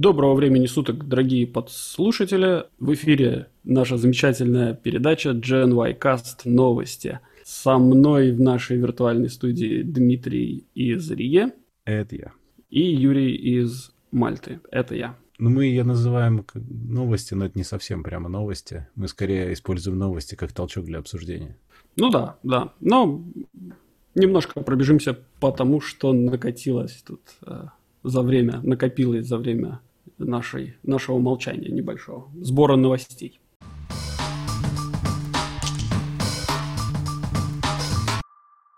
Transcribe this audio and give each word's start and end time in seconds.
Доброго 0.00 0.34
времени 0.34 0.66
суток, 0.66 1.08
дорогие 1.08 1.44
подслушатели. 1.44 2.66
В 2.78 2.94
эфире 2.94 3.48
наша 3.64 3.96
замечательная 3.96 4.72
передача 4.72 5.30
GNY 5.30 5.98
Cast 5.98 6.42
Новости. 6.44 7.18
Со 7.44 7.78
мной 7.78 8.30
в 8.30 8.40
нашей 8.40 8.76
виртуальной 8.76 9.28
студии 9.28 9.82
Дмитрий 9.82 10.68
из 10.72 11.10
Риги. 11.10 11.46
Это 11.84 12.14
я. 12.14 12.32
И 12.70 12.80
Юрий 12.80 13.34
из 13.34 13.90
Мальты. 14.12 14.60
Это 14.70 14.94
я. 14.94 15.16
Ну, 15.40 15.50
мы 15.50 15.64
ее 15.64 15.82
называем 15.82 16.46
новости, 16.54 17.34
но 17.34 17.46
это 17.46 17.58
не 17.58 17.64
совсем 17.64 18.04
прямо 18.04 18.28
новости. 18.28 18.86
Мы 18.94 19.08
скорее 19.08 19.52
используем 19.52 19.98
новости 19.98 20.36
как 20.36 20.52
толчок 20.52 20.84
для 20.84 21.00
обсуждения. 21.00 21.56
Ну 21.96 22.08
да, 22.10 22.36
да. 22.44 22.72
Но 22.78 23.24
немножко 24.14 24.60
пробежимся 24.60 25.18
по 25.40 25.50
тому, 25.50 25.80
что 25.80 26.12
накатилось 26.12 27.02
тут 27.04 27.22
э, 27.44 27.64
за 28.04 28.22
время, 28.22 28.60
накопилось 28.62 29.26
за 29.26 29.38
время 29.38 29.80
нашей, 30.18 30.76
нашего 30.82 31.18
молчания 31.18 31.68
небольшого, 31.68 32.30
сбора 32.40 32.76
новостей. 32.76 33.40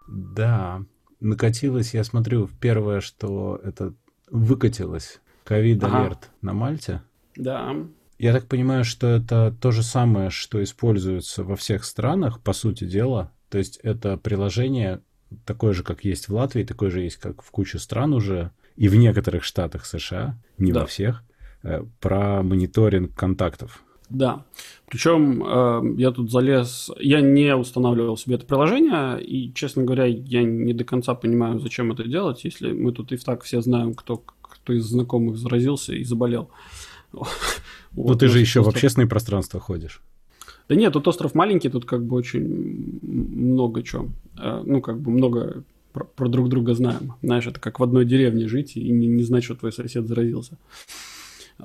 Да, 0.06 0.82
накатилось, 1.20 1.94
я 1.94 2.04
смотрю, 2.04 2.48
первое, 2.60 3.00
что 3.00 3.60
это 3.62 3.94
выкатилось, 4.30 5.20
ковид-алерт 5.44 6.18
ага. 6.18 6.32
на 6.42 6.52
Мальте. 6.52 7.02
Да. 7.36 7.74
Я 8.18 8.32
так 8.32 8.46
понимаю, 8.46 8.84
что 8.84 9.06
это 9.06 9.54
то 9.60 9.70
же 9.70 9.82
самое, 9.82 10.30
что 10.30 10.62
используется 10.62 11.42
во 11.42 11.56
всех 11.56 11.84
странах, 11.84 12.40
по 12.40 12.52
сути 12.52 12.84
дела. 12.84 13.32
То 13.48 13.58
есть 13.58 13.78
это 13.82 14.16
приложение 14.16 15.00
такое 15.44 15.72
же, 15.72 15.82
как 15.82 16.04
есть 16.04 16.28
в 16.28 16.34
Латвии, 16.34 16.64
такое 16.64 16.90
же 16.90 17.00
есть, 17.00 17.16
как 17.16 17.42
в 17.42 17.50
куче 17.50 17.78
стран 17.78 18.12
уже, 18.12 18.50
и 18.76 18.88
в 18.88 18.94
некоторых 18.94 19.44
штатах 19.44 19.86
США, 19.86 20.38
не 20.58 20.72
да. 20.72 20.80
во 20.80 20.86
всех. 20.86 21.22
Э, 21.62 21.84
про 22.00 22.42
мониторинг 22.42 23.14
контактов. 23.14 23.82
Да. 24.08 24.44
Причем 24.88 25.44
э, 25.44 25.94
я 25.98 26.10
тут 26.10 26.30
залез, 26.30 26.90
я 26.98 27.20
не 27.20 27.54
устанавливал 27.54 28.16
себе 28.16 28.36
это 28.36 28.46
приложение, 28.46 29.22
и, 29.22 29.52
честно 29.52 29.82
говоря, 29.82 30.06
я 30.06 30.42
не 30.42 30.72
до 30.72 30.84
конца 30.84 31.14
понимаю, 31.14 31.60
зачем 31.60 31.92
это 31.92 32.04
делать, 32.04 32.44
если 32.44 32.72
мы 32.72 32.92
тут 32.92 33.12
и 33.12 33.18
так 33.18 33.42
все 33.42 33.60
знаем, 33.60 33.94
кто, 33.94 34.24
кто 34.40 34.72
из 34.72 34.84
знакомых 34.84 35.36
заразился 35.36 35.94
и 35.94 36.04
заболел. 36.04 36.50
Ну, 37.92 38.14
ты 38.14 38.28
же 38.28 38.38
еще 38.38 38.62
в 38.62 38.68
общественное 38.68 39.08
пространство 39.08 39.58
ходишь. 39.58 40.00
Да 40.68 40.76
нет, 40.76 40.92
тут 40.92 41.08
остров 41.08 41.34
маленький, 41.34 41.68
тут 41.68 41.86
как 41.86 42.04
бы 42.04 42.14
очень 42.14 43.00
много 43.02 43.82
чего. 43.82 44.10
Э, 44.38 44.62
ну, 44.64 44.80
как 44.80 45.00
бы 45.00 45.10
много 45.10 45.64
про, 45.92 46.04
про 46.04 46.28
друг 46.28 46.48
друга 46.48 46.74
знаем. 46.74 47.14
Знаешь, 47.20 47.48
это 47.48 47.58
как 47.58 47.80
в 47.80 47.82
одной 47.82 48.04
деревне 48.04 48.46
жить 48.46 48.76
и 48.76 48.90
не, 48.90 49.08
не 49.08 49.24
знать, 49.24 49.42
что 49.42 49.56
твой 49.56 49.72
сосед 49.72 50.06
заразился. 50.06 50.56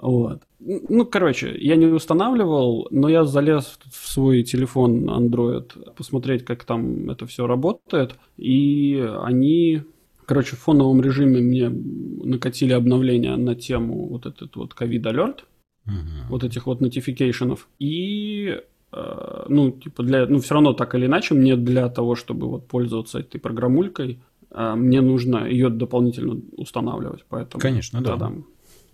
Вот. 0.01 0.41
Ну, 0.59 1.05
короче, 1.05 1.55
я 1.57 1.75
не 1.75 1.85
устанавливал, 1.85 2.87
но 2.91 3.09
я 3.09 3.23
залез 3.23 3.79
в 3.91 4.07
свой 4.07 4.43
телефон 4.43 5.09
Android 5.09 5.93
посмотреть, 5.95 6.43
как 6.43 6.63
там 6.63 7.09
это 7.09 7.25
все 7.25 7.45
работает. 7.45 8.15
И 8.37 9.07
они, 9.21 9.81
короче, 10.25 10.55
в 10.55 10.59
фоновом 10.59 11.01
режиме 11.01 11.41
мне 11.41 11.69
накатили 11.69 12.73
обновления 12.73 13.35
на 13.35 13.55
тему 13.55 14.07
вот 14.07 14.25
этот 14.25 14.55
вот 14.55 14.73
COVID 14.73 15.03
alert, 15.03 15.39
uh-huh. 15.87 16.29
вот 16.29 16.43
этих 16.43 16.65
вот 16.65 16.81
нотификейшенов. 16.81 17.67
И 17.79 18.59
э, 18.91 19.45
ну, 19.47 19.71
типа 19.71 20.03
для, 20.03 20.25
ну, 20.25 20.39
все 20.39 20.55
равно 20.55 20.73
так 20.73 20.95
или 20.95 21.05
иначе, 21.05 21.35
мне 21.35 21.55
для 21.55 21.89
того, 21.89 22.15
чтобы 22.15 22.47
вот 22.47 22.67
пользоваться 22.67 23.19
этой 23.19 23.39
программулькой, 23.39 24.19
э, 24.51 24.75
мне 24.75 25.01
нужно 25.01 25.47
ее 25.47 25.69
дополнительно 25.69 26.41
устанавливать, 26.57 27.23
поэтому... 27.29 27.61
Конечно, 27.61 28.01
да. 28.01 28.17
Да. 28.17 28.31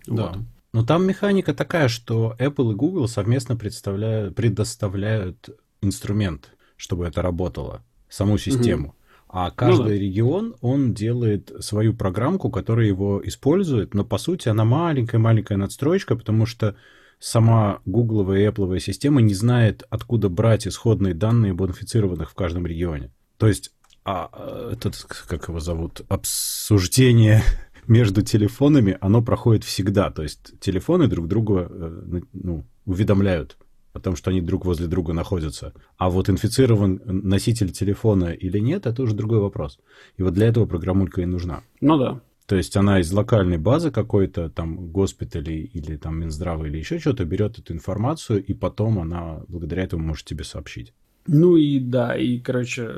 да. 0.08 0.34
Но 0.74 0.86
там 0.86 1.06
механика 1.06 1.54
такая, 1.54 1.90
что 1.90 2.36
Apple 2.40 2.72
и 2.72 2.76
Google 2.76 3.08
совместно 3.08 3.58
представляют, 3.58 4.36
предоставляют 4.36 5.50
инструмент, 5.82 6.52
чтобы 6.78 7.06
это 7.06 7.22
работало, 7.22 7.84
саму 8.08 8.38
систему. 8.38 8.90
Угу. 8.90 8.96
А 9.34 9.52
каждый 9.52 9.82
ну, 9.82 9.88
да. 9.88 9.94
регион, 9.94 10.56
он 10.60 10.94
делает 10.94 11.52
свою 11.60 11.94
программку, 11.94 12.50
которая 12.50 12.86
его 12.86 13.22
использует, 13.24 13.94
но 13.94 14.04
по 14.04 14.18
сути 14.18 14.50
она 14.50 14.66
маленькая-маленькая 14.66 15.58
надстроечка, 15.58 16.18
потому 16.18 16.46
что 16.46 16.76
сама 17.18 17.80
гугловая 17.86 18.42
и 18.42 18.48
Apple 18.48 18.78
система 18.80 19.22
не 19.22 19.34
знает, 19.34 19.84
откуда 19.90 20.28
брать 20.28 20.68
исходные 20.68 21.14
данные 21.14 21.54
об 21.54 21.64
инфицированных 21.64 22.32
в 22.32 22.34
каждом 22.34 22.68
регионе. 22.68 23.12
То 23.38 23.48
есть, 23.48 23.72
а, 24.04 24.30
а 24.34 24.74
этот, 24.74 24.98
как 25.28 25.48
его 25.48 25.62
зовут, 25.62 26.02
обсуждение 26.10 27.42
между 27.88 28.22
телефонами, 28.22 28.98
оно 29.02 29.22
проходит 29.22 29.64
всегда. 29.64 30.12
То 30.12 30.24
есть 30.24 30.60
телефоны 30.60 31.08
друг 31.08 31.28
друга 31.28 31.68
э, 31.70 32.22
ну, 32.34 32.66
уведомляют 32.86 33.58
о 33.94 34.00
том, 34.00 34.16
что 34.16 34.30
они 34.30 34.42
друг 34.42 34.66
возле 34.66 34.88
друга 34.88 35.14
находятся. 35.14 35.74
А 35.98 36.10
вот 36.10 36.30
инфицирован 36.30 37.02
носитель 37.06 37.72
телефона 37.72 38.26
или 38.26 38.60
нет, 38.60 38.86
это 38.86 39.04
уже 39.04 39.14
другой 39.14 39.40
вопрос. 39.40 39.80
И 40.18 40.24
вот 40.24 40.34
для 40.34 40.48
этого 40.48 40.66
программулька 40.66 41.22
и 41.22 41.26
нужна. 41.26 41.62
Ну 41.82 41.98
да. 41.98 42.22
То 42.46 42.56
есть 42.56 42.76
она 42.76 43.00
из 43.00 43.12
локальной 43.12 43.58
базы 43.58 43.92
какой-то, 43.92 44.50
там, 44.50 44.92
госпиталей 44.92 45.64
или 45.64 45.96
там 45.96 46.20
Минздрава 46.20 46.66
или 46.66 46.78
еще 46.78 47.00
что-то 47.00 47.24
берет 47.24 47.60
эту 47.60 47.74
информацию, 47.74 48.44
и 48.44 48.54
потом 48.54 49.00
она 49.00 49.42
благодаря 49.48 49.84
этому 49.84 50.06
может 50.06 50.26
тебе 50.26 50.44
сообщить. 50.44 50.94
Ну 51.28 51.56
и 51.56 51.80
да, 51.80 52.16
и, 52.16 52.40
короче, 52.40 52.92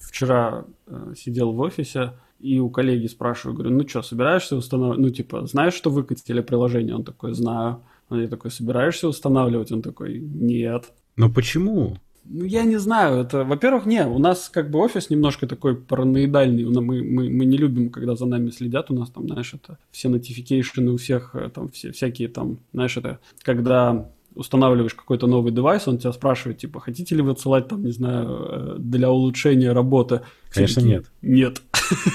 вчера 0.00 0.64
э, 0.86 1.14
сидел 1.16 1.52
в 1.52 1.60
офисе, 1.60 2.12
и 2.40 2.58
у 2.58 2.68
коллеги 2.68 3.06
спрашиваю, 3.06 3.56
говорю, 3.56 3.74
ну 3.74 3.88
что, 3.88 4.02
собираешься 4.02 4.56
устанавливать? 4.56 5.00
Ну, 5.00 5.10
типа, 5.10 5.46
знаешь, 5.46 5.74
что 5.74 5.90
выкатили 5.90 6.40
приложение? 6.40 6.94
Он 6.94 7.04
такой, 7.04 7.32
знаю. 7.34 7.82
Он 8.10 8.20
я 8.20 8.28
такой, 8.28 8.50
собираешься 8.50 9.08
устанавливать? 9.08 9.72
Он 9.72 9.82
такой, 9.82 10.18
нет. 10.20 10.92
Но 11.16 11.30
почему? 11.30 11.96
Ну, 12.24 12.44
я 12.44 12.64
не 12.64 12.76
знаю. 12.76 13.20
Это, 13.20 13.44
во-первых, 13.44 13.86
не, 13.86 14.06
у 14.06 14.18
нас 14.18 14.48
как 14.48 14.70
бы 14.70 14.78
офис 14.78 15.10
немножко 15.10 15.46
такой 15.46 15.76
параноидальный. 15.76 16.64
Мы, 16.64 17.02
мы, 17.02 17.30
мы 17.30 17.44
не 17.44 17.56
любим, 17.56 17.90
когда 17.90 18.16
за 18.16 18.26
нами 18.26 18.50
следят. 18.50 18.90
У 18.90 18.94
нас 18.94 19.10
там, 19.10 19.26
знаешь, 19.26 19.54
это 19.54 19.78
все 19.90 20.08
нотификейшены 20.08 20.92
у 20.92 20.96
всех, 20.96 21.34
э, 21.34 21.50
там 21.50 21.68
все, 21.68 21.92
всякие 21.92 22.28
там, 22.28 22.58
знаешь, 22.72 22.96
это 22.96 23.20
когда 23.42 24.10
устанавливаешь 24.34 24.94
какой-то 24.94 25.26
новый 25.26 25.52
девайс, 25.52 25.86
он 25.88 25.98
тебя 25.98 26.12
спрашивает, 26.12 26.58
типа, 26.58 26.80
хотите 26.80 27.14
ли 27.14 27.22
вы 27.22 27.32
отсылать, 27.32 27.68
там, 27.68 27.84
не 27.84 27.92
знаю, 27.92 28.28
э, 28.28 28.76
для 28.78 29.10
улучшения 29.10 29.72
работы? 29.72 30.22
Конечно, 30.50 30.82
такие, 30.82 30.96
нет. 30.96 31.06
Нет. 31.22 31.62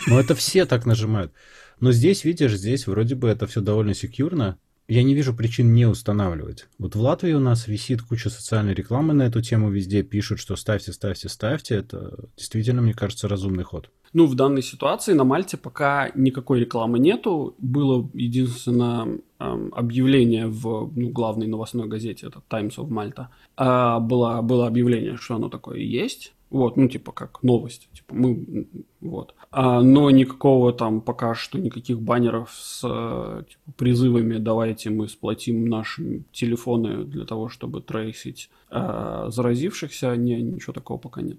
Ну, 0.07 0.19
это 0.19 0.35
все 0.35 0.65
так 0.65 0.85
нажимают. 0.85 1.31
Но 1.79 1.91
здесь, 1.91 2.23
видишь, 2.23 2.55
здесь 2.55 2.87
вроде 2.87 3.15
бы 3.15 3.27
это 3.27 3.47
все 3.47 3.61
довольно 3.61 3.93
секьюрно. 3.93 4.57
Я 4.87 5.03
не 5.03 5.13
вижу 5.13 5.35
причин 5.35 5.71
не 5.73 5.85
устанавливать. 5.85 6.67
Вот 6.79 6.95
в 6.95 7.01
Латвии 7.01 7.33
у 7.33 7.39
нас 7.39 7.67
висит 7.67 8.01
куча 8.01 8.31
социальной 8.31 8.73
рекламы 8.73 9.13
на 9.13 9.23
эту 9.23 9.41
тему, 9.41 9.69
везде 9.69 10.01
пишут, 10.01 10.39
что 10.39 10.55
ставьте, 10.55 10.91
ставьте, 10.91 11.29
ставьте. 11.29 11.75
Это 11.75 12.25
действительно, 12.35 12.81
мне 12.81 12.93
кажется, 12.93 13.27
разумный 13.27 13.63
ход. 13.63 13.91
Ну, 14.13 14.25
в 14.25 14.35
данной 14.35 14.61
ситуации 14.61 15.13
на 15.13 15.23
Мальте 15.23 15.57
пока 15.57 16.11
никакой 16.15 16.59
рекламы 16.59 16.99
нету. 16.99 17.55
Было 17.59 18.09
единственное 18.13 19.19
эм, 19.39 19.71
объявление 19.73 20.47
в 20.47 20.91
ну, 20.95 21.09
главной 21.09 21.47
новостной 21.47 21.87
газете, 21.87 22.27
это 22.27 22.41
Times 22.49 22.77
of 22.77 22.89
Malta. 22.89 23.27
Э, 23.57 23.99
было, 23.99 24.41
было 24.41 24.67
объявление, 24.67 25.17
что 25.17 25.35
оно 25.35 25.49
такое 25.49 25.79
есть. 25.79 26.33
Вот, 26.49 26.77
ну, 26.77 26.87
типа, 26.87 27.11
как 27.11 27.43
новость. 27.43 27.89
Типа, 27.93 28.15
мы, 28.15 28.67
вот. 29.01 29.35
А, 29.51 29.81
но 29.81 30.09
никакого 30.09 30.73
там 30.73 31.01
пока 31.01 31.35
что, 31.35 31.59
никаких 31.59 32.01
баннеров 32.01 32.51
с 32.51 32.81
типа, 32.81 33.77
призывами 33.77 34.37
«давайте 34.37 34.89
мы 34.89 35.07
сплотим 35.07 35.65
наши 35.65 36.23
телефоны 36.31 37.03
для 37.03 37.25
того, 37.25 37.49
чтобы 37.49 37.81
трейсить 37.81 38.49
а, 38.71 39.29
заразившихся». 39.29 40.15
Не, 40.15 40.41
ничего 40.41 40.73
такого 40.73 40.97
пока 40.97 41.21
нет. 41.21 41.37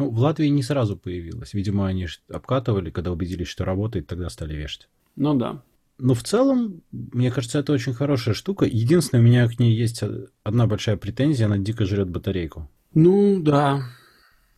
Ну, 0.00 0.10
в 0.10 0.18
Латвии 0.18 0.48
не 0.48 0.62
сразу 0.62 0.96
появилось. 0.96 1.54
Видимо, 1.54 1.86
они 1.86 2.06
обкатывали, 2.32 2.90
когда 2.90 3.12
убедились, 3.12 3.48
что 3.48 3.64
работает, 3.64 4.06
тогда 4.06 4.30
стали 4.30 4.54
вешать. 4.54 4.88
Ну 5.16 5.34
да. 5.34 5.62
Но 5.98 6.14
в 6.14 6.22
целом, 6.22 6.82
мне 6.90 7.30
кажется, 7.30 7.58
это 7.58 7.72
очень 7.72 7.92
хорошая 7.92 8.34
штука. 8.34 8.64
Единственное, 8.64 9.22
у 9.22 9.24
меня 9.26 9.46
к 9.46 9.58
ней 9.58 9.76
есть 9.76 10.02
одна 10.42 10.66
большая 10.66 10.96
претензия, 10.96 11.46
она 11.46 11.58
дико 11.58 11.84
жрет 11.84 12.08
батарейку. 12.08 12.70
Ну 12.94 13.40
да, 13.42 13.82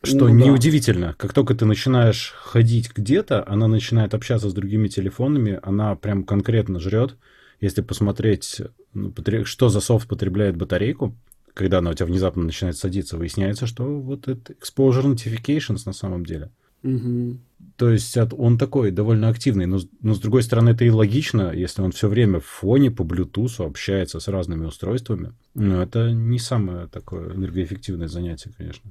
что 0.04 0.28
ну, 0.28 0.28
неудивительно, 0.28 1.08
да. 1.08 1.14
как 1.14 1.32
только 1.32 1.54
ты 1.54 1.64
начинаешь 1.64 2.34
ходить 2.36 2.92
где-то, 2.94 3.44
она 3.46 3.68
начинает 3.68 4.14
общаться 4.14 4.50
с 4.50 4.54
другими 4.54 4.88
телефонами, 4.88 5.60
она 5.62 5.94
прям 5.94 6.24
конкретно 6.24 6.80
жрет. 6.80 7.16
Если 7.60 7.82
посмотреть, 7.82 8.60
ну, 8.94 9.14
что 9.44 9.68
за 9.68 9.80
софт 9.80 10.08
потребляет 10.08 10.56
батарейку, 10.56 11.16
когда 11.54 11.78
она 11.78 11.90
у 11.90 11.94
тебя 11.94 12.06
внезапно 12.06 12.43
начинает 12.43 12.76
садиться, 12.76 13.16
выясняется, 13.16 13.66
что 13.66 13.84
вот 13.84 14.28
это 14.28 14.52
exposure 14.54 15.04
notifications 15.04 15.82
на 15.87 15.93
самом 15.93 16.25
деле. 16.25 16.50
Угу. 16.82 17.38
То 17.76 17.90
есть 17.90 18.16
он 18.16 18.58
такой 18.58 18.90
довольно 18.90 19.28
активный, 19.28 19.66
но, 19.66 19.78
но 20.00 20.14
с 20.14 20.20
другой 20.20 20.43
стороны 20.43 20.70
это 20.70 20.84
и 20.84 20.90
логично, 20.90 21.52
если 21.52 21.82
он 21.82 21.93
все 21.93 22.08
время 22.08 22.40
в 22.40 22.46
фоне 22.46 22.90
по 22.90 23.02
Bluetooth 23.02 23.64
общается 23.64 24.20
с 24.20 24.28
разными 24.28 24.66
устройствами. 24.66 25.32
Но 25.54 25.82
это 25.82 26.12
не 26.12 26.38
самое 26.38 26.88
такое 26.88 27.34
энергоэффективное 27.34 28.08
занятие, 28.08 28.50
конечно. 28.56 28.90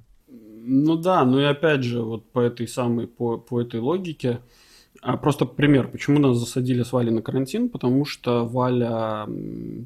Ну 0.64 0.96
да, 0.96 1.25
ну 1.25 1.40
и 1.40 1.44
опять 1.44 1.84
же, 1.84 2.02
вот 2.02 2.31
по 2.31 2.40
этой 2.40 2.68
самой, 2.68 3.07
по, 3.07 3.38
по 3.38 3.62
этой 3.62 3.80
логике, 3.80 4.40
А 5.01 5.18
просто 5.18 5.45
пример, 5.45 5.88
почему 5.88 6.19
нас 6.19 6.38
засадили 6.38 6.83
с 6.83 6.92
Валей 6.92 7.12
на 7.12 7.24
карантин, 7.24 7.69
потому 7.69 8.06
что 8.06 8.45
Валя 8.45 9.27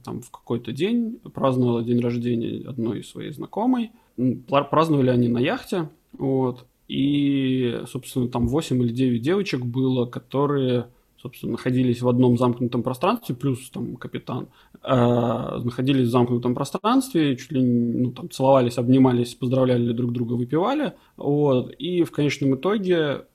там 0.04 0.22
в 0.22 0.30
какой-то 0.30 0.74
день 0.74 1.20
праздновала 1.34 1.84
день 1.84 2.02
рождения 2.02 2.68
одной 2.68 3.02
своей 3.04 3.32
знакомой. 3.32 3.92
Праздновали 4.48 5.10
они 5.10 5.30
на 5.30 5.40
яхте, 5.40 5.90
вот, 6.12 6.66
и, 6.90 7.82
собственно, 7.88 8.28
там 8.28 8.48
8 8.48 8.82
или 8.84 8.92
9 8.92 9.22
девочек 9.22 9.66
было, 9.66 10.06
которые 10.06 10.88
собственно, 11.18 11.54
находились 11.54 12.02
в 12.02 12.08
одном 12.08 12.38
замкнутом 12.38 12.84
пространстве, 12.84 13.36
плюс 13.36 13.72
там 13.72 13.96
капитан, 13.96 14.48
э, 14.84 15.60
находились 15.64 16.10
в 16.10 16.12
замкнутом 16.12 16.54
пространстве, 16.54 17.36
чуть 17.36 17.52
ли 17.52 17.64
ну, 17.64 18.12
там 18.12 18.30
целовались, 18.30 18.78
обнимались, 18.78 19.34
поздравляли 19.34 19.92
друг 19.92 20.12
друга, 20.12 20.34
выпивали, 20.34 20.94
вот, 21.18 21.72
и 21.80 22.04
в 22.04 22.12
конечном 22.12 22.56
итоге 22.56 23.26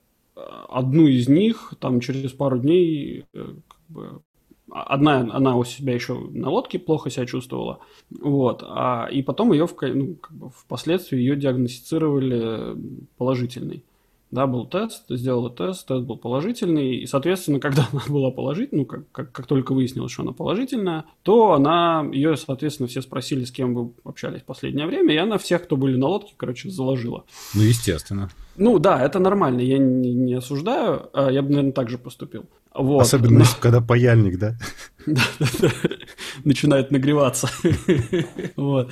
одну 0.69 1.07
из 1.07 1.29
них 1.29 1.75
там 1.81 2.01
через 2.01 2.33
пару 2.33 2.59
дней 2.59 3.25
э, 3.33 3.55
как 3.69 3.81
бы, 3.89 4.23
одна 4.71 5.21
она 5.33 5.57
у 5.57 5.65
себя 5.65 5.95
еще 5.95 6.19
на 6.19 6.51
лодке 6.51 6.79
плохо 6.79 7.11
себя 7.11 7.27
чувствовала, 7.27 7.81
вот, 8.11 8.63
а, 8.67 9.09
и 9.11 9.23
потом 9.23 9.53
ее 9.53 9.67
в, 9.67 9.75
ну, 9.81 10.15
как 10.15 10.37
бы 10.37 10.51
впоследствии 10.51 11.19
ее 11.19 11.37
диагностицировали 11.37 12.77
положительный. 13.17 13.85
Да, 14.31 14.47
был 14.47 14.65
тест, 14.65 15.05
сделала 15.09 15.51
тест, 15.51 15.89
тест 15.89 16.05
был 16.05 16.17
положительный, 16.17 16.97
и, 16.97 17.07
соответственно, 17.07 17.59
когда 17.59 17.89
она 17.91 18.03
была 18.09 18.31
положительной, 18.31 18.83
ну, 18.83 18.87
как, 18.87 19.11
как, 19.11 19.33
как 19.33 19.47
только 19.47 19.73
выяснилось, 19.73 20.13
что 20.13 20.23
она 20.23 20.33
положительная, 20.33 21.05
то 21.23 21.53
она, 21.53 22.09
ее, 22.13 22.37
соответственно, 22.37 22.89
все 22.89 23.03
спросили, 23.03 23.45
с 23.45 23.51
кем 23.51 23.75
вы 23.75 23.93
общались 24.05 24.43
в 24.43 24.45
последнее 24.45 24.87
время, 24.87 25.15
и 25.15 25.17
она 25.17 25.37
всех, 25.39 25.65
кто 25.65 25.77
были 25.77 25.97
на 25.97 26.07
лодке, 26.07 26.35
короче, 26.37 26.71
заложила. 26.71 27.25
Ну, 27.55 27.63
естественно. 27.63 28.31
Ну, 28.57 28.79
да, 28.79 29.05
это 29.05 29.19
нормально, 29.19 29.63
я 29.63 29.79
не, 29.79 30.15
не 30.15 30.35
осуждаю, 30.35 31.11
а 31.13 31.31
я 31.31 31.43
бы, 31.43 31.49
наверное, 31.49 31.73
так 31.73 31.91
же 31.91 31.99
поступил. 31.99 32.47
Вот. 32.73 33.03
Особенно, 33.03 33.41
Но... 33.41 33.45
когда 33.61 33.81
паяльник, 33.81 34.39
да? 34.39 34.57
Начинает 36.45 36.91
нагреваться. 36.91 37.49
Вот. 38.57 38.91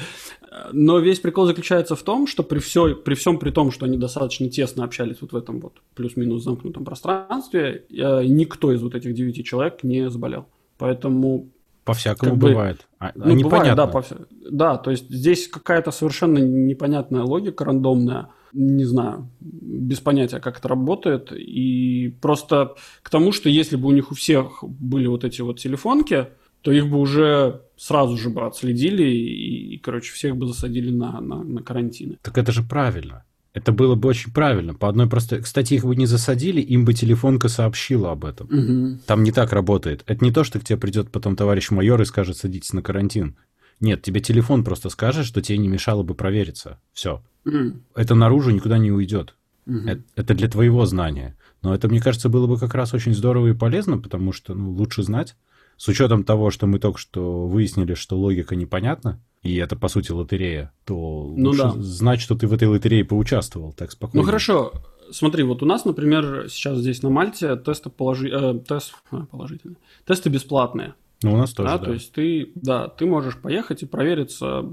Но 0.73 0.99
весь 0.99 1.21
прикол 1.21 1.47
заключается 1.47 1.95
в 1.95 2.03
том, 2.03 2.27
что 2.27 2.43
при, 2.43 2.59
все, 2.59 2.95
при 2.95 3.15
всем 3.15 3.39
при 3.39 3.50
том, 3.50 3.71
что 3.71 3.87
они 3.87 3.99
достаточно 3.99 4.49
тесно 4.49 4.85
общались 4.85 5.21
вот 5.21 5.33
в 5.33 5.37
этом 5.37 5.61
вот 5.61 5.75
плюс-минус 5.95 6.45
замкнутом 6.45 6.85
пространстве, 6.85 7.85
э, 7.91 8.25
никто 8.25 8.73
из 8.73 8.83
вот 8.83 8.95
этих 8.95 9.15
девяти 9.15 9.45
человек 9.45 9.83
не 9.83 10.09
заболел. 10.11 10.47
Поэтому... 10.79 11.50
По-всякому 11.85 12.33
как 12.33 12.41
бы, 12.41 12.49
бывает. 12.49 12.87
А, 12.99 13.12
ну, 13.15 13.35
непонятно. 13.35 13.45
бывает, 13.45 13.77
да, 13.77 13.87
по, 13.87 14.05
да, 14.50 14.77
то 14.77 14.91
есть 14.91 15.11
здесь 15.11 15.49
какая-то 15.49 15.91
совершенно 15.91 16.39
непонятная 16.39 17.23
логика, 17.23 17.65
рандомная, 17.65 18.29
не 18.53 18.85
знаю, 18.85 19.29
без 19.41 20.01
понятия, 20.01 20.41
как 20.41 20.59
это 20.59 20.69
работает. 20.69 21.33
И 21.33 22.15
просто 22.21 22.75
к 23.03 23.11
тому, 23.11 23.33
что 23.33 23.49
если 23.49 23.77
бы 23.77 23.89
у 23.89 23.93
них 23.93 24.12
у 24.12 24.15
всех 24.15 24.62
были 24.62 25.06
вот 25.06 25.25
эти 25.25 25.41
вот 25.41 25.59
телефонки, 25.59 26.29
то 26.62 26.73
их 26.73 26.89
бы 26.89 26.99
уже 26.99 27.62
сразу 27.79 28.17
же 28.17 28.29
бы 28.29 28.45
отследили 28.47 29.05
и, 29.05 29.75
и 29.75 29.79
короче, 29.79 30.13
всех 30.13 30.37
бы 30.37 30.47
засадили 30.47 30.91
на, 30.91 31.21
на, 31.21 31.43
на 31.43 31.63
карантины. 31.63 32.19
Так 32.23 32.37
это 32.37 32.53
же 32.53 32.63
правильно. 32.63 33.25
Это 33.55 33.73
было 33.73 33.95
бы 33.95 34.09
очень 34.09 34.33
правильно. 34.33 34.75
По 34.75 34.89
одной 34.89 35.09
простой... 35.09 35.41
Кстати, 35.41 35.75
их 35.75 35.85
бы 35.85 35.97
не 35.97 36.07
засадили, 36.07 36.61
им 36.61 36.85
бы 36.85 36.93
телефонка 36.93 37.49
сообщила 37.49 38.13
об 38.13 38.25
этом. 38.25 38.47
Угу. 38.47 38.99
Там 39.07 39.23
не 39.23 39.33
так 39.33 39.53
работает. 39.53 40.03
Это 40.07 40.25
не 40.25 40.31
то, 40.31 40.45
что 40.45 40.61
к 40.61 40.65
тебе 40.65 40.79
придет 40.79 41.11
потом 41.11 41.35
товарищ 41.35 41.71
майор 41.71 42.01
и 42.03 42.05
скажет, 42.05 42.37
садитесь 42.37 42.73
на 42.73 42.83
карантин. 42.83 43.37
Нет, 43.81 44.03
тебе 44.03 44.21
телефон 44.21 44.65
просто 44.65 44.91
скажет, 44.91 45.25
что 45.25 45.41
тебе 45.41 45.59
не 45.59 45.69
мешало 45.69 46.03
бы 46.03 46.15
провериться. 46.15 46.79
Все. 46.93 47.23
Угу. 47.47 47.73
Это 47.95 48.15
наружу 48.15 48.51
никуда 48.51 48.79
не 48.79 48.93
уйдет. 48.93 49.35
Угу. 49.67 49.89
Это, 49.89 50.03
это 50.15 50.35
для 50.35 50.49
твоего 50.49 50.85
знания. 50.85 51.37
Но 51.63 51.75
это, 51.75 51.89
мне 51.89 52.01
кажется, 52.01 52.29
было 52.29 52.47
бы 52.47 52.59
как 52.59 52.75
раз 52.75 52.95
очень 52.95 53.15
здорово 53.15 53.49
и 53.49 53.55
полезно, 53.55 53.99
потому 53.99 54.33
что 54.33 54.55
ну, 54.55 54.71
лучше 54.71 55.03
знать 55.03 55.37
с 55.79 55.89
учетом 55.89 56.25
того, 56.25 56.51
что 56.51 56.67
мы 56.67 56.79
только 56.79 56.99
что 56.99 57.47
выяснили, 57.47 57.95
что 57.95 58.19
логика 58.19 58.57
непонятна, 58.57 59.21
и 59.43 59.57
это, 59.57 59.77
по 59.77 59.89
сути, 59.89 60.11
лотерея, 60.11 60.73
то 60.85 61.33
ну, 61.35 61.55
да. 61.55 61.73
знать, 61.77 62.21
что 62.21 62.35
ты 62.35 62.47
в 62.47 62.53
этой 62.53 62.69
лотерее 62.69 63.05
поучаствовал, 63.05 63.73
так 63.73 63.93
спокойно. 63.93 64.23
Ну 64.23 64.27
хорошо, 64.27 64.73
смотри, 65.11 65.45
вот 65.45 65.63
у 65.63 65.67
нас, 65.67 65.85
например, 65.85 66.47
сейчас 66.51 66.79
здесь 66.79 67.03
на 67.03 67.11
Мальте 67.11 67.57
тесты 67.57 67.89
положи... 67.89 68.29
э, 68.29 68.59
тест... 68.67 68.95
а, 69.13 69.27
положительные. 69.27 69.79
Тесты 70.05 70.29
бесплатные. 70.29 70.95
Ну, 71.23 71.35
у 71.35 71.37
нас 71.37 71.53
тоже, 71.53 71.71
да, 71.71 71.79
да. 71.79 71.85
То 71.87 71.93
есть 71.93 72.13
ты, 72.13 72.51
да, 72.57 72.89
ты 72.89 73.07
можешь 73.07 73.39
поехать 73.39 73.83
и 73.83 73.87
провериться, 73.87 74.65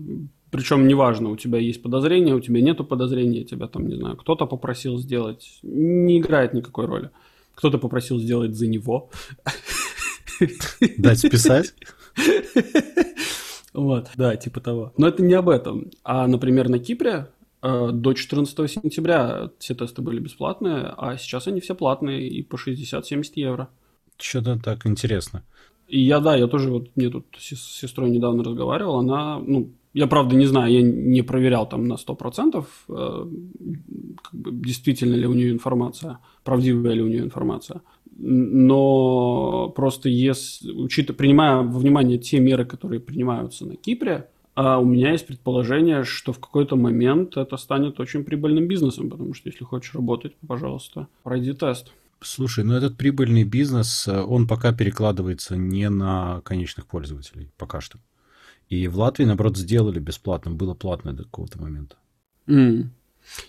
причем 0.49 0.87
неважно, 0.87 1.29
у 1.29 1.37
тебя 1.37 1.59
есть 1.59 1.83
подозрение, 1.83 2.33
у 2.33 2.39
тебя 2.39 2.61
нету 2.61 2.83
подозрения, 2.83 3.43
тебя 3.43 3.67
там, 3.67 3.87
не 3.87 3.95
знаю, 3.95 4.17
кто-то 4.17 4.47
попросил 4.47 4.97
сделать, 4.97 5.59
не 5.61 6.19
играет 6.19 6.53
никакой 6.53 6.85
роли. 6.85 7.11
Кто-то 7.53 7.77
попросил 7.77 8.19
сделать 8.19 8.55
за 8.55 8.67
него. 8.67 9.09
Дать 10.97 11.19
списать? 11.19 11.73
Вот, 13.73 14.09
да, 14.15 14.37
типа 14.37 14.61
того. 14.61 14.93
Но 14.97 15.07
это 15.07 15.21
не 15.21 15.33
об 15.33 15.49
этом. 15.49 15.91
А, 16.03 16.27
например, 16.27 16.69
на 16.69 16.79
Кипре 16.79 17.27
э, 17.61 17.89
до 17.91 18.13
14 18.13 18.71
сентября 18.71 19.49
все 19.59 19.75
тесты 19.75 20.01
были 20.01 20.19
бесплатные, 20.21 20.93
а 20.95 21.17
сейчас 21.17 21.47
они 21.47 21.59
все 21.59 21.75
платные 21.75 22.25
и 22.25 22.41
по 22.41 22.55
60-70 22.55 23.31
евро. 23.35 23.67
Что-то 24.17 24.57
так 24.57 24.85
интересно. 24.87 25.43
И 25.89 25.99
я, 25.99 26.21
да, 26.21 26.37
я 26.37 26.47
тоже 26.47 26.71
вот, 26.71 26.95
мне 26.95 27.09
тут 27.09 27.25
с 27.37 27.79
сестрой 27.79 28.09
недавно 28.09 28.43
разговаривал, 28.43 28.99
она, 28.99 29.39
ну, 29.39 29.73
я, 29.93 30.07
правда, 30.07 30.35
не 30.35 30.45
знаю, 30.45 30.73
я 30.73 30.81
не 30.81 31.21
проверял 31.21 31.69
там 31.69 31.87
на 31.87 31.93
100%, 31.95 32.65
э, 32.89 33.25
как 34.21 34.33
бы, 34.33 34.51
действительно 34.51 35.15
ли 35.15 35.27
у 35.27 35.33
нее 35.33 35.51
информация, 35.51 36.19
правдивая 36.43 36.93
ли 36.93 37.01
у 37.01 37.07
нее 37.07 37.19
информация 37.19 37.81
но 38.15 39.69
просто 39.75 40.09
если, 40.09 40.71
учитывая, 40.71 41.17
принимая 41.17 41.57
во 41.57 41.79
внимание 41.79 42.17
те 42.17 42.39
меры, 42.39 42.65
которые 42.65 42.99
принимаются 42.99 43.65
на 43.65 43.75
Кипре, 43.75 44.29
а 44.55 44.79
у 44.79 44.85
меня 44.85 45.11
есть 45.11 45.27
предположение, 45.27 46.05
что 46.05 46.31
в 46.31 46.39
какой-то 46.39 46.77
момент 46.77 47.35
это 47.35 47.57
станет 47.57 47.99
очень 47.99 48.23
прибыльным 48.23 48.67
бизнесом, 48.67 49.09
потому 49.09 49.33
что 49.33 49.49
если 49.49 49.65
хочешь 49.65 49.93
работать, 49.93 50.33
пожалуйста, 50.47 51.07
пройди 51.23 51.53
тест. 51.53 51.91
Слушай, 52.21 52.63
ну 52.63 52.73
этот 52.73 52.95
прибыльный 52.95 53.43
бизнес, 53.43 54.07
э, 54.07 54.21
он 54.21 54.47
пока 54.47 54.73
перекладывается 54.73 55.57
не 55.57 55.89
на 55.89 56.41
конечных 56.45 56.87
пользователей, 56.87 57.51
пока 57.57 57.81
что. 57.81 57.99
И 58.69 58.87
в 58.87 58.97
Латвии, 58.97 59.25
наоборот, 59.25 59.57
сделали 59.57 59.99
бесплатным, 59.99 60.55
было 60.57 60.73
платное 60.73 61.13
до 61.13 61.23
какого-то 61.23 61.61
момента. 61.61 61.97
Mm. 62.47 62.87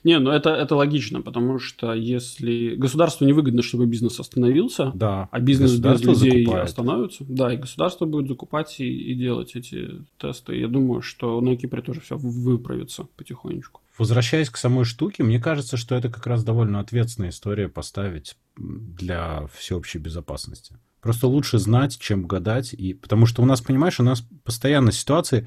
Не, 0.04 0.18
ну 0.18 0.30
это, 0.30 0.50
это 0.50 0.76
логично, 0.76 1.22
потому 1.22 1.58
что 1.58 1.94
если 1.94 2.74
государству 2.76 3.24
невыгодно, 3.24 3.62
чтобы 3.62 3.86
бизнес 3.86 4.18
остановился, 4.20 4.92
да, 4.94 5.28
а 5.30 5.40
бизнес 5.40 5.76
без 5.76 6.02
людей 6.02 6.44
закупает. 6.44 6.64
остановится, 6.64 7.24
да, 7.28 7.52
и 7.52 7.56
государство 7.56 8.06
будет 8.06 8.28
закупать 8.28 8.80
и, 8.80 9.12
и 9.12 9.14
делать 9.14 9.54
эти 9.54 10.02
тесты. 10.18 10.56
Я 10.56 10.68
думаю, 10.68 11.02
что 11.02 11.40
на 11.40 11.56
Кипре 11.56 11.82
тоже 11.82 12.00
все 12.00 12.16
выправится 12.16 13.04
потихонечку. 13.16 13.80
Возвращаясь 13.98 14.50
к 14.50 14.56
самой 14.56 14.84
штуке, 14.84 15.22
мне 15.22 15.40
кажется, 15.40 15.76
что 15.76 15.94
это 15.94 16.10
как 16.10 16.26
раз 16.26 16.44
довольно 16.44 16.80
ответственная 16.80 17.30
история 17.30 17.68
поставить 17.68 18.36
для 18.56 19.46
всеобщей 19.54 19.98
безопасности. 19.98 20.76
Просто 21.00 21.28
лучше 21.28 21.58
знать, 21.58 21.98
чем 21.98 22.26
гадать, 22.26 22.74
и 22.74 22.92
потому 22.92 23.26
что 23.26 23.42
у 23.42 23.46
нас, 23.46 23.60
понимаешь, 23.60 24.00
у 24.00 24.02
нас 24.02 24.26
постоянно 24.44 24.92
ситуации, 24.92 25.46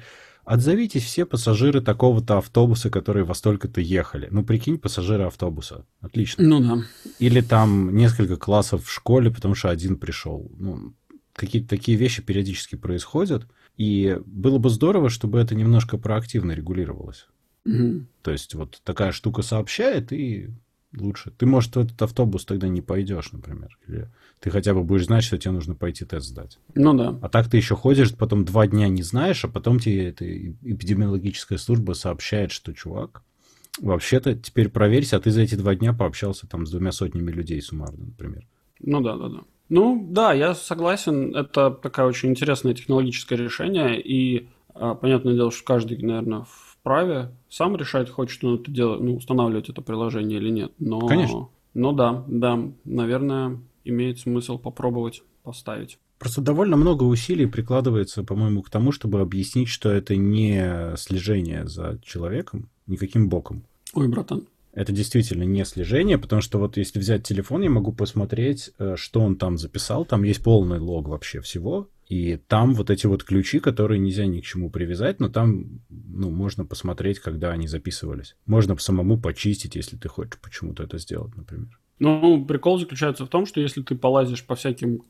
Отзовитесь 0.50 1.04
все 1.04 1.26
пассажиры 1.26 1.80
такого-то 1.80 2.38
автобуса, 2.38 2.90
которые 2.90 3.24
во 3.24 3.34
столько-то 3.34 3.80
ехали. 3.80 4.26
Ну, 4.32 4.42
прикинь, 4.42 4.78
пассажиры 4.78 5.22
автобуса. 5.22 5.86
Отлично. 6.00 6.42
Ну 6.42 6.58
да. 6.58 6.82
Или 7.20 7.40
там 7.40 7.94
несколько 7.94 8.36
классов 8.36 8.84
в 8.84 8.90
школе, 8.90 9.30
потому 9.30 9.54
что 9.54 9.70
один 9.70 9.96
пришел. 9.96 10.50
Ну, 10.58 10.92
какие-то 11.34 11.68
такие 11.68 11.96
вещи 11.96 12.20
периодически 12.20 12.74
происходят. 12.74 13.46
И 13.76 14.18
было 14.26 14.58
бы 14.58 14.70
здорово, 14.70 15.08
чтобы 15.08 15.38
это 15.38 15.54
немножко 15.54 15.98
проактивно 15.98 16.50
регулировалось. 16.50 17.28
Угу. 17.64 18.06
То 18.22 18.32
есть 18.32 18.56
вот 18.56 18.80
такая 18.82 19.12
штука 19.12 19.42
сообщает, 19.42 20.12
и 20.12 20.50
лучше. 20.96 21.30
Ты, 21.30 21.46
может, 21.46 21.76
в 21.76 21.80
этот 21.80 22.00
автобус 22.02 22.44
тогда 22.44 22.68
не 22.68 22.80
пойдешь, 22.80 23.32
например. 23.32 23.78
Или 23.86 24.08
ты 24.40 24.50
хотя 24.50 24.74
бы 24.74 24.82
будешь 24.82 25.06
знать, 25.06 25.24
что 25.24 25.38
тебе 25.38 25.52
нужно 25.52 25.74
пойти 25.74 26.04
тест 26.04 26.26
сдать. 26.26 26.58
Ну 26.74 26.94
да. 26.94 27.18
А 27.22 27.28
так 27.28 27.48
ты 27.48 27.56
еще 27.56 27.76
ходишь, 27.76 28.14
потом 28.14 28.44
два 28.44 28.66
дня 28.66 28.88
не 28.88 29.02
знаешь, 29.02 29.44
а 29.44 29.48
потом 29.48 29.78
тебе 29.78 30.08
эта 30.08 30.24
эпидемиологическая 30.26 31.58
служба 31.58 31.92
сообщает, 31.92 32.50
что, 32.50 32.72
чувак, 32.72 33.22
вообще-то 33.80 34.34
теперь 34.34 34.68
проверься, 34.68 35.16
а 35.16 35.20
ты 35.20 35.30
за 35.30 35.42
эти 35.42 35.54
два 35.54 35.74
дня 35.74 35.92
пообщался 35.92 36.46
там 36.46 36.66
с 36.66 36.70
двумя 36.70 36.92
сотнями 36.92 37.30
людей 37.30 37.60
суммарно, 37.62 38.06
например. 38.06 38.46
Ну 38.80 39.00
да, 39.00 39.16
да, 39.16 39.28
да. 39.28 39.40
Ну 39.68 40.04
да, 40.10 40.32
я 40.32 40.54
согласен, 40.54 41.34
это 41.36 41.70
такая 41.70 42.06
очень 42.06 42.30
интересное 42.30 42.74
технологическое 42.74 43.38
решение, 43.38 44.00
и 44.00 44.48
а, 44.74 44.94
понятное 44.94 45.34
дело, 45.34 45.52
что 45.52 45.64
каждый, 45.64 45.98
наверное, 45.98 46.44
вправе 46.80 47.30
сам 47.48 47.76
решать, 47.76 48.10
хочет 48.10 48.42
он 48.44 48.56
это 48.56 48.70
делать, 48.70 49.00
ну, 49.00 49.16
устанавливать 49.16 49.68
это 49.68 49.82
приложение 49.82 50.38
или 50.38 50.50
нет. 50.50 50.72
Но, 50.78 51.06
Конечно. 51.06 51.48
Но 51.74 51.92
да, 51.92 52.24
да, 52.26 52.58
наверное, 52.84 53.60
имеет 53.84 54.18
смысл 54.18 54.58
попробовать 54.58 55.22
поставить. 55.42 55.98
Просто 56.18 56.42
довольно 56.42 56.76
много 56.76 57.04
усилий 57.04 57.46
прикладывается, 57.46 58.24
по-моему, 58.24 58.62
к 58.62 58.70
тому, 58.70 58.92
чтобы 58.92 59.20
объяснить, 59.20 59.68
что 59.68 59.90
это 59.90 60.16
не 60.16 60.94
слежение 60.96 61.66
за 61.66 61.98
человеком 62.04 62.68
никаким 62.86 63.28
боком. 63.28 63.62
Ой, 63.94 64.08
братан, 64.08 64.46
Это 64.72 64.92
действительно 64.92 65.44
не 65.44 65.64
слежение, 65.64 66.18
потому 66.18 66.42
что 66.42 66.58
вот 66.58 66.76
если 66.76 66.98
взять 66.98 67.22
телефон, 67.22 67.62
я 67.62 67.70
могу 67.70 67.92
посмотреть, 67.92 68.70
э, 68.78 68.96
что 68.96 69.20
он 69.20 69.36
там 69.36 69.56
записал. 69.56 70.04
Там 70.04 70.22
есть 70.24 70.42
полный 70.42 70.78
лог 70.78 71.08
вообще 71.08 71.40
всего. 71.40 71.88
И 72.10 72.36
там 72.48 72.74
вот 72.74 72.90
эти 72.90 73.06
вот 73.06 73.22
ключи, 73.22 73.60
которые 73.60 74.00
нельзя 74.00 74.26
ни 74.26 74.40
к 74.40 74.44
чему 74.44 74.68
привязать, 74.68 75.20
но 75.20 75.28
там 75.28 75.80
ну, 75.88 76.28
можно 76.30 76.64
посмотреть, 76.66 77.20
когда 77.20 77.52
они 77.52 77.68
записывались. 77.68 78.34
Можно 78.46 78.76
самому 78.78 79.16
почистить, 79.16 79.76
если 79.76 79.96
ты 79.96 80.08
хочешь 80.08 80.40
почему-то 80.42 80.82
это 80.82 80.98
сделать, 80.98 81.36
например. 81.36 81.78
Ну, 82.00 82.44
прикол 82.44 82.80
заключается 82.80 83.24
в 83.24 83.28
том, 83.28 83.46
что 83.46 83.60
если 83.60 83.82
ты 83.82 83.94
полазишь 83.94 84.44
по 84.44 84.56
всяким 84.56 85.02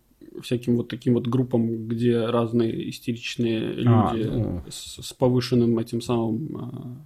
всяким 0.42 0.76
вот 0.76 0.88
таким 0.88 1.14
вот 1.14 1.26
группам, 1.26 1.88
где 1.88 2.26
разные 2.26 2.90
истеричные 2.90 3.70
а, 3.86 4.12
люди 4.12 4.28
а, 4.28 4.30
ну... 4.30 4.62
с, 4.68 5.02
с 5.02 5.12
повышенным 5.14 5.78
этим 5.78 6.02
самым 6.02 6.56
а, 6.56 6.96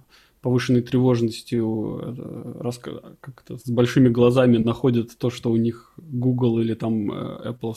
повышенной 0.45 0.81
тревожностью, 0.81 2.13
как-то 3.19 3.57
с 3.57 3.67
большими 3.67 4.09
глазами 4.09 4.57
находят 4.57 5.17
то, 5.17 5.31
что 5.31 5.49
у 5.49 5.55
них 5.55 5.91
Google 5.97 6.59
или 6.59 6.75
там 6.75 7.11
э, 7.11 7.49
Apple 7.49 7.73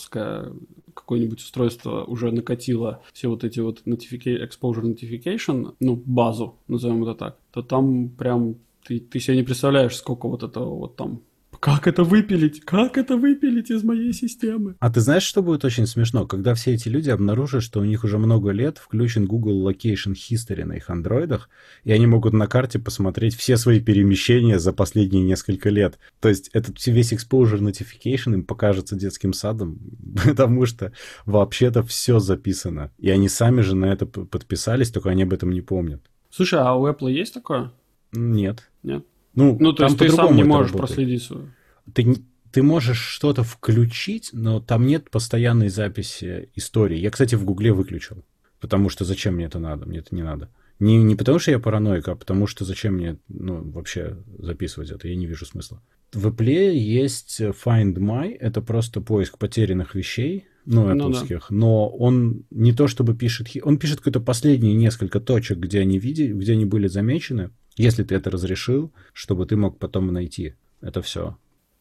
какое-нибудь 0.93 1.41
устройство 1.41 2.05
уже 2.05 2.31
накатило 2.31 3.01
все 3.15 3.29
вот 3.29 3.43
эти 3.43 3.61
вот 3.61 3.85
notification, 3.87 4.47
exposure 4.47 4.83
notification, 4.83 5.77
ну, 5.81 5.97
базу, 6.05 6.57
назовем 6.69 7.05
это 7.05 7.15
так, 7.15 7.39
то 7.53 7.63
там 7.63 8.11
прям 8.11 8.57
ты, 8.87 9.01
ты 9.01 9.19
себе 9.19 9.37
не 9.37 9.45
представляешь, 9.45 9.97
сколько 9.97 10.29
вот 10.29 10.43
этого 10.43 10.75
вот 10.75 10.97
там 10.97 11.23
как 11.61 11.87
это 11.87 12.05
выпилить? 12.05 12.61
Как 12.61 12.97
это 12.97 13.17
выпилить 13.17 13.71
из 13.71 13.83
моей 13.83 14.13
системы? 14.13 14.77
А 14.79 14.91
ты 14.91 15.01
знаешь, 15.01 15.25
что 15.25 15.43
будет 15.43 15.65
очень 15.65 15.87
смешно? 15.87 16.27
Когда 16.27 16.55
все 16.55 16.75
эти 16.75 16.89
люди 16.89 17.11
обнаружат, 17.11 17.63
что 17.63 17.81
у 17.81 17.85
них 17.85 18.05
уже 18.05 18.19
много 18.19 18.51
лет 18.51 18.79
включен 18.79 19.27
Google 19.27 19.69
Location 19.69 20.15
History 20.15 20.65
на 20.65 20.75
их 20.75 20.91
андроидах, 20.91 21.49
и 21.85 21.93
они 21.93 22.07
могут 22.07 22.33
на 22.33 22.47
карте 22.47 22.79
посмотреть 22.79 23.35
все 23.35 23.57
свои 23.57 23.81
перемещения 23.81 24.59
за 24.59 24.73
последние 24.73 25.25
несколько 25.25 25.71
лет. 25.71 25.99
То 26.21 26.29
есть 26.29 26.49
этот 26.53 26.85
весь 26.87 27.13
exposure 27.13 27.59
notification 27.59 28.35
им 28.35 28.45
покажется 28.45 28.97
детским 28.97 29.33
садом, 29.33 29.79
потому 30.25 30.67
что 30.67 30.93
вообще-то 31.27 31.83
все 31.83 32.19
записано. 32.21 32.93
И 32.99 33.11
они 33.11 33.29
сами 33.29 33.63
же 33.63 33.75
на 33.75 33.87
это 33.87 34.07
подписались, 34.07 34.91
только 34.91 35.11
они 35.11 35.25
об 35.25 35.33
этом 35.33 35.51
не 35.51 35.61
помнят. 35.61 36.03
Слушай, 36.31 36.61
а 36.61 36.75
у 36.75 36.87
Apple 36.87 37.11
есть 37.11 37.35
такое? 37.35 37.73
Нет. 38.13 38.69
Нет? 38.83 39.05
Ну, 39.39 39.57
ну 39.61 39.73
то 39.73 39.85
есть 39.85 39.97
ты 39.99 40.11
сам 40.11 40.35
не 40.35 40.43
можешь 40.43 40.73
работает. 40.73 40.97
проследить 40.97 41.23
свою. 41.23 41.51
Ты, 41.95 42.17
ты 42.51 42.63
можешь 42.63 42.99
что-то 42.99 43.45
включить, 43.45 44.31
но 44.33 44.61
там 44.61 44.85
нет 44.85 45.11
постоянной 45.11 45.69
записи 45.69 46.49
истории. 46.57 46.99
Я, 46.99 47.11
кстати, 47.11 47.37
в 47.37 47.45
Гугле 47.45 47.73
выключил. 47.73 48.25
Потому 48.59 48.89
что 48.89 49.05
зачем 49.05 49.35
мне 49.35 49.45
это 49.45 49.61
надо? 49.61 49.87
Мне 49.87 50.01
это 50.01 50.13
не 50.13 50.23
надо. 50.23 50.49
Не, 50.81 51.01
не 51.03 51.15
потому 51.15 51.39
что 51.39 51.53
я 51.53 51.61
параноик, 51.61 52.09
а 52.09 52.17
потому 52.17 52.49
что 52.49 52.65
зачем 52.65 52.95
мне 52.95 53.17
ну, 53.29 53.63
вообще 53.71 54.17
записывать 54.39 54.91
это? 54.91 55.07
Я 55.07 55.15
не 55.15 55.27
вижу 55.27 55.47
смысла. 55.47 55.81
В 56.13 56.27
Apple 56.27 56.73
есть 56.73 57.41
Find 57.41 57.95
My, 57.95 58.35
это 58.35 58.61
просто 58.61 59.01
поиск 59.01 59.39
потерянных 59.39 59.95
вещей, 59.95 60.47
ну, 60.65 60.91
Apple, 60.91 60.95
ну, 60.95 61.27
да. 61.29 61.41
но 61.51 61.89
он 61.89 62.45
не 62.51 62.73
то 62.73 62.89
чтобы 62.89 63.15
пишет, 63.15 63.49
он 63.63 63.79
пишет 63.79 63.99
какие-то 63.99 64.21
последние 64.21 64.75
несколько 64.75 65.21
точек, 65.21 65.59
где 65.59 65.81
они 65.81 65.99
видели, 65.99 66.33
где 66.33 66.53
они 66.53 66.65
были 66.65 66.89
замечены, 66.89 67.51
если 67.79 68.03
ты 68.03 68.15
это 68.15 68.31
разрешил, 68.31 68.93
чтобы 69.13 69.47
ты 69.47 69.57
мог 69.57 69.79
потом 69.79 70.13
найти 70.13 70.55
это 70.81 71.01
все. 71.03 71.37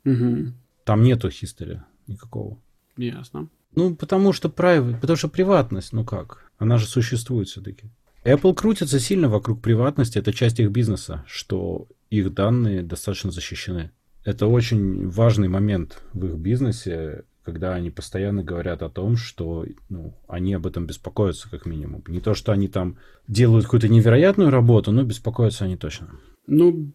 Угу. 0.05 0.53
Там 0.85 1.03
нету 1.03 1.27
history 1.27 1.81
никакого. 2.07 2.57
Ясно. 2.95 3.49
Ну, 3.75 3.95
потому 3.95 4.33
что 4.33 4.47
private, 4.47 4.99
потому 4.99 5.17
что 5.17 5.27
приватность, 5.27 5.93
ну 5.93 6.05
как, 6.05 6.49
она 6.57 6.77
же 6.77 6.87
существует 6.87 7.47
все-таки. 7.49 7.89
Apple 8.23 8.55
крутится 8.55 8.99
сильно 8.99 9.29
вокруг 9.29 9.61
приватности, 9.61 10.17
это 10.17 10.33
часть 10.33 10.59
их 10.59 10.71
бизнеса, 10.71 11.23
что 11.27 11.87
их 12.09 12.33
данные 12.33 12.81
достаточно 12.83 13.31
защищены. 13.31 13.91
Это 14.23 14.47
очень 14.47 15.07
важный 15.09 15.47
момент 15.47 16.01
в 16.13 16.25
их 16.25 16.35
бизнесе, 16.35 17.23
когда 17.47 17.75
они 17.75 17.89
постоянно 17.89 18.43
говорят 18.43 18.81
о 18.81 18.89
том, 18.89 19.15
что 19.15 19.65
ну, 19.87 20.13
они 20.27 20.53
об 20.53 20.67
этом 20.67 20.85
беспокоятся 20.85 21.49
как 21.49 21.65
минимум. 21.65 22.03
Не 22.05 22.19
то, 22.19 22.33
что 22.33 22.51
они 22.51 22.67
там 22.67 22.97
делают 23.29 23.63
какую-то 23.63 23.87
невероятную 23.87 24.49
работу, 24.49 24.91
но 24.91 25.03
беспокоятся 25.03 25.63
они 25.63 25.77
точно. 25.77 26.09
Ну, 26.45 26.91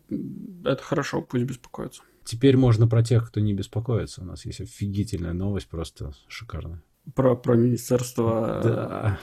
это 0.62 0.82
хорошо, 0.82 1.22
пусть 1.22 1.44
беспокоятся. 1.44 2.02
Теперь 2.22 2.58
можно 2.58 2.86
про 2.86 3.02
тех, 3.02 3.28
кто 3.28 3.40
не 3.40 3.54
беспокоится. 3.54 4.20
У 4.20 4.26
нас 4.26 4.44
есть 4.44 4.60
офигительная 4.60 5.32
новость, 5.32 5.68
просто 5.68 6.12
шикарная. 6.28 6.82
Про, 7.14 7.34
про 7.34 7.56
министерство, 7.56 8.60
да, 8.62 9.18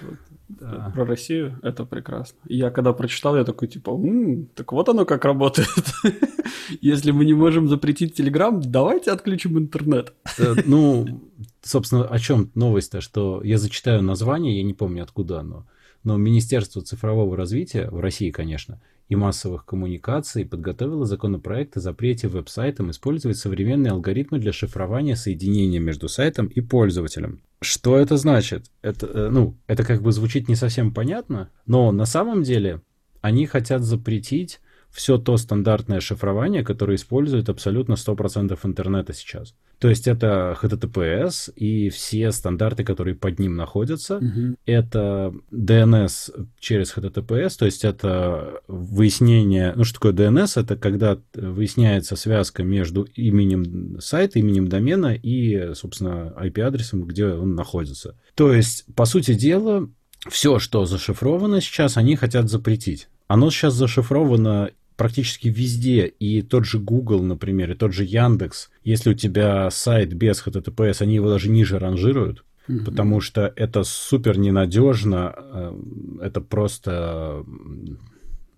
да. 0.49 0.91
про 0.93 1.05
Россию, 1.05 1.59
это 1.61 1.85
прекрасно. 1.85 2.39
Я 2.45 2.71
когда 2.71 2.93
прочитал, 2.93 3.37
я 3.37 3.43
такой 3.43 3.67
типа, 3.67 3.91
м-м, 3.91 4.47
так 4.55 4.71
вот 4.71 4.89
оно 4.89 5.05
как 5.05 5.25
работает. 5.25 5.69
Если 6.81 7.11
мы 7.11 7.25
не 7.25 7.33
можем 7.33 7.67
запретить 7.67 8.15
Телеграм, 8.15 8.59
давайте 8.61 9.11
отключим 9.11 9.57
интернет. 9.57 10.13
Э, 10.37 10.55
ну, 10.65 11.21
собственно, 11.61 12.05
о 12.05 12.19
чем 12.19 12.51
новость-то, 12.55 13.01
что 13.01 13.41
я 13.43 13.57
зачитаю 13.57 14.01
название, 14.01 14.57
я 14.57 14.63
не 14.63 14.73
помню 14.73 15.03
откуда 15.03 15.39
оно, 15.39 15.67
но 16.03 16.17
Министерство 16.17 16.81
цифрового 16.81 17.37
развития 17.37 17.89
в 17.89 17.99
России, 17.99 18.31
конечно, 18.31 18.81
и 19.09 19.15
массовых 19.15 19.65
коммуникаций 19.65 20.45
подготовила 20.45 21.05
законопроект 21.05 21.75
о 21.75 21.79
запрете 21.79 22.27
веб-сайтам 22.27 22.91
использовать 22.91 23.37
современные 23.37 23.91
алгоритмы 23.91 24.37
для 24.37 24.53
шифрования 24.53 25.15
соединения 25.15 25.79
между 25.79 26.07
сайтом 26.07 26.45
и 26.45 26.61
пользователем. 26.61 27.41
Что 27.59 27.97
это 27.97 28.17
значит? 28.17 28.67
Это, 28.81 29.07
э, 29.07 29.29
ну, 29.29 29.57
это 29.67 29.83
как 29.83 30.01
бы 30.03 30.11
звучит 30.11 30.47
не 30.47 30.55
совсем 30.55 30.93
понятно, 30.93 31.49
но 31.65 31.91
на 31.91 32.05
самом 32.05 32.43
деле 32.43 32.81
они 33.21 33.47
хотят 33.47 33.81
запретить 33.81 34.61
все 34.91 35.17
то 35.17 35.37
стандартное 35.37 35.99
шифрование, 35.99 36.63
которое 36.63 36.95
использует 36.95 37.49
абсолютно 37.49 37.93
100% 37.93 38.57
интернета 38.63 39.13
сейчас. 39.13 39.55
То 39.79 39.87
есть 39.87 40.07
это 40.07 40.57
HTTPS 40.61 41.53
и 41.55 41.89
все 41.89 42.31
стандарты, 42.31 42.83
которые 42.83 43.15
под 43.15 43.39
ним 43.39 43.55
находятся. 43.55 44.17
Угу. 44.17 44.55
Это 44.65 45.33
DNS 45.51 46.47
через 46.59 46.95
HTTPS, 46.95 47.57
то 47.57 47.65
есть 47.65 47.85
это 47.85 48.61
выяснение... 48.67 49.73
Ну, 49.75 49.85
что 49.85 49.93
такое 49.95 50.13
DNS? 50.13 50.61
Это 50.61 50.75
когда 50.75 51.17
выясняется 51.33 52.17
связка 52.17 52.63
между 52.63 53.03
именем 53.03 54.01
сайта, 54.01 54.39
именем 54.39 54.67
домена 54.67 55.15
и, 55.15 55.73
собственно, 55.75 56.33
IP-адресом, 56.37 57.03
где 57.05 57.27
он 57.27 57.55
находится. 57.55 58.17
То 58.35 58.53
есть, 58.53 58.85
по 58.95 59.05
сути 59.05 59.33
дела, 59.33 59.87
все, 60.27 60.59
что 60.59 60.83
зашифровано 60.85 61.61
сейчас, 61.61 61.95
они 61.95 62.17
хотят 62.17 62.49
запретить. 62.49 63.07
Оно 63.27 63.51
сейчас 63.51 63.75
зашифровано 63.75 64.71
практически 64.99 65.47
везде, 65.47 66.07
и 66.07 66.41
тот 66.41 66.65
же 66.65 66.77
Google, 66.77 67.23
например, 67.23 67.71
и 67.71 67.75
тот 67.75 67.93
же 67.93 68.03
Яндекс, 68.03 68.69
если 68.83 69.11
у 69.11 69.13
тебя 69.13 69.71
сайт 69.71 70.13
без 70.13 70.45
HTTPS, 70.45 71.01
они 71.01 71.15
его 71.15 71.29
даже 71.29 71.49
ниже 71.49 71.79
ранжируют, 71.79 72.43
mm-hmm. 72.67 72.83
потому 72.83 73.21
что 73.21 73.53
это 73.55 73.85
супер 73.85 74.37
ненадежно, 74.37 75.33
э, 75.37 75.79
это 76.23 76.41
просто, 76.41 77.45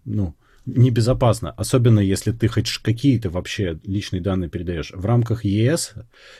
ну, 0.04 0.34
небезопасно, 0.66 1.52
особенно 1.52 2.00
если 2.00 2.32
ты 2.32 2.48
хоть 2.48 2.70
какие-то 2.78 3.30
вообще 3.30 3.80
личные 3.84 4.22
данные 4.22 4.50
передаешь. 4.50 4.92
В 4.94 5.06
рамках 5.06 5.44
ЕС, 5.44 5.94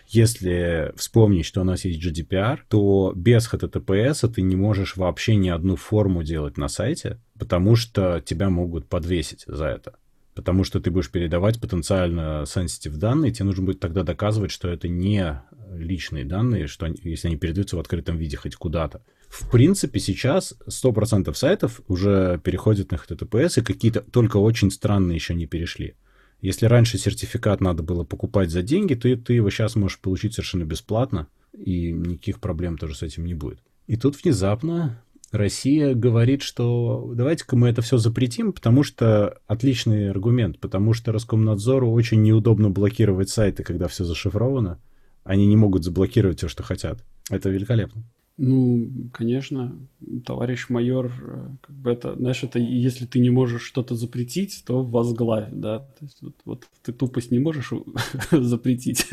если 0.08 0.94
вспомнить, 0.96 1.46
что 1.46 1.62
у 1.62 1.64
нас 1.64 1.86
есть 1.86 2.06
GDPR, 2.06 2.60
то 2.68 3.14
без 3.16 3.52
HTTPS 3.52 4.32
ты 4.32 4.42
не 4.42 4.56
можешь 4.56 4.96
вообще 4.96 5.36
ни 5.36 5.50
одну 5.50 5.76
форму 5.76 6.24
делать 6.24 6.58
на 6.58 6.68
сайте, 6.68 7.20
потому 7.38 7.76
что 7.76 8.22
тебя 8.22 8.50
могут 8.50 8.88
подвесить 8.88 9.44
за 9.48 9.66
это. 9.66 9.96
Потому 10.34 10.64
что 10.64 10.80
ты 10.80 10.92
будешь 10.92 11.12
передавать 11.12 11.60
потенциально 11.60 12.44
sensitive 12.44 12.96
данные, 12.96 13.32
тебе 13.32 13.46
нужно 13.46 13.66
будет 13.66 13.80
тогда 13.80 14.04
доказывать, 14.04 14.52
что 14.52 14.70
это 14.70 14.88
не 14.88 15.42
личные 15.76 16.26
данные, 16.26 16.68
что 16.68 16.86
они, 16.86 16.98
если 17.04 17.28
они 17.28 17.38
передаются 17.38 17.76
в 17.76 17.80
открытом 17.80 18.18
виде 18.18 18.38
хоть 18.38 18.56
куда-то. 18.56 19.04
В 19.30 19.50
принципе, 19.50 20.00
сейчас 20.00 20.56
100% 20.68 21.34
сайтов 21.34 21.82
уже 21.88 22.40
переходят 22.44 22.92
на 22.92 22.96
HTTPS, 22.96 23.60
и 23.60 23.64
какие-то 23.64 24.02
только 24.02 24.38
очень 24.38 24.72
странные 24.72 25.16
еще 25.16 25.34
не 25.34 25.48
перешли. 25.48 25.96
Если 26.42 26.66
раньше 26.66 26.98
сертификат 26.98 27.62
надо 27.62 27.84
было 27.84 28.04
покупать 28.04 28.50
за 28.50 28.62
деньги, 28.64 28.96
то 28.96 29.16
ты 29.16 29.34
его 29.34 29.50
сейчас 29.50 29.76
можешь 29.76 30.00
получить 30.00 30.34
совершенно 30.34 30.64
бесплатно, 30.64 31.28
и 31.54 31.92
никаких 31.92 32.40
проблем 32.40 32.78
тоже 32.78 32.96
с 32.96 33.04
этим 33.04 33.26
не 33.26 33.34
будет. 33.34 33.60
И 33.88 33.96
тут 33.96 34.22
внезапно 34.22 35.02
Россия 35.32 35.96
говорит, 35.96 36.42
что 36.42 37.14
давайте-ка 37.16 37.56
мы 37.56 37.70
это 37.70 37.82
все 37.82 37.98
запретим, 37.98 38.52
потому 38.52 38.84
что 38.84 39.40
отличный 39.48 40.10
аргумент, 40.10 40.60
потому 40.60 40.94
что 40.94 41.14
Роскомнадзору 41.14 41.90
очень 41.90 42.22
неудобно 42.22 42.70
блокировать 42.70 43.30
сайты, 43.30 43.64
когда 43.64 43.88
все 43.88 44.04
зашифровано. 44.04 44.80
Они 45.24 45.46
не 45.48 45.56
могут 45.56 45.84
заблокировать 45.84 46.40
все, 46.40 46.48
что 46.48 46.64
хотят. 46.64 47.04
Это 47.30 47.50
великолепно. 47.50 48.04
Ну, 48.44 48.90
конечно, 49.14 49.78
товарищ 50.26 50.70
майор, 50.70 51.12
э, 51.22 51.48
как 51.62 51.76
бы 51.76 51.92
это, 51.92 52.16
знаешь, 52.16 52.44
это 52.44 52.58
если 52.58 53.06
ты 53.06 53.20
не 53.20 53.30
можешь 53.30 53.62
что-то 53.62 53.94
запретить, 53.96 54.64
то 54.66 54.84
возглавь, 54.84 55.50
да. 55.52 55.80
То 55.80 56.06
есть 56.06 56.18
вот, 56.22 56.36
вот 56.46 56.64
ты 56.82 56.92
тупость 56.92 57.30
не 57.30 57.38
можешь 57.38 57.72
запретить, 58.32 59.08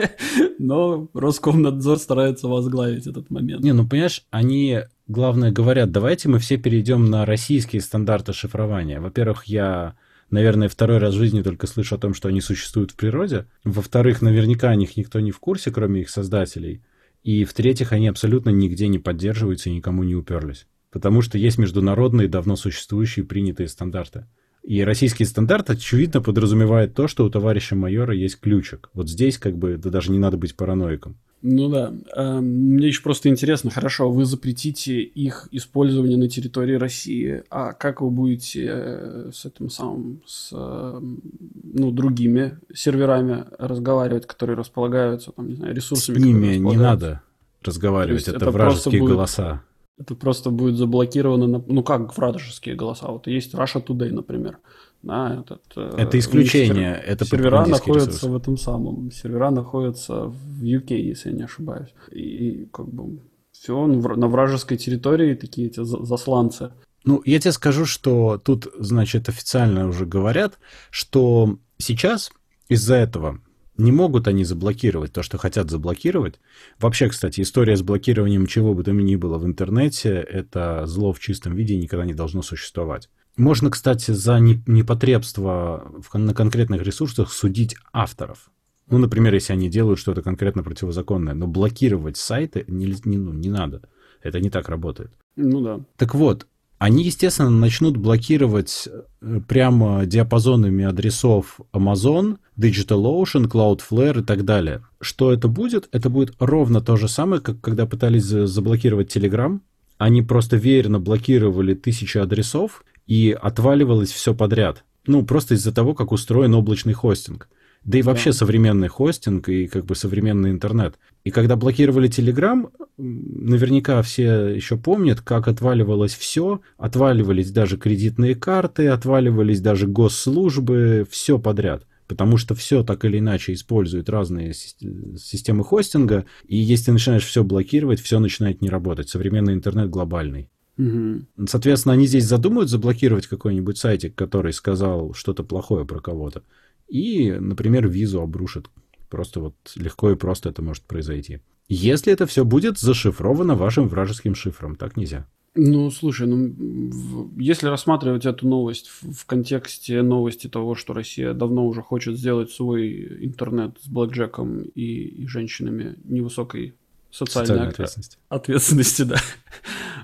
но 0.58 1.08
Роскомнадзор 1.14 1.98
старается 1.98 2.48
возглавить 2.48 3.06
этот 3.06 3.30
момент. 3.30 3.62
Не, 3.62 3.74
ну 3.74 3.86
понимаешь, 3.86 4.24
они, 4.30 4.80
главное, 5.06 5.52
говорят, 5.52 5.92
давайте 5.92 6.28
мы 6.28 6.40
все 6.40 6.56
перейдем 6.56 7.04
на 7.04 7.24
российские 7.26 7.80
стандарты 7.80 8.32
шифрования. 8.32 9.00
Во-первых, 9.00 9.44
я 9.44 9.94
наверное, 10.34 10.68
второй 10.68 10.98
раз 10.98 11.14
в 11.14 11.18
жизни 11.18 11.42
только 11.42 11.66
слышу 11.66 11.94
о 11.94 11.98
том, 11.98 12.12
что 12.12 12.28
они 12.28 12.40
существуют 12.40 12.90
в 12.90 12.96
природе. 12.96 13.46
Во-вторых, 13.62 14.20
наверняка 14.20 14.68
о 14.68 14.74
них 14.74 14.96
никто 14.96 15.20
не 15.20 15.30
в 15.30 15.38
курсе, 15.38 15.70
кроме 15.70 16.02
их 16.02 16.10
создателей. 16.10 16.82
И 17.22 17.44
в-третьих, 17.44 17.92
они 17.92 18.08
абсолютно 18.08 18.50
нигде 18.50 18.88
не 18.88 18.98
поддерживаются 18.98 19.70
и 19.70 19.74
никому 19.74 20.02
не 20.02 20.14
уперлись. 20.14 20.66
Потому 20.90 21.22
что 21.22 21.38
есть 21.38 21.56
международные, 21.56 22.28
давно 22.28 22.56
существующие 22.56 23.24
принятые 23.24 23.68
стандарты. 23.68 24.26
И 24.64 24.82
российский 24.82 25.24
стандарт, 25.24 25.70
очевидно, 25.70 26.20
подразумевает 26.20 26.94
то, 26.94 27.06
что 27.06 27.24
у 27.24 27.30
товарища 27.30 27.76
майора 27.76 28.14
есть 28.14 28.40
ключик. 28.40 28.90
Вот 28.92 29.08
здесь 29.08 29.38
как 29.38 29.56
бы 29.56 29.76
да 29.76 29.90
даже 29.90 30.10
не 30.10 30.18
надо 30.18 30.36
быть 30.36 30.56
параноиком. 30.56 31.16
Ну 31.46 31.68
да. 31.68 31.92
Мне 32.40 32.86
еще 32.86 33.02
просто 33.02 33.28
интересно, 33.28 33.70
хорошо, 33.70 34.10
вы 34.10 34.24
запретите 34.24 35.02
их 35.02 35.46
использование 35.50 36.16
на 36.16 36.26
территории 36.26 36.76
России, 36.76 37.44
а 37.50 37.74
как 37.74 38.00
вы 38.00 38.08
будете 38.08 38.66
э, 38.66 39.30
с 39.30 39.44
этим 39.44 39.68
самым, 39.68 40.22
с 40.24 40.50
ну, 40.52 41.90
другими 41.90 42.58
серверами 42.72 43.44
разговаривать, 43.58 44.26
которые 44.26 44.56
располагаются, 44.56 45.32
там, 45.32 45.48
не 45.48 45.56
знаю, 45.56 45.74
ресурсами? 45.74 46.16
С 46.16 46.24
ними 46.24 46.56
не 46.56 46.76
надо 46.78 47.20
разговаривать, 47.62 48.26
это, 48.26 48.38
это 48.38 48.50
вражеские 48.50 49.02
будет... 49.02 49.12
голоса. 49.12 49.62
Это 49.98 50.14
просто 50.14 50.48
будет 50.48 50.76
заблокировано, 50.76 51.46
на... 51.46 51.62
ну 51.66 51.82
как 51.82 52.16
вражеские 52.16 52.74
голоса, 52.74 53.08
вот 53.08 53.26
есть 53.26 53.52
Russia 53.52 53.84
Today, 53.84 54.12
например, 54.12 54.60
да, 55.04 55.40
этот, 55.40 55.62
э, 55.76 55.90
это 55.98 56.18
исключение, 56.18 56.94
сер... 56.96 57.12
это 57.12 57.24
сервера 57.24 57.66
находятся 57.66 58.10
ресурс. 58.10 58.32
в 58.32 58.36
этом 58.36 58.56
самом, 58.56 59.10
сервера 59.10 59.50
находятся 59.50 60.26
в 60.26 60.62
UK, 60.62 60.94
если 60.94 61.30
я 61.30 61.36
не 61.36 61.42
ошибаюсь, 61.44 61.94
и, 62.10 62.20
и 62.20 62.66
как 62.66 62.88
бы 62.88 63.20
все 63.52 63.86
на 63.86 64.28
вражеской 64.28 64.76
территории 64.76 65.34
такие 65.34 65.68
эти 65.68 65.84
засланцы. 65.84 66.72
Ну, 67.04 67.22
я 67.24 67.38
тебе 67.38 67.52
скажу, 67.52 67.84
что 67.84 68.40
тут, 68.42 68.66
значит, 68.78 69.28
официально 69.28 69.86
уже 69.86 70.06
говорят, 70.06 70.58
что 70.90 71.58
сейчас 71.78 72.32
из-за 72.68 72.94
этого 72.94 73.40
не 73.76 73.92
могут 73.92 74.28
они 74.28 74.44
заблокировать 74.44 75.12
то, 75.12 75.22
что 75.22 75.36
хотят 75.36 75.70
заблокировать. 75.70 76.40
Вообще, 76.78 77.08
кстати, 77.08 77.40
история 77.40 77.76
с 77.76 77.82
блокированием 77.82 78.46
чего 78.46 78.74
бы 78.74 78.84
то 78.84 78.92
ни 78.92 79.16
было 79.16 79.38
в 79.38 79.44
интернете, 79.44 80.14
это 80.14 80.86
зло 80.86 81.12
в 81.12 81.20
чистом 81.20 81.54
виде 81.54 81.76
никогда 81.76 82.04
не 82.04 82.14
должно 82.14 82.42
существовать. 82.42 83.10
Можно, 83.36 83.70
кстати, 83.70 84.12
за 84.12 84.38
непотребство 84.38 85.92
на 86.12 86.34
конкретных 86.34 86.82
ресурсах 86.82 87.32
судить 87.32 87.76
авторов. 87.92 88.50
Ну, 88.88 88.98
например, 88.98 89.34
если 89.34 89.52
они 89.52 89.68
делают 89.68 89.98
что-то 89.98 90.22
конкретно 90.22 90.62
противозаконное, 90.62 91.34
но 91.34 91.46
блокировать 91.46 92.16
сайты 92.16 92.64
не, 92.68 92.94
не, 93.04 93.16
ну, 93.16 93.32
не 93.32 93.48
надо. 93.48 93.82
Это 94.22 94.40
не 94.40 94.50
так 94.50 94.68
работает. 94.68 95.10
Ну 95.36 95.60
да. 95.62 95.80
Так 95.96 96.14
вот, 96.14 96.46
они, 96.78 97.04
естественно, 97.04 97.50
начнут 97.50 97.96
блокировать 97.96 98.88
э, 99.20 99.40
прямо 99.48 100.04
диапазонами 100.06 100.84
адресов 100.84 101.60
Amazon, 101.72 102.38
DigitalOcean, 102.58 103.48
Cloudflare 103.48 104.20
и 104.20 104.24
так 104.24 104.44
далее. 104.44 104.82
Что 105.00 105.32
это 105.32 105.48
будет? 105.48 105.88
Это 105.92 106.10
будет 106.10 106.34
ровно 106.38 106.80
то 106.80 106.96
же 106.96 107.08
самое, 107.08 107.40
как 107.40 107.60
когда 107.60 107.86
пытались 107.86 108.24
заблокировать 108.24 109.16
Telegram. 109.16 109.60
Они 109.96 110.22
просто 110.22 110.56
веерно 110.56 111.00
блокировали 111.00 111.74
тысячи 111.74 112.18
адресов, 112.18 112.84
и 113.06 113.36
отваливалось 113.38 114.12
все 114.12 114.34
подряд. 114.34 114.84
Ну, 115.06 115.24
просто 115.24 115.54
из-за 115.54 115.72
того, 115.72 115.94
как 115.94 116.12
устроен 116.12 116.54
облачный 116.54 116.94
хостинг. 116.94 117.48
Да 117.84 117.98
и 117.98 118.02
вообще 118.02 118.30
да. 118.30 118.36
современный 118.36 118.88
хостинг 118.88 119.48
и 119.50 119.66
как 119.66 119.84
бы 119.84 119.94
современный 119.94 120.50
интернет. 120.50 120.94
И 121.22 121.30
когда 121.30 121.56
блокировали 121.56 122.08
Telegram, 122.08 122.70
наверняка 122.96 124.00
все 124.02 124.46
еще 124.46 124.78
помнят, 124.78 125.20
как 125.20 125.48
отваливалось 125.48 126.14
все. 126.14 126.62
Отваливались 126.78 127.50
даже 127.50 127.76
кредитные 127.76 128.34
карты, 128.34 128.88
отваливались 128.88 129.60
даже 129.60 129.86
госслужбы, 129.86 131.06
все 131.10 131.38
подряд. 131.38 131.86
Потому 132.06 132.38
что 132.38 132.54
все 132.54 132.82
так 132.84 133.04
или 133.04 133.18
иначе 133.18 133.52
используют 133.52 134.08
разные 134.08 134.54
системы 134.54 135.64
хостинга, 135.64 136.26
и 136.46 136.56
если 136.56 136.86
ты 136.86 136.92
начинаешь 136.92 137.24
все 137.24 137.44
блокировать, 137.44 138.00
все 138.00 138.18
начинает 138.18 138.60
не 138.62 138.68
работать. 138.68 139.08
Современный 139.08 139.54
интернет 139.54 139.90
глобальный. 139.90 140.48
Угу. 140.76 141.46
Соответственно, 141.46 141.94
они 141.94 142.06
здесь 142.06 142.24
задумают 142.24 142.68
заблокировать 142.68 143.26
какой-нибудь 143.26 143.78
сайтик, 143.78 144.14
который 144.14 144.52
сказал 144.52 145.14
что-то 145.14 145.44
плохое 145.44 145.84
про 145.84 146.00
кого-то. 146.00 146.42
И, 146.88 147.30
например, 147.32 147.88
визу 147.88 148.20
обрушат. 148.20 148.68
Просто 149.08 149.40
вот 149.40 149.54
легко 149.76 150.10
и 150.10 150.16
просто 150.16 150.48
это 150.48 150.62
может 150.62 150.84
произойти. 150.84 151.40
Если 151.68 152.12
это 152.12 152.26
все 152.26 152.44
будет 152.44 152.78
зашифровано 152.78 153.54
вашим 153.54 153.88
вражеским 153.88 154.34
шифром, 154.34 154.76
так 154.76 154.96
нельзя. 154.96 155.26
Ну, 155.56 155.88
слушай, 155.92 156.26
ну, 156.26 157.30
если 157.36 157.68
рассматривать 157.68 158.26
эту 158.26 158.48
новость 158.48 158.88
в, 158.88 159.12
в 159.12 159.24
контексте 159.24 160.02
новости 160.02 160.48
того, 160.48 160.74
что 160.74 160.94
Россия 160.94 161.32
давно 161.32 161.64
уже 161.64 161.80
хочет 161.80 162.18
сделать 162.18 162.50
свой 162.50 163.24
интернет 163.24 163.78
с 163.80 163.86
блэкджеком 163.86 164.62
и, 164.62 164.82
и 164.82 165.26
женщинами 165.28 165.96
невысокой 166.02 166.74
социальной, 167.14 167.46
социальной 167.46 167.68
ответственности. 167.68 168.18
ответственности, 168.28 169.02
да, 169.04 169.16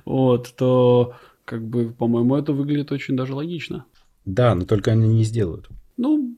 вот, 0.04 0.54
то, 0.56 1.14
как 1.44 1.66
бы, 1.66 1.90
по-моему, 1.90 2.36
это 2.36 2.52
выглядит 2.52 2.92
очень 2.92 3.16
даже 3.16 3.34
логично. 3.34 3.84
Да, 4.24 4.54
но 4.54 4.64
только 4.64 4.92
они 4.92 5.08
не 5.08 5.24
сделают. 5.24 5.68
Ну... 5.96 6.36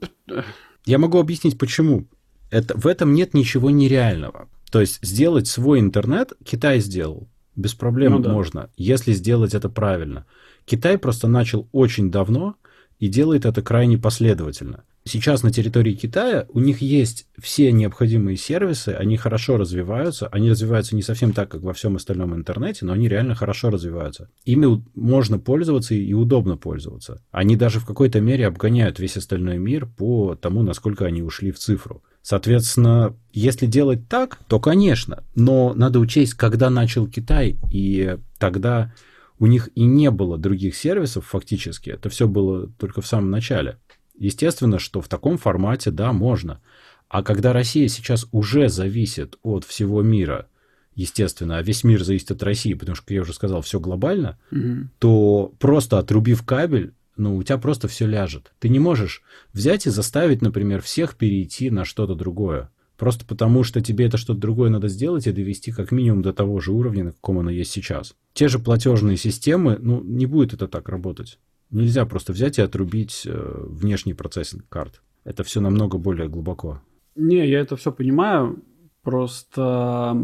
Я 0.85 0.99
могу 0.99 1.19
объяснить, 1.19 1.59
почему. 1.59 2.07
Это, 2.51 2.77
в 2.77 2.87
этом 2.87 3.15
нет 3.15 3.35
ничего 3.35 3.71
нереального. 3.71 4.49
То 4.71 4.81
есть 4.81 4.99
сделать 5.03 5.47
свой 5.47 5.81
интернет 5.81 6.33
Китай 6.45 6.81
сделал. 6.81 7.29
Без 7.55 7.75
проблем 7.75 8.13
ну, 8.13 8.19
да. 8.21 8.33
можно, 8.33 8.71
если 8.77 9.13
сделать 9.13 9.55
это 9.55 9.69
правильно. 9.69 10.27
Китай 10.65 10.97
просто 10.97 11.29
начал 11.29 11.69
очень 11.73 12.11
давно 12.11 12.57
и 12.99 13.09
делает 13.09 13.45
это 13.45 13.63
крайне 13.63 13.99
последовательно. 13.99 14.85
Сейчас 15.05 15.43
на 15.43 15.51
территории 15.51 15.95
Китая 15.95 16.47
у 16.51 16.61
них 16.61 16.81
есть 16.81 17.27
все 17.41 17.73
необходимые 17.73 18.37
сервисы, 18.37 18.91
они 18.91 19.17
хорошо 19.17 19.57
развиваются, 19.57 20.29
они 20.29 20.49
развиваются 20.51 20.95
не 20.95 21.03
совсем 21.03 21.33
так, 21.33 21.51
как 21.51 21.63
во 21.63 21.73
всем 21.73 21.97
остальном 21.97 22.35
интернете, 22.37 22.85
но 22.85 22.93
они 22.93 23.09
реально 23.09 23.35
хорошо 23.35 23.71
развиваются. 23.71 24.29
Ими 24.45 24.83
можно 24.95 25.41
пользоваться 25.41 25.95
и 25.95 26.13
удобно 26.13 26.57
пользоваться. 26.57 27.21
Они 27.33 27.57
даже 27.57 27.81
в 27.81 27.85
какой-то 27.85 28.21
мере 28.21 28.47
обгоняют 28.47 29.01
весь 29.01 29.17
остальной 29.17 29.59
мир 29.59 29.87
по 29.87 30.37
тому, 30.37 30.63
насколько 30.63 31.05
они 31.05 31.23
ушли 31.23 31.51
в 31.51 31.59
цифру. 31.59 32.03
Соответственно, 32.23 33.17
если 33.33 33.67
делать 33.67 34.09
так, 34.09 34.39
то, 34.47 34.61
конечно, 34.61 35.25
но 35.35 35.75
надо 35.75 35.99
учесть, 35.99 36.35
когда 36.35 36.71
начал 36.71 37.09
Китай, 37.09 37.57
и 37.73 38.19
тогда 38.39 38.95
у 39.41 39.47
них 39.47 39.71
и 39.75 39.83
не 39.83 40.13
было 40.13 40.39
других 40.39 40.77
сервисов 40.77 41.27
фактически, 41.27 41.91
это 41.91 42.09
все 42.09 42.29
было 42.29 42.69
только 42.79 43.01
в 43.01 43.07
самом 43.09 43.31
начале. 43.31 43.79
Естественно, 44.23 44.79
что 44.79 45.01
в 45.01 45.09
таком 45.09 45.37
формате, 45.37 45.91
да, 45.91 46.13
можно. 46.13 46.61
А 47.09 47.25
когда 47.25 47.53
Россия 47.53 47.89
сейчас 47.89 48.29
уже 48.31 48.69
зависит 48.69 49.37
от 49.43 49.65
всего 49.65 50.01
мира, 50.01 50.47
естественно, 50.95 51.59
а 51.59 51.63
весь 51.63 51.83
мир 51.83 52.05
зависит 52.05 52.31
от 52.31 52.41
России, 52.45 52.75
потому 52.75 52.95
что, 52.95 53.05
как 53.05 53.11
я 53.11 53.23
уже 53.23 53.35
сказал, 53.35 53.63
все 53.63 53.81
глобально, 53.81 54.39
угу. 54.53 54.89
то 55.01 55.53
просто 55.59 55.99
отрубив 55.99 56.45
кабель, 56.45 56.93
ну, 57.17 57.35
у 57.35 57.43
тебя 57.43 57.59
просто 57.59 57.89
все 57.89 58.07
ляжет. 58.07 58.53
Ты 58.61 58.69
не 58.69 58.79
можешь 58.79 59.25
взять 59.53 59.89
и 59.89 59.91
заставить, 59.91 60.41
например, 60.41 60.83
всех 60.83 61.17
перейти 61.17 61.71
на 61.71 61.85
что-то 61.85 62.15
другое. 62.15 62.71
Просто 62.97 63.27
потому, 63.27 63.65
что 63.65 63.81
тебе 63.81 64.07
это 64.07 64.19
что-то 64.19 64.39
другое 64.39 64.71
надо 64.71 64.87
сделать 64.87 65.27
и 65.27 65.33
довести 65.33 65.73
как 65.73 65.91
минимум 65.91 66.23
до 66.23 66.33
того 66.33 66.61
же 66.61 66.71
уровня, 66.71 67.03
на 67.03 67.13
каком 67.13 67.41
оно 67.41 67.51
есть 67.51 67.73
сейчас. 67.73 68.15
Те 68.35 68.47
же 68.47 68.61
платежные 68.61 69.17
системы, 69.17 69.79
ну, 69.81 70.01
не 70.01 70.27
будет 70.27 70.55
это 70.55 70.69
так 70.69 70.89
работать. 70.89 71.41
Нельзя 71.73 72.07
просто 72.07 72.33
взять 72.33 72.59
и 72.59 72.63
отрубить 72.63 73.23
э, 73.27 73.65
внешний 73.67 74.15
процессинг 74.15 74.69
карт. 74.69 75.03
Это 75.25 75.43
все 75.43 75.61
намного 75.61 75.99
более 75.99 76.29
глубоко. 76.29 76.83
Не, 77.17 77.49
я 77.49 77.61
это 77.61 77.77
все 77.77 77.91
понимаю. 77.91 78.63
Просто 79.03 80.17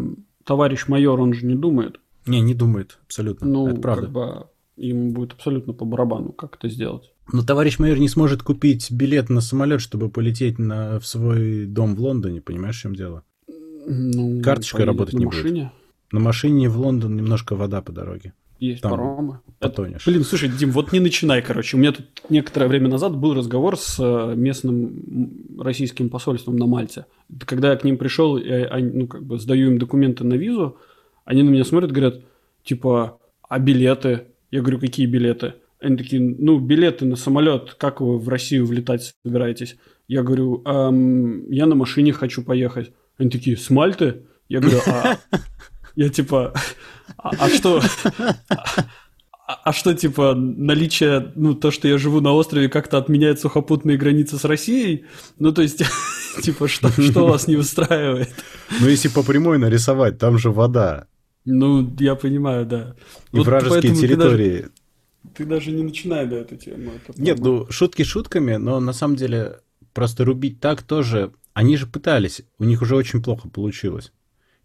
товарищ 0.45 0.89
майор, 0.89 1.21
он 1.21 1.33
же 1.33 1.47
не 1.47 1.55
думает. 1.55 2.01
Не, 2.27 2.41
не 2.41 2.55
думает, 2.55 2.99
абсолютно. 3.07 3.47
Ну, 3.47 3.69
это 3.69 3.81
правда. 3.81 4.03
Как 4.03 4.13
бы 4.13 4.47
ему 4.77 5.13
будет 5.13 5.33
абсолютно 5.33 5.73
по 5.73 5.85
барабану, 5.85 6.33
как 6.33 6.57
это 6.57 6.69
сделать. 6.69 7.11
Но 7.33 7.43
товарищ 7.43 7.79
майор 7.79 7.99
не 7.99 8.09
сможет 8.09 8.43
купить 8.43 8.91
билет 8.91 9.29
на 9.29 9.41
самолет, 9.41 9.81
чтобы 9.81 10.11
полететь 10.11 10.59
на, 10.59 11.01
в 11.01 11.07
свой 11.07 11.67
дом 11.67 11.95
в 11.95 12.01
Лондоне, 12.01 12.41
понимаешь, 12.41 12.77
в 12.77 12.81
чем 12.81 12.95
дело? 12.95 13.25
Ну, 13.87 14.41
Карточкой 14.43 14.85
работать 14.85 15.15
на 15.15 15.19
не 15.19 15.27
машине. 15.27 15.63
будет. 15.63 16.13
На 16.13 16.21
машине 16.21 16.69
в 16.69 16.79
Лондон 16.79 17.17
немножко 17.17 17.55
вода 17.55 17.83
по 17.83 17.93
дороге. 17.93 18.33
Есть 18.59 18.83
Там 18.83 18.92
паромы. 18.92 19.40
Потонешь. 19.61 20.05
Блин, 20.05 20.25
слушай, 20.25 20.49
Дим, 20.49 20.73
вот 20.73 20.92
не 20.92 21.01
начинай, 21.01 21.42
короче. 21.42 21.77
У 21.77 21.81
меня 21.81 21.92
тут 21.92 22.07
некоторое 22.29 22.66
время 22.66 22.88
назад 22.88 23.16
был 23.16 23.35
разговор 23.35 23.77
с 23.77 23.97
э, 24.01 24.35
местным 24.35 25.59
российским 25.59 26.09
посольством 26.09 26.57
на 26.57 26.66
Мальте. 26.66 27.07
Когда 27.47 27.71
я 27.71 27.77
к 27.77 27.85
ним 27.85 27.99
пришел, 27.99 28.37
я, 28.37 28.68
ну, 28.79 29.07
как 29.07 29.23
бы 29.23 29.38
сдаю 29.38 29.71
им 29.71 29.79
документы 29.79 30.25
на 30.25 30.35
визу, 30.35 30.77
они 31.25 31.42
на 31.42 31.51
меня 31.51 31.64
смотрят, 31.64 31.92
говорят, 31.92 32.21
типа, 32.64 33.18
а 33.49 33.59
билеты? 33.59 34.27
Я 34.51 34.61
говорю, 34.61 34.81
какие 34.81 35.07
билеты? 35.07 35.55
Они 35.81 35.97
такие, 35.97 36.21
ну, 36.21 36.59
билеты 36.59 37.05
на 37.05 37.16
самолет, 37.16 37.75
как 37.75 38.01
вы 38.01 38.18
в 38.18 38.29
Россию 38.29 38.66
влетать 38.66 39.14
собираетесь? 39.25 39.77
Я 40.09 40.23
говорю, 40.23 40.62
эм, 40.64 41.49
я 41.51 41.66
на 41.66 41.77
машине 41.77 42.12
хочу 42.12 42.42
поехать. 42.42 42.90
Они 43.18 43.31
такие, 43.31 43.57
с 43.57 43.71
Мальты? 43.71 44.23
Я 44.49 44.61
говорю, 44.61 44.81
а... 44.87 45.18
Я 45.99 46.11
типа, 46.11 46.55
а, 47.17 47.31
а 47.41 47.49
что? 47.49 47.83
а, 48.49 49.61
а 49.65 49.73
что, 49.73 49.95
типа, 49.95 50.33
наличие, 50.37 51.33
ну, 51.35 51.57
то, 51.57 51.73
что 51.73 51.89
я 51.89 51.99
живу 51.99 52.21
на 52.21 52.33
острове, 52.35 52.69
как-то 52.69 52.99
отменяет 52.99 53.41
сухопутные 53.41 53.99
границы 53.99 54.39
с 54.39 54.45
Россией? 54.45 55.07
Ну, 55.41 55.51
то 55.51 55.61
есть, 55.61 55.83
типа, 56.41 56.69
что, 56.69 56.89
что 57.03 57.27
вас 57.27 57.49
не 57.49 57.57
устраивает? 57.57 58.33
Ну, 58.81 58.87
если 58.87 59.09
по 59.09 59.25
прямой 59.25 59.59
нарисовать, 59.59 60.19
там 60.19 60.39
же 60.39 60.53
вода. 60.53 61.09
Ну, 61.45 61.93
я 61.99 62.15
понимаю, 62.15 62.65
да. 62.65 62.95
И 63.33 63.39
вот 63.39 63.47
вражеские 63.47 63.97
территории. 63.97 64.51
Ты 64.51 64.63
даже, 64.63 64.73
ты 65.35 65.45
даже 65.47 65.71
не 65.73 65.83
начинай 65.83 66.27
до 66.29 66.37
этой 66.37 66.59
темы. 66.59 66.93
Нет, 67.17 67.41
ну, 67.41 67.69
шутки 67.71 68.05
шутками, 68.05 68.55
но 68.55 68.79
на 68.79 68.93
самом 68.93 69.17
деле 69.17 69.63
просто 69.93 70.25
рубить 70.25 70.61
так 70.61 70.83
тоже... 70.83 71.33
Они 71.55 71.77
же 71.77 71.89
пытались, 71.89 72.43
у 72.61 72.65
них 72.65 72.83
уже 72.83 72.95
очень 72.95 73.21
плохо 73.21 73.49
получилось. 73.49 74.13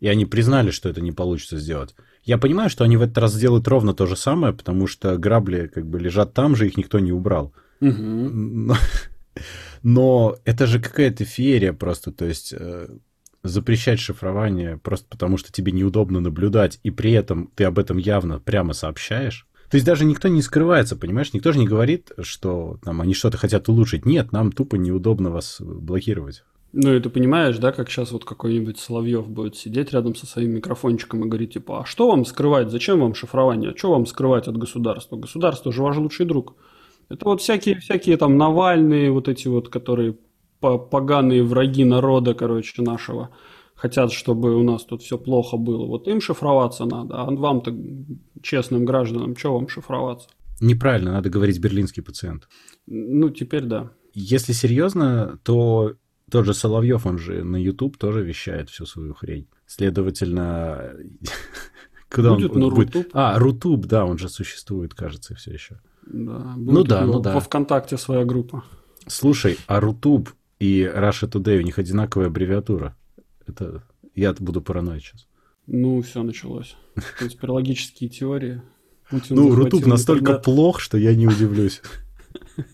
И 0.03 0.07
они 0.09 0.25
признали, 0.25 0.69
что 0.71 0.89
это 0.89 0.99
не 0.99 1.13
получится 1.13 1.57
сделать. 1.57 1.95
Я 2.25 2.37
понимаю, 2.37 2.69
что 2.69 2.83
они 2.83 2.97
в 2.97 3.01
этот 3.01 3.17
раз 3.19 3.35
сделают 3.35 3.69
ровно 3.69 3.93
то 3.93 4.05
же 4.05 4.17
самое, 4.17 4.53
потому 4.53 4.85
что 4.85 5.17
грабли 5.17 5.71
как 5.73 5.87
бы 5.87 5.97
лежат 5.97 6.33
там 6.33 6.57
же, 6.57 6.67
их 6.67 6.75
никто 6.75 6.99
не 6.99 7.13
убрал. 7.13 7.53
Угу. 7.79 8.01
Но, 8.01 8.75
но 9.81 10.35
это 10.43 10.67
же 10.67 10.81
какая-то 10.81 11.23
феерия 11.23 11.71
просто, 11.71 12.11
то 12.11 12.25
есть 12.25 12.53
э, 12.53 12.89
запрещать 13.43 14.01
шифрование 14.01 14.77
просто 14.77 15.07
потому, 15.09 15.37
что 15.37 15.53
тебе 15.53 15.71
неудобно 15.71 16.19
наблюдать, 16.19 16.81
и 16.83 16.91
при 16.91 17.13
этом 17.13 17.49
ты 17.55 17.63
об 17.63 17.79
этом 17.79 17.97
явно 17.97 18.41
прямо 18.41 18.73
сообщаешь. 18.73 19.47
То 19.69 19.75
есть 19.75 19.85
даже 19.85 20.03
никто 20.03 20.27
не 20.27 20.41
скрывается, 20.41 20.97
понимаешь? 20.97 21.31
Никто 21.31 21.53
же 21.53 21.59
не 21.59 21.65
говорит, 21.65 22.11
что 22.23 22.77
там 22.83 22.99
они 22.99 23.13
что-то 23.13 23.37
хотят 23.37 23.69
улучшить. 23.69 24.05
Нет, 24.05 24.33
нам 24.33 24.51
тупо 24.51 24.75
неудобно 24.75 25.29
вас 25.29 25.61
блокировать. 25.61 26.43
Ну 26.73 26.91
и 26.91 26.99
ты 26.99 27.09
понимаешь, 27.11 27.59
да, 27.59 27.71
как 27.71 27.89
сейчас 27.89 28.11
вот 28.11 28.25
какой-нибудь 28.25 28.79
Соловьев 28.79 29.29
будет 29.29 29.55
сидеть 29.55 29.93
рядом 29.93 30.15
со 30.15 30.25
своим 30.25 30.55
микрофончиком 30.55 31.23
и 31.23 31.27
говорить, 31.27 31.53
типа, 31.53 31.81
а 31.81 31.85
что 31.85 32.09
вам 32.09 32.25
скрывать, 32.25 32.71
зачем 32.71 32.99
вам 32.99 33.13
шифрование, 33.13 33.71
а 33.71 33.77
что 33.77 33.91
вам 33.91 34.07
скрывать 34.07 34.47
от 34.47 34.57
государства? 34.57 35.15
Государство 35.15 35.71
же 35.71 35.83
ваш 35.83 35.97
лучший 35.97 36.25
друг. 36.25 36.55
Это 37.09 37.25
вот 37.25 37.41
всякие, 37.41 37.79
всякие 37.79 38.17
там 38.17 38.39
Навальные, 38.39 39.11
вот 39.11 39.27
эти 39.27 39.47
вот, 39.47 39.69
которые 39.69 40.17
поганые 40.59 41.43
враги 41.43 41.83
народа, 41.83 42.33
короче, 42.33 42.81
нашего, 42.81 43.29
хотят, 43.75 44.11
чтобы 44.11 44.55
у 44.55 44.63
нас 44.63 44.83
тут 44.83 45.03
все 45.03 45.19
плохо 45.19 45.57
было. 45.57 45.85
Вот 45.85 46.07
им 46.07 46.21
шифроваться 46.21 46.85
надо, 46.85 47.17
а 47.17 47.25
вам-то, 47.29 47.75
честным 48.41 48.85
гражданам, 48.85 49.35
что 49.35 49.53
вам 49.53 49.67
шифроваться? 49.67 50.27
Неправильно, 50.59 51.11
надо 51.11 51.29
говорить 51.29 51.59
берлинский 51.59 52.01
пациент. 52.01 52.47
Ну, 52.87 53.29
теперь 53.29 53.63
да. 53.63 53.91
Если 54.15 54.53
серьезно, 54.53 55.39
то 55.43 55.93
тот 56.33 56.45
же 56.45 56.55
Соловьев, 56.55 57.05
он 57.05 57.19
же 57.19 57.43
на 57.43 57.57
YouTube 57.57 57.95
тоже 57.97 58.23
вещает 58.23 58.71
всю 58.71 58.87
свою 58.87 59.13
хрень. 59.13 59.45
Следовательно, 59.67 60.95
куда 62.09 62.33
будет 62.33 62.53
он 62.53 62.71
будет? 62.71 62.95
Рутуб? 62.95 63.11
А, 63.13 63.37
Рутуб, 63.37 63.85
да, 63.85 64.03
он 64.03 64.17
же 64.17 64.29
существует, 64.29 64.95
кажется, 64.95 65.35
все 65.35 65.51
еще. 65.53 65.79
Да, 66.07 66.55
ну 66.57 66.83
да, 66.83 67.05
ну 67.05 67.19
да. 67.19 67.35
Во 67.35 67.39
ВКонтакте 67.39 67.97
своя 67.97 68.25
группа. 68.25 68.63
Слушай, 69.05 69.59
а 69.67 69.79
Рутуб 69.79 70.31
и 70.59 70.81
Russia 70.81 71.29
Today, 71.29 71.59
у 71.59 71.61
них 71.61 71.77
одинаковая 71.77 72.27
аббревиатура. 72.29 72.97
Это 73.45 73.83
я 74.15 74.33
буду 74.33 74.59
параноить 74.59 75.03
сейчас. 75.03 75.27
Ну, 75.67 76.01
все 76.01 76.23
началось. 76.23 76.75
Конспирологические 77.19 78.09
теории. 78.09 78.63
Путин 79.07 79.35
ну, 79.35 79.53
Рутуб 79.53 79.85
настолько 79.85 80.39
плох, 80.39 80.79
что 80.79 80.97
я 80.97 81.13
не 81.13 81.27
удивлюсь. 81.27 81.83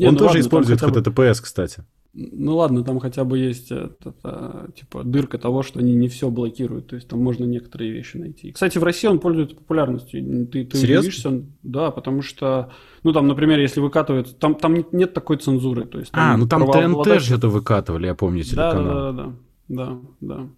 Он 0.00 0.14
ну 0.14 0.18
тоже 0.18 0.40
использует 0.40 0.82
HTTPS, 0.82 1.42
кстати. 1.42 1.84
Ну 2.14 2.56
ладно, 2.56 2.82
там 2.82 2.98
хотя 2.98 3.24
бы 3.24 3.38
есть 3.38 3.70
это, 3.70 3.92
это, 4.08 4.70
типа 4.74 5.04
дырка 5.04 5.38
того, 5.38 5.62
что 5.62 5.78
они 5.78 5.94
не 5.94 6.08
все 6.08 6.30
блокируют, 6.30 6.88
то 6.88 6.96
есть 6.96 7.06
там 7.06 7.22
можно 7.22 7.44
некоторые 7.44 7.92
вещи 7.92 8.16
найти. 8.16 8.50
Кстати, 8.50 8.78
в 8.78 8.82
России 8.82 9.06
он 9.06 9.20
пользуется 9.20 9.54
популярностью. 9.54 10.46
Ты, 10.46 10.64
ты 10.64 10.78
удивишься, 10.78 11.44
да, 11.62 11.90
потому 11.90 12.22
что, 12.22 12.72
ну 13.04 13.12
там, 13.12 13.28
например, 13.28 13.60
если 13.60 13.80
выкатывают, 13.80 14.38
там, 14.38 14.54
там 14.54 14.84
нет 14.90 15.12
такой 15.14 15.36
цензуры, 15.36 15.84
то 15.84 15.98
есть. 15.98 16.10
Там 16.10 16.32
а, 16.32 16.36
ну 16.36 16.48
там 16.48 16.66
ТНТ 16.68 17.20
же 17.20 17.36
это 17.36 17.48
выкатывали, 17.48 18.06
я 18.06 18.14
помню 18.14 18.42
телеканал. 18.42 18.84
Да, 18.84 19.12
да, 19.12 19.32
да, 19.68 19.88
да, 19.88 19.98
да. 20.20 20.48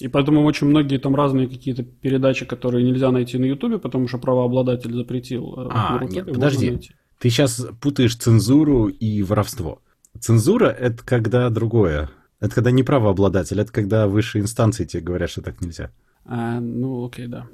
И 0.00 0.08
поэтому 0.08 0.44
очень 0.44 0.66
многие 0.66 0.98
там 0.98 1.14
разные 1.14 1.48
какие-то 1.48 1.84
передачи, 1.84 2.44
которые 2.44 2.84
нельзя 2.84 3.12
найти 3.12 3.38
на 3.38 3.44
Ютубе, 3.44 3.78
потому 3.78 4.08
что 4.08 4.18
правообладатель 4.18 4.92
запретил. 4.92 5.54
Э, 5.56 5.68
а, 5.70 6.04
нет, 6.04 6.26
подожди. 6.26 6.80
Ты 7.22 7.30
сейчас 7.30 7.64
путаешь 7.80 8.16
цензуру 8.16 8.88
и 8.88 9.22
воровство. 9.22 9.80
Цензура— 10.18 10.66
это 10.66 11.04
когда 11.04 11.50
другое. 11.50 12.10
Это 12.40 12.52
когда 12.52 12.72
не 12.72 12.82
правообладатель, 12.82 13.60
это 13.60 13.70
когда 13.70 14.08
высшие 14.08 14.42
инстанции 14.42 14.84
тебе 14.84 15.04
говорят, 15.04 15.30
что 15.30 15.40
так 15.40 15.60
нельзя. 15.60 15.92
А, 16.24 16.58
ну, 16.58 17.06
окей, 17.06 17.28
да. 17.28 17.46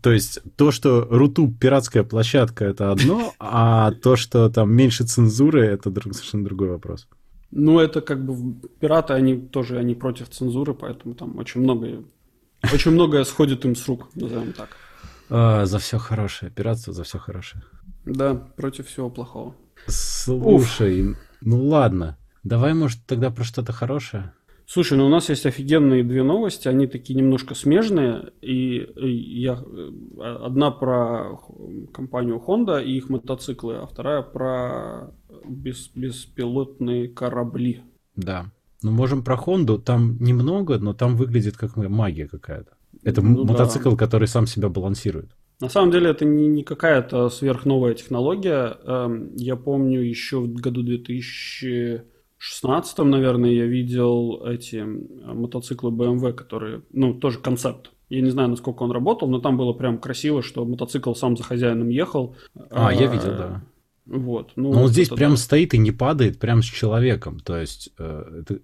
То 0.00 0.12
есть 0.12 0.38
то, 0.54 0.70
что 0.70 1.08
Рутуб 1.10 1.58
пиратская 1.58 2.04
площадка, 2.04 2.64
это 2.64 2.92
одно, 2.92 3.34
а 3.40 3.90
то, 3.90 4.14
что 4.14 4.48
там 4.48 4.72
меньше 4.72 5.02
цензуры, 5.02 5.66
это 5.66 5.90
друг, 5.90 6.14
совершенно 6.14 6.44
другой 6.44 6.68
вопрос. 6.68 7.08
Ну, 7.50 7.80
это 7.80 8.02
как 8.02 8.24
бы 8.24 8.60
пираты, 8.78 9.14
они 9.14 9.34
тоже 9.36 9.78
они 9.78 9.96
против 9.96 10.28
цензуры, 10.28 10.72
поэтому 10.72 11.16
там 11.16 11.36
очень 11.36 11.62
многое, 11.62 12.04
очень 12.72 12.92
многое 12.92 13.24
сходит 13.24 13.64
им 13.64 13.74
с 13.74 13.88
рук, 13.88 14.06
назовем 14.14 14.52
так. 14.52 14.68
А, 15.30 15.66
за 15.66 15.80
все 15.80 15.98
хорошее, 15.98 16.52
пиратство 16.52 16.92
за 16.92 17.02
все 17.02 17.18
хорошее. 17.18 17.64
Да, 18.10 18.34
против 18.34 18.88
всего 18.88 19.08
плохого. 19.08 19.54
Слушай, 19.86 21.10
Уф. 21.10 21.16
Ну 21.40 21.66
ладно, 21.66 22.18
давай, 22.42 22.74
может, 22.74 22.98
тогда 23.06 23.30
про 23.30 23.44
что-то 23.44 23.72
хорошее. 23.72 24.32
Слушай, 24.66 24.98
ну 24.98 25.06
у 25.06 25.08
нас 25.08 25.28
есть 25.28 25.46
офигенные 25.46 26.04
две 26.04 26.22
новости, 26.22 26.68
они 26.68 26.86
такие 26.86 27.16
немножко 27.16 27.54
смежные, 27.54 28.32
и, 28.40 28.86
я 29.40 29.60
одна 30.18 30.70
про 30.70 31.40
компанию 31.92 32.40
Honda 32.46 32.82
и 32.82 32.96
их 32.96 33.08
мотоциклы, 33.08 33.78
а 33.78 33.86
вторая 33.86 34.22
про 34.22 35.12
бес, 35.44 35.90
беспилотные 35.94 37.08
корабли. 37.08 37.82
Да. 38.14 38.52
Ну, 38.82 38.92
можем 38.92 39.24
про 39.24 39.34
Honda, 39.34 39.78
там 39.78 40.18
немного, 40.20 40.78
но 40.78 40.94
там 40.94 41.16
выглядит 41.16 41.56
как 41.56 41.76
магия 41.76 42.28
какая-то. 42.28 42.72
Это 43.02 43.22
ну, 43.22 43.44
мотоцикл, 43.44 43.90
да. 43.90 43.96
который 43.96 44.28
сам 44.28 44.46
себя 44.46 44.68
балансирует. 44.68 45.32
На 45.60 45.68
самом 45.68 45.90
деле 45.90 46.10
это 46.10 46.24
не, 46.24 46.46
не 46.46 46.62
какая-то 46.64 47.28
сверхновая 47.28 47.92
технология. 47.94 48.78
Эм, 48.84 49.34
я 49.36 49.56
помню 49.56 50.00
еще 50.00 50.38
в 50.40 50.54
году 50.54 50.82
2016, 50.82 52.98
наверное, 52.98 53.50
я 53.50 53.66
видел 53.66 54.42
эти 54.46 54.82
мотоциклы 54.82 55.90
BMW, 55.90 56.32
которые, 56.32 56.80
ну, 56.92 57.12
тоже 57.12 57.40
концепт. 57.40 57.90
Я 58.08 58.22
не 58.22 58.30
знаю, 58.30 58.48
насколько 58.48 58.82
он 58.82 58.90
работал, 58.90 59.28
но 59.28 59.38
там 59.38 59.58
было 59.58 59.74
прям 59.74 59.98
красиво, 59.98 60.42
что 60.42 60.64
мотоцикл 60.64 61.12
сам 61.14 61.36
за 61.36 61.44
хозяином 61.44 61.90
ехал. 61.90 62.34
А, 62.70 62.92
я 62.92 63.06
видел, 63.06 63.36
да. 63.36 63.62
Вот. 64.06 64.52
Ну, 64.56 64.72
но 64.72 64.84
он 64.84 64.88
здесь 64.88 65.10
прям 65.10 65.32
да. 65.32 65.36
стоит 65.36 65.74
и 65.74 65.78
не 65.78 65.92
падает 65.92 66.38
прям 66.40 66.62
с 66.62 66.66
человеком. 66.66 67.38
То 67.38 67.56
есть 67.56 67.90
э, 67.98 68.40
это... 68.40 68.58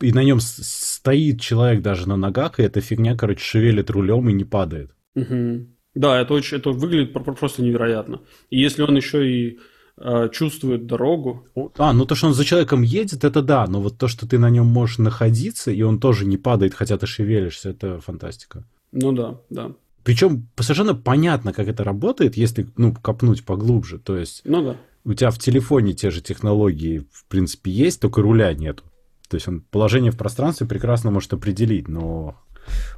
и 0.00 0.12
на 0.12 0.22
нем 0.24 0.40
стоит 0.40 1.40
человек 1.40 1.82
даже 1.82 2.08
на 2.08 2.16
ногах, 2.16 2.58
и 2.58 2.62
эта 2.62 2.80
фигня, 2.80 3.14
короче, 3.16 3.44
шевелит 3.44 3.90
рулем 3.90 4.30
и 4.30 4.32
не 4.32 4.44
падает. 4.44 4.92
Угу. 5.14 5.66
Да, 5.94 6.20
это 6.20 6.34
очень, 6.34 6.58
это 6.58 6.70
выглядит 6.70 7.12
просто 7.12 7.62
невероятно. 7.62 8.20
И 8.48 8.60
если 8.60 8.82
он 8.82 8.96
еще 8.96 9.28
и 9.28 9.58
э, 9.96 10.28
чувствует 10.32 10.86
дорогу. 10.86 11.46
А, 11.78 11.92
ну 11.92 12.06
то, 12.06 12.14
что 12.14 12.28
он 12.28 12.34
за 12.34 12.44
человеком 12.44 12.82
едет, 12.82 13.24
это 13.24 13.42
да, 13.42 13.66
но 13.66 13.80
вот 13.80 13.98
то, 13.98 14.08
что 14.08 14.28
ты 14.28 14.38
на 14.38 14.50
нем 14.50 14.66
можешь 14.66 14.98
находиться, 14.98 15.70
и 15.70 15.82
он 15.82 15.98
тоже 15.98 16.26
не 16.26 16.36
падает, 16.36 16.74
хотя 16.74 16.96
ты 16.96 17.06
шевелишься, 17.06 17.70
это 17.70 18.00
фантастика. 18.00 18.64
Ну 18.92 19.12
да, 19.12 19.40
да. 19.50 19.72
Причем 20.02 20.48
совершенно 20.58 20.94
понятно, 20.94 21.52
как 21.52 21.68
это 21.68 21.84
работает, 21.84 22.36
если 22.36 22.66
ну, 22.76 22.94
копнуть 22.94 23.44
поглубже. 23.44 23.98
То 23.98 24.16
есть 24.16 24.42
ну, 24.44 24.62
да. 24.62 24.76
у 25.04 25.14
тебя 25.14 25.30
в 25.30 25.38
телефоне 25.38 25.92
те 25.92 26.10
же 26.10 26.22
технологии, 26.22 27.06
в 27.12 27.26
принципе, 27.26 27.70
есть, 27.70 28.00
только 28.00 28.22
руля 28.22 28.52
нету. 28.54 28.84
То 29.28 29.36
есть 29.36 29.46
он 29.46 29.60
положение 29.60 30.10
в 30.10 30.16
пространстве 30.16 30.66
прекрасно 30.66 31.10
может 31.10 31.32
определить, 31.32 31.88
но 31.88 32.36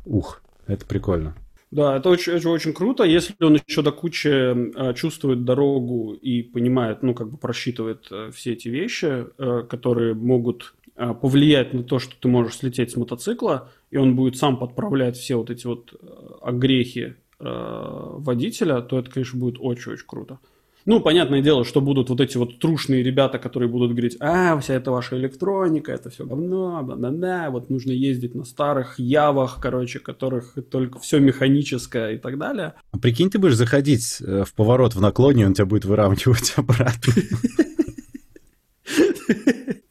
ух, 0.05 0.43
это 0.67 0.87
прикольно. 0.87 1.35
Да, 1.73 1.97
это 1.97 2.11
очень, 2.11 2.35
очень, 2.35 2.51
очень 2.51 2.73
круто, 2.75 3.03
если 3.03 3.35
он 3.43 3.59
еще 3.67 3.81
до 3.81 3.93
кучи 3.93 4.29
э, 4.29 4.93
чувствует 4.93 5.45
дорогу 5.47 6.13
и 6.13 6.43
понимает, 6.43 7.03
ну, 7.03 7.15
как 7.15 7.31
бы 7.31 7.39
просчитывает 7.39 8.09
э, 8.11 8.31
все 8.31 8.53
эти 8.53 8.69
вещи, 8.69 9.25
э, 9.39 9.63
которые 9.63 10.13
могут 10.13 10.75
э, 10.97 11.15
повлиять 11.15 11.73
на 11.73 11.83
то, 11.83 11.99
что 11.99 12.15
ты 12.21 12.29
можешь 12.29 12.57
слететь 12.57 12.91
с 12.91 12.97
мотоцикла, 12.97 13.71
и 13.91 13.97
он 13.97 14.17
будет 14.17 14.37
сам 14.37 14.59
подправлять 14.59 15.17
все 15.17 15.37
вот 15.37 15.49
эти 15.49 15.67
вот 15.67 15.95
э, 15.95 16.07
огрехи 16.43 17.17
водителя, 17.45 18.83
то 18.83 19.01
это, 19.01 19.11
конечно, 19.11 19.41
будет 19.41 19.57
очень-очень 19.59 20.07
круто. 20.07 20.39
Ну, 20.85 21.01
понятное 21.01 21.41
дело, 21.41 21.65
что 21.65 21.81
будут 21.81 22.11
вот 22.11 22.21
эти 22.21 22.37
вот 22.37 22.59
трушные 22.59 23.03
ребята, 23.03 23.39
которые 23.39 23.69
будут 23.69 23.93
говорить, 23.93 24.17
а, 24.21 24.59
вся 24.59 24.75
эта 24.75 24.91
ваша 24.91 25.17
электроника, 25.17 25.93
это 25.93 26.11
все 26.11 26.27
говно, 26.27 26.83
бла-бла-бла, 26.83 27.51
вот 27.51 27.71
нужно 27.71 27.93
ездить 27.93 28.35
на 28.35 28.45
старых 28.45 28.99
явах, 28.99 29.59
короче, 29.61 30.01
которых 30.01 30.55
только 30.71 30.99
все 30.99 31.21
механическое 31.21 32.13
и 32.13 32.19
так 32.19 32.39
далее. 32.39 32.75
А 32.91 32.99
прикинь, 32.99 33.31
ты 33.31 33.39
будешь 33.39 33.57
заходить 33.57 34.21
э, 34.21 34.45
в 34.45 34.55
поворот 34.55 34.95
в 34.95 35.01
наклоне, 35.01 35.47
он 35.47 35.55
тебя 35.55 35.67
будет 35.67 35.85
выравнивать 35.85 36.55
обратно. 36.57 37.13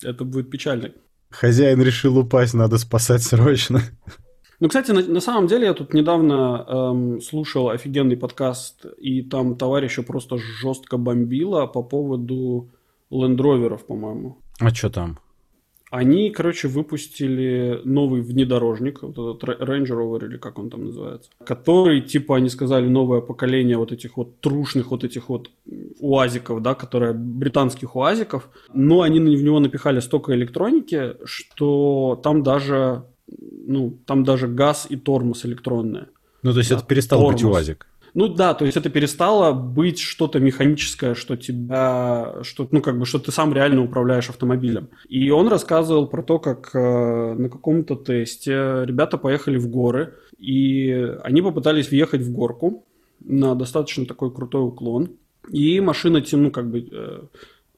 Это 0.03 0.25
будет 0.25 0.49
печально. 0.49 0.91
Хозяин 1.29 1.81
решил 1.81 2.17
упасть, 2.17 2.53
надо 2.53 2.77
спасать 2.77 3.23
срочно. 3.23 3.81
Ну, 4.61 4.67
кстати, 4.67 4.91
на, 4.91 5.01
на 5.01 5.21
самом 5.21 5.47
деле 5.47 5.65
я 5.65 5.73
тут 5.73 5.93
недавно 5.93 6.65
эм, 6.67 7.21
слушал 7.21 7.69
офигенный 7.69 8.15
подкаст, 8.15 8.85
и 8.99 9.23
там 9.23 9.55
товарища 9.55 10.03
просто 10.03 10.37
жестко 10.37 10.97
бомбило 10.97 11.65
по 11.65 11.81
поводу 11.81 12.69
лендроверов, 13.09 13.85
по-моему. 13.87 14.37
А 14.59 14.69
что 14.69 14.89
там? 14.91 15.17
Они, 15.89 16.29
короче, 16.29 16.67
выпустили 16.67 17.81
новый 17.83 18.21
внедорожник, 18.21 19.01
вот 19.01 19.11
этот 19.11 19.43
Range 19.43 19.87
Rover 19.87 20.25
или 20.25 20.37
как 20.37 20.59
он 20.59 20.69
там 20.69 20.85
называется, 20.85 21.29
который, 21.43 21.99
типа, 21.99 22.37
они 22.37 22.47
сказали, 22.47 22.87
новое 22.87 23.19
поколение 23.19 23.77
вот 23.77 23.91
этих 23.91 24.15
вот 24.15 24.39
трушных 24.39 24.91
вот 24.91 25.03
этих 25.03 25.27
вот 25.27 25.49
уазиков, 25.99 26.61
да, 26.61 26.75
которые 26.75 27.13
британских 27.13 27.95
уазиков, 27.95 28.49
но 28.73 29.01
они 29.01 29.19
в 29.19 29.43
него 29.43 29.59
напихали 29.59 29.99
столько 30.01 30.33
электроники, 30.33 31.15
что 31.25 32.17
там 32.23 32.41
даже, 32.41 33.03
ну, 33.39 33.97
там 34.05 34.23
даже 34.23 34.47
газ 34.47 34.87
и 34.89 34.97
тормоз 34.97 35.45
электронные. 35.45 36.07
Ну, 36.43 36.53
то 36.53 36.59
есть 36.59 36.69
да, 36.69 36.77
это 36.77 36.85
перестал 36.85 37.19
тормоз. 37.19 37.41
быть 37.41 37.43
УАЗик. 37.51 37.87
Ну 38.13 38.27
да, 38.27 38.53
то 38.53 38.65
есть 38.65 38.75
это 38.75 38.89
перестало 38.89 39.53
быть 39.53 39.99
что-то 39.99 40.39
механическое, 40.39 41.15
что 41.15 41.37
тебя, 41.37 42.39
что, 42.41 42.67
ну 42.71 42.81
как 42.81 42.99
бы, 42.99 43.05
что 43.05 43.19
ты 43.19 43.31
сам 43.31 43.53
реально 43.53 43.83
управляешь 43.83 44.29
автомобилем. 44.29 44.89
И 45.07 45.29
он 45.29 45.47
рассказывал 45.47 46.07
про 46.07 46.21
то, 46.21 46.39
как 46.39 46.71
э, 46.73 47.33
на 47.33 47.49
каком-то 47.49 47.95
тесте 47.95 48.83
ребята 48.85 49.17
поехали 49.17 49.57
в 49.57 49.69
горы, 49.69 50.15
и 50.37 50.91
они 51.23 51.41
попытались 51.41 51.89
въехать 51.89 52.21
в 52.21 52.31
горку 52.33 52.85
на 53.21 53.55
достаточно 53.55 54.05
такой 54.05 54.33
крутой 54.33 54.63
уклон, 54.63 55.11
и 55.49 55.79
машина, 55.79 56.21
ну 56.33 56.51
как 56.51 56.69
бы, 56.69 56.79
э, 56.91 57.21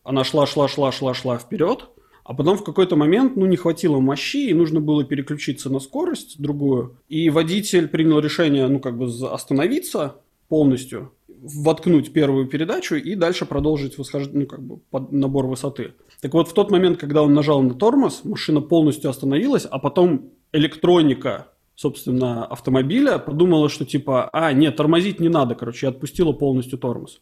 она 0.04 0.24
шла, 0.24 0.48
шла, 0.48 0.68
шла, 0.68 0.92
шла, 0.92 1.13
шла 1.13 1.38
вперед, 1.38 1.89
а 2.24 2.34
потом 2.34 2.58
в 2.58 2.64
какой-то 2.64 2.96
момент, 2.96 3.36
ну, 3.36 3.46
не 3.46 3.58
хватило 3.58 4.00
мощи, 4.00 4.50
и 4.50 4.54
нужно 4.54 4.80
было 4.80 5.04
переключиться 5.04 5.70
на 5.70 5.80
скорость 5.80 6.40
другую. 6.40 6.98
И 7.10 7.30
водитель 7.30 7.88
принял 7.88 8.20
решение, 8.20 8.68
ну, 8.68 8.80
как 8.80 8.98
бы 8.98 9.08
остановиться, 9.30 10.16
полностью 10.48 11.12
воткнуть 11.28 12.14
первую 12.14 12.48
передачу 12.48 12.96
и 12.96 13.16
дальше 13.16 13.46
продолжить 13.46 13.98
восхождение, 13.98 14.42
ну, 14.42 14.48
как 14.48 14.62
бы 14.62 14.78
под 14.78 15.12
набор 15.12 15.48
высоты. 15.48 15.94
Так 16.22 16.34
вот, 16.34 16.48
в 16.48 16.54
тот 16.54 16.72
момент, 16.72 16.98
когда 16.98 17.22
он 17.22 17.34
нажал 17.34 17.62
на 17.62 17.74
тормоз, 17.74 18.22
машина 18.24 18.62
полностью 18.62 19.10
остановилась, 19.10 19.66
а 19.70 19.80
потом 19.80 20.30
электроника, 20.54 21.48
собственно, 21.76 22.46
автомобиля 22.46 23.18
подумала, 23.18 23.68
что 23.68 23.84
типа, 23.84 24.30
а, 24.32 24.54
нет, 24.54 24.78
тормозить 24.78 25.20
не 25.20 25.28
надо, 25.28 25.56
короче, 25.56 25.88
и 25.88 25.90
отпустила 25.90 26.32
полностью 26.32 26.80
тормоз. 26.80 27.20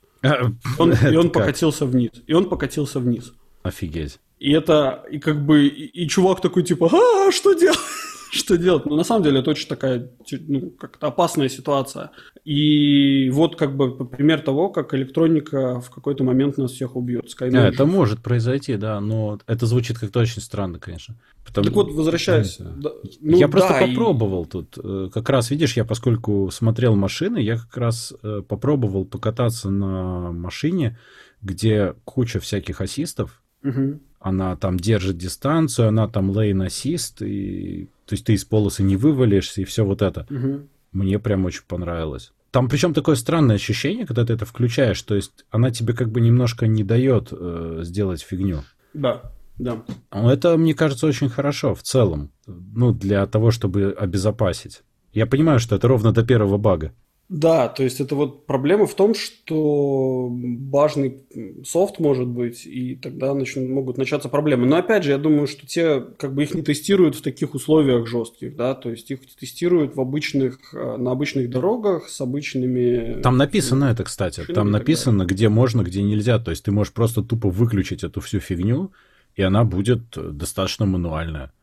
Он, 0.77 0.93
и 0.93 1.15
он 1.15 1.31
покатился 1.31 1.87
вниз. 1.87 2.11
И 2.27 2.33
он 2.33 2.47
покатился 2.47 2.99
вниз. 2.99 3.33
Офигеть. 3.63 4.19
И 4.41 4.51
это, 4.53 5.05
и 5.11 5.19
как 5.19 5.45
бы, 5.45 5.67
и, 5.67 6.03
и 6.03 6.07
чувак 6.07 6.41
такой 6.41 6.63
типа, 6.63 6.89
а, 6.91 7.31
что 7.31 7.53
делать? 7.53 7.77
что 8.31 8.57
делать? 8.57 8.87
Но 8.87 8.95
на 8.95 9.03
самом 9.03 9.23
деле 9.23 9.41
это 9.41 9.51
очень 9.51 9.67
такая 9.67 10.09
ну, 10.31 10.71
как-то 10.71 11.07
опасная 11.07 11.47
ситуация. 11.47 12.09
И 12.43 13.29
вот 13.29 13.55
как 13.55 13.77
бы 13.77 14.03
пример 14.03 14.41
того, 14.41 14.69
как 14.69 14.95
электроника 14.95 15.79
в 15.79 15.91
какой-то 15.91 16.23
момент 16.23 16.57
нас 16.57 16.71
всех 16.71 16.95
убьет. 16.95 17.25
Skynet 17.25 17.55
а, 17.55 17.67
это 17.67 17.85
может 17.85 18.23
произойти, 18.23 18.77
да, 18.77 18.99
но 18.99 19.37
это 19.45 19.67
звучит 19.67 19.99
как-то 19.99 20.21
очень 20.21 20.41
странно, 20.41 20.79
конечно. 20.79 21.17
Потому... 21.45 21.65
Так 21.65 21.75
вот, 21.75 21.91
возвращаясь. 21.91 22.57
Да, 22.57 22.93
ну, 23.19 23.37
я 23.37 23.47
просто 23.47 23.73
да, 23.79 23.85
попробовал 23.85 24.45
и... 24.45 24.47
тут. 24.47 24.75
Э, 24.83 25.09
как 25.13 25.29
раз, 25.29 25.51
видишь, 25.51 25.77
я 25.77 25.85
поскольку 25.85 26.49
смотрел 26.51 26.95
машины, 26.95 27.37
я 27.37 27.57
как 27.57 27.77
раз 27.77 28.11
э, 28.23 28.41
попробовал 28.47 29.05
покататься 29.05 29.69
на 29.69 30.31
машине, 30.31 30.97
где 31.43 31.93
куча 32.05 32.39
всяких 32.39 32.81
ассистов. 32.81 33.40
Угу. 33.63 33.99
Она 34.19 34.55
там 34.55 34.77
держит 34.77 35.17
дистанцию, 35.17 35.87
она 35.87 36.07
там 36.07 36.29
лейн 36.29 36.61
ассист, 36.61 37.21
и 37.21 37.89
то 38.05 38.13
есть 38.13 38.25
ты 38.25 38.33
из 38.33 38.45
полосы 38.45 38.83
не 38.83 38.97
вывалишься, 38.97 39.61
и 39.61 39.65
все 39.65 39.85
вот 39.85 40.01
это. 40.01 40.27
Угу. 40.29 40.67
Мне 40.91 41.19
прям 41.19 41.45
очень 41.45 41.63
понравилось. 41.67 42.31
Там 42.51 42.67
причем 42.67 42.93
такое 42.93 43.15
странное 43.15 43.55
ощущение, 43.55 44.05
когда 44.05 44.25
ты 44.25 44.33
это 44.33 44.45
включаешь, 44.45 45.01
то 45.01 45.15
есть 45.15 45.45
она 45.49 45.71
тебе 45.71 45.93
как 45.93 46.09
бы 46.09 46.19
немножко 46.19 46.67
не 46.67 46.83
дает 46.83 47.29
э, 47.31 47.79
сделать 47.83 48.21
фигню. 48.21 48.63
Да, 48.93 49.31
да. 49.57 49.83
Это, 50.11 50.57
мне 50.57 50.73
кажется, 50.73 51.07
очень 51.07 51.29
хорошо 51.29 51.73
в 51.73 51.81
целом, 51.81 52.31
ну, 52.45 52.91
для 52.91 53.25
того, 53.25 53.51
чтобы 53.51 53.95
обезопасить. 53.97 54.81
Я 55.13 55.25
понимаю, 55.27 55.59
что 55.59 55.75
это 55.75 55.87
ровно 55.87 56.11
до 56.11 56.25
первого 56.25 56.57
бага. 56.57 56.93
Да, 57.31 57.69
то 57.69 57.81
есть 57.81 58.01
это 58.01 58.13
вот 58.13 58.45
проблема 58.45 58.85
в 58.85 58.93
том, 58.93 59.15
что 59.15 60.27
важный 60.29 61.23
софт 61.63 61.97
может 61.97 62.27
быть, 62.27 62.65
и 62.65 62.95
тогда 62.95 63.33
начнут, 63.33 63.69
могут 63.69 63.97
начаться 63.97 64.27
проблемы. 64.27 64.67
Но 64.67 64.75
опять 64.75 65.05
же, 65.05 65.11
я 65.11 65.17
думаю, 65.17 65.47
что 65.47 65.65
те 65.65 66.01
как 66.01 66.33
бы 66.33 66.43
их 66.43 66.53
не 66.53 66.61
тестируют 66.61 67.15
в 67.15 67.21
таких 67.21 67.53
условиях 67.53 68.05
жестких, 68.05 68.57
да, 68.57 68.75
то 68.75 68.89
есть 68.89 69.09
их 69.11 69.21
тестируют 69.39 69.95
в 69.95 70.01
обычных, 70.01 70.73
э, 70.73 70.97
на 70.97 71.11
обычных 71.11 71.49
дорогах 71.49 72.09
с 72.09 72.19
обычными... 72.19 73.21
Там 73.21 73.37
написано 73.37 73.85
это, 73.85 74.03
кстати, 74.03 74.43
там 74.43 74.69
написано, 74.69 75.23
где 75.23 75.47
можно, 75.47 75.83
где 75.83 76.03
нельзя, 76.03 76.37
то 76.37 76.51
есть 76.51 76.65
ты 76.65 76.73
можешь 76.73 76.91
просто 76.91 77.23
тупо 77.23 77.49
выключить 77.49 78.03
эту 78.03 78.19
всю 78.19 78.41
фигню, 78.41 78.91
и 79.37 79.41
она 79.41 79.63
будет 79.63 80.01
достаточно 80.11 80.85
мануальная. 80.85 81.53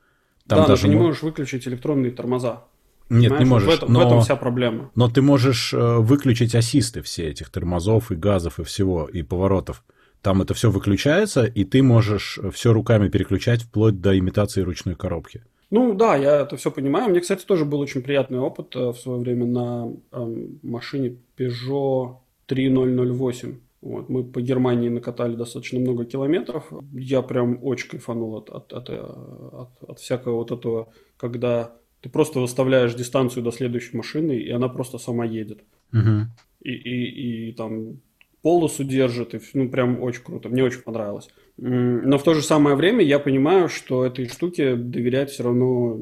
Там 0.46 0.61
да, 0.61 0.68
даже 0.68 0.87
но 0.87 0.92
ты 0.92 0.96
не 0.96 1.02
можешь 1.02 1.22
выключить 1.22 1.68
электронные 1.68 2.11
тормоза. 2.11 2.64
Нет, 3.10 3.30
Понимаешь? 3.30 3.40
не 3.40 3.44
можешь. 3.50 3.68
В 3.68 3.72
этом, 3.72 3.92
но, 3.92 4.00
в 4.00 4.06
этом 4.06 4.20
вся 4.20 4.36
проблема. 4.36 4.90
Но 4.94 5.08
ты 5.08 5.22
можешь 5.22 5.72
э, 5.72 5.96
выключить 5.98 6.54
ассисты 6.54 7.02
все 7.02 7.28
этих 7.28 7.50
тормозов 7.50 8.12
и 8.12 8.14
газов 8.14 8.60
и 8.60 8.64
всего, 8.64 9.06
и 9.06 9.22
поворотов. 9.22 9.82
Там 10.22 10.42
это 10.42 10.52
все 10.54 10.70
выключается, 10.70 11.44
и 11.44 11.64
ты 11.64 11.82
можешь 11.82 12.38
все 12.52 12.72
руками 12.72 13.08
переключать 13.08 13.62
вплоть 13.62 14.00
до 14.00 14.18
имитации 14.18 14.62
ручной 14.62 14.94
коробки. 14.94 15.42
Ну 15.70 15.94
да, 15.94 16.16
я 16.16 16.40
это 16.40 16.56
все 16.56 16.70
понимаю. 16.70 17.10
Мне, 17.10 17.20
кстати, 17.20 17.44
тоже 17.44 17.64
был 17.64 17.80
очень 17.80 18.02
приятный 18.02 18.38
опыт 18.38 18.74
э, 18.74 18.88
в 18.88 18.96
свое 18.96 19.20
время 19.20 19.46
на 19.46 19.92
э, 20.12 20.46
машине 20.62 21.18
Peugeot 21.36 22.16
3008. 22.46 23.58
Вот, 23.80 24.08
мы 24.08 24.24
по 24.24 24.40
Германии 24.40 24.88
накатали 24.88 25.36
достаточно 25.36 25.78
много 25.78 26.04
километров. 26.04 26.72
Я 26.92 27.22
прям 27.22 27.58
очень 27.62 27.90
кайфанул 27.90 28.36
от, 28.36 28.50
от, 28.50 28.72
от, 28.72 28.88
э, 28.88 28.98
от, 28.98 29.68
от 29.86 29.98
всякого 30.00 30.36
вот 30.36 30.50
этого, 30.50 30.88
когда 31.16 31.72
ты 32.00 32.08
просто 32.08 32.40
выставляешь 32.40 32.94
дистанцию 32.94 33.42
до 33.42 33.50
следующей 33.50 33.96
машины, 33.96 34.32
и 34.38 34.50
она 34.50 34.68
просто 34.68 34.98
сама 34.98 35.24
едет. 35.24 35.61
Угу. 35.92 36.26
И, 36.62 36.72
и, 36.72 37.48
и 37.48 37.52
там 37.52 38.00
полосу 38.42 38.84
держит, 38.84 39.34
и 39.34 39.40
ну 39.54 39.68
прям 39.68 40.00
очень 40.02 40.22
круто. 40.22 40.48
Мне 40.48 40.62
очень 40.62 40.82
понравилось. 40.82 41.28
Но 41.61 42.18
в 42.18 42.22
то 42.22 42.34
же 42.34 42.42
самое 42.42 42.76
время 42.76 43.04
я 43.04 43.18
понимаю, 43.18 43.68
что 43.68 44.04
этой 44.04 44.28
штуке 44.28 44.76
доверять 44.76 45.30
все 45.30 45.42
равно 45.42 45.98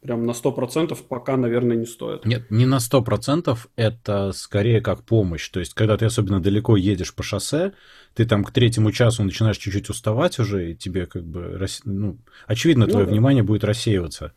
прям 0.00 0.24
на 0.24 0.30
100% 0.30 0.96
пока, 1.08 1.36
наверное, 1.36 1.76
не 1.76 1.86
стоит. 1.86 2.24
Нет, 2.24 2.48
не 2.48 2.64
на 2.64 2.78
100%, 2.78 3.58
это 3.74 4.30
скорее 4.32 4.80
как 4.80 5.02
помощь. 5.02 5.48
То 5.48 5.58
есть, 5.58 5.74
когда 5.74 5.96
ты 5.96 6.04
особенно 6.04 6.40
далеко 6.40 6.76
едешь 6.76 7.12
по 7.12 7.24
шоссе, 7.24 7.72
ты 8.14 8.24
там 8.24 8.44
к 8.44 8.52
третьему 8.52 8.92
часу 8.92 9.24
начинаешь 9.24 9.58
чуть-чуть 9.58 9.90
уставать 9.90 10.38
уже, 10.38 10.70
и 10.70 10.76
тебе 10.76 11.06
как 11.06 11.24
бы, 11.24 11.58
ну, 11.84 12.18
очевидно, 12.46 12.86
твое 12.86 13.04
ну, 13.04 13.10
внимание 13.10 13.42
будет 13.42 13.64
рассеиваться. 13.64 14.32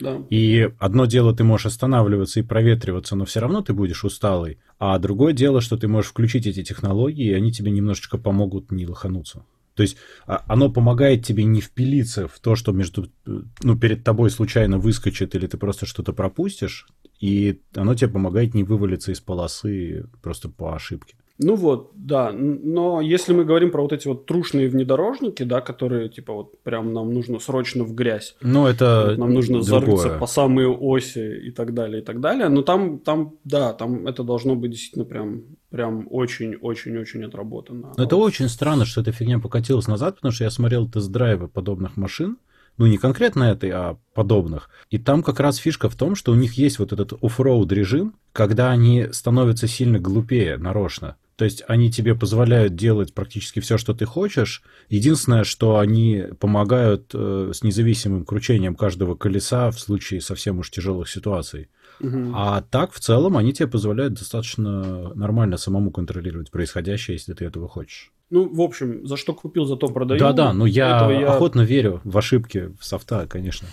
Да. 0.00 0.22
И 0.30 0.70
одно 0.78 1.06
дело, 1.06 1.34
ты 1.34 1.44
можешь 1.44 1.66
останавливаться 1.66 2.40
и 2.40 2.42
проветриваться, 2.42 3.16
но 3.16 3.24
все 3.24 3.40
равно 3.40 3.62
ты 3.62 3.72
будешь 3.72 4.04
усталый. 4.04 4.58
А 4.78 4.98
другое 4.98 5.32
дело, 5.32 5.60
что 5.60 5.76
ты 5.76 5.88
можешь 5.88 6.10
включить 6.10 6.46
эти 6.46 6.62
технологии, 6.62 7.26
и 7.26 7.34
они 7.34 7.52
тебе 7.52 7.70
немножечко 7.70 8.18
помогут 8.18 8.70
не 8.70 8.86
лохануться. 8.86 9.44
То 9.74 9.82
есть 9.82 9.96
а, 10.26 10.44
оно 10.48 10.72
помогает 10.72 11.24
тебе 11.24 11.44
не 11.44 11.60
впилиться 11.60 12.26
в 12.26 12.40
то, 12.40 12.56
что 12.56 12.72
между, 12.72 13.10
ну, 13.24 13.78
перед 13.78 14.02
тобой 14.02 14.28
случайно 14.30 14.78
выскочит, 14.78 15.36
или 15.36 15.46
ты 15.46 15.56
просто 15.56 15.86
что-то 15.86 16.12
пропустишь, 16.12 16.88
и 17.20 17.60
оно 17.76 17.94
тебе 17.94 18.10
помогает 18.10 18.54
не 18.54 18.64
вывалиться 18.64 19.12
из 19.12 19.20
полосы 19.20 20.06
просто 20.20 20.48
по 20.48 20.74
ошибке. 20.74 21.14
Ну 21.38 21.54
вот, 21.54 21.92
да. 21.94 22.32
Но 22.32 23.00
если 23.00 23.32
мы 23.32 23.44
говорим 23.44 23.70
про 23.70 23.82
вот 23.82 23.92
эти 23.92 24.08
вот 24.08 24.26
трушные 24.26 24.68
внедорожники, 24.68 25.44
да, 25.44 25.60
которые 25.60 26.08
типа 26.08 26.32
вот 26.32 26.62
прям 26.62 26.92
нам 26.92 27.14
нужно 27.14 27.38
срочно 27.38 27.84
в 27.84 27.94
грязь. 27.94 28.36
Ну 28.40 28.66
это 28.66 29.06
вот, 29.10 29.18
нам 29.18 29.34
нужно 29.34 29.60
другое. 29.60 29.96
зарыться 29.96 30.18
по 30.18 30.26
самые 30.26 30.68
оси 30.68 31.46
и 31.46 31.50
так 31.52 31.74
далее, 31.74 32.02
и 32.02 32.04
так 32.04 32.20
далее. 32.20 32.48
Но 32.48 32.62
там, 32.62 32.98
там, 32.98 33.36
да, 33.44 33.72
там 33.72 34.06
это 34.08 34.24
должно 34.24 34.56
быть 34.56 34.72
действительно 34.72 35.04
прям, 35.04 35.42
прям 35.70 36.08
очень-очень-очень 36.10 37.24
отработано. 37.24 37.92
Но 37.96 38.04
это 38.04 38.16
очень 38.16 38.48
странно, 38.48 38.84
что 38.84 39.00
эта 39.00 39.12
фигня 39.12 39.38
покатилась 39.38 39.86
назад, 39.86 40.16
потому 40.16 40.32
что 40.32 40.42
я 40.42 40.50
смотрел 40.50 40.88
тест-драйвы 40.88 41.46
подобных 41.46 41.96
машин, 41.96 42.38
ну 42.78 42.86
не 42.86 42.98
конкретно 42.98 43.44
этой, 43.44 43.70
а 43.70 43.96
подобных. 44.12 44.70
И 44.90 44.98
там 44.98 45.22
как 45.22 45.38
раз 45.38 45.56
фишка 45.56 45.88
в 45.88 45.94
том, 45.94 46.16
что 46.16 46.32
у 46.32 46.34
них 46.34 46.54
есть 46.54 46.80
вот 46.80 46.92
этот 46.92 47.12
оффроуд 47.22 47.70
режим, 47.70 48.14
когда 48.32 48.70
они 48.70 49.06
становятся 49.12 49.68
сильно 49.68 50.00
глупее 50.00 50.56
нарочно. 50.56 51.16
То 51.38 51.44
есть 51.44 51.62
они 51.68 51.88
тебе 51.88 52.16
позволяют 52.16 52.74
делать 52.74 53.14
практически 53.14 53.60
все, 53.60 53.78
что 53.78 53.94
ты 53.94 54.06
хочешь. 54.06 54.64
Единственное, 54.88 55.44
что 55.44 55.78
они 55.78 56.24
помогают 56.40 57.12
э, 57.14 57.52
с 57.54 57.62
независимым 57.62 58.24
кручением 58.24 58.74
каждого 58.74 59.14
колеса 59.14 59.70
в 59.70 59.78
случае 59.78 60.20
совсем 60.20 60.58
уж 60.58 60.68
тяжелых 60.68 61.08
ситуаций. 61.08 61.68
Угу. 62.00 62.32
А 62.34 62.62
так, 62.62 62.92
в 62.92 62.98
целом, 62.98 63.36
они 63.36 63.52
тебе 63.52 63.68
позволяют 63.68 64.14
достаточно 64.14 65.14
нормально 65.14 65.58
самому 65.58 65.92
контролировать 65.92 66.50
происходящее, 66.50 67.14
если 67.14 67.34
ты 67.34 67.44
этого 67.44 67.68
хочешь. 67.68 68.10
Ну, 68.30 68.46
в 68.46 68.60
общем, 68.60 69.06
за 69.06 69.16
что 69.16 69.32
купил, 69.34 69.64
за 69.64 69.76
то 69.76 69.88
продаю. 69.88 70.20
Да-да, 70.20 70.52
но 70.52 70.66
я, 70.66 71.10
я 71.10 71.32
охотно 71.32 71.62
верю 71.62 72.00
в 72.04 72.16
ошибки 72.18 72.70
в 72.78 72.84
софта, 72.84 73.26
конечно. 73.26 73.68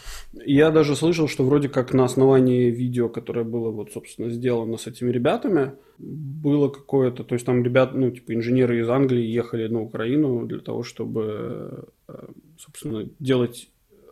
Я 0.45 0.71
даже 0.71 0.95
слышал, 0.95 1.27
что 1.27 1.43
вроде 1.43 1.67
как 1.67 1.93
на 1.93 2.05
основании 2.05 2.71
видео, 2.71 3.09
которое 3.09 3.43
было 3.43 3.71
вот, 3.71 3.91
собственно, 3.91 4.29
сделано 4.29 4.77
с 4.77 4.87
этими 4.87 5.11
ребятами, 5.11 5.73
было 5.97 6.69
какое-то, 6.69 7.23
то 7.23 7.35
есть 7.35 7.45
там 7.45 7.63
ребят, 7.63 7.93
ну, 7.95 8.11
типа 8.11 8.33
инженеры 8.33 8.79
из 8.79 8.89
Англии 8.89 9.25
ехали 9.25 9.67
на 9.67 9.81
Украину 9.81 10.45
для 10.45 10.59
того, 10.59 10.83
чтобы, 10.83 11.85
э, 12.07 12.27
собственно, 12.57 13.09
делать 13.19 13.69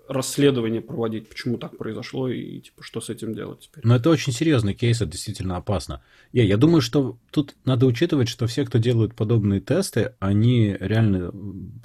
расследование 0.08 0.82
проводить, 0.82 1.30
почему 1.30 1.58
так 1.58 1.78
произошло 1.78 2.28
и 2.28 2.60
типа 2.60 2.84
что 2.84 3.02
с 3.02 3.10
этим 3.10 3.34
делать 3.34 3.62
теперь. 3.62 3.86
Но 3.86 3.96
это 3.96 4.10
очень 4.10 4.34
серьезный 4.34 4.74
кейс, 4.74 5.02
это 5.02 5.12
действительно 5.12 5.58
опасно. 5.58 6.02
Я, 6.32 6.44
я 6.44 6.58
думаю, 6.58 6.82
что 6.82 7.18
тут 7.32 7.56
надо 7.66 7.86
учитывать, 7.86 8.28
что 8.28 8.48
все, 8.48 8.66
кто 8.66 8.80
делают 8.80 9.16
подобные 9.16 9.62
тесты, 9.62 10.14
они 10.20 10.76
реально 10.80 11.32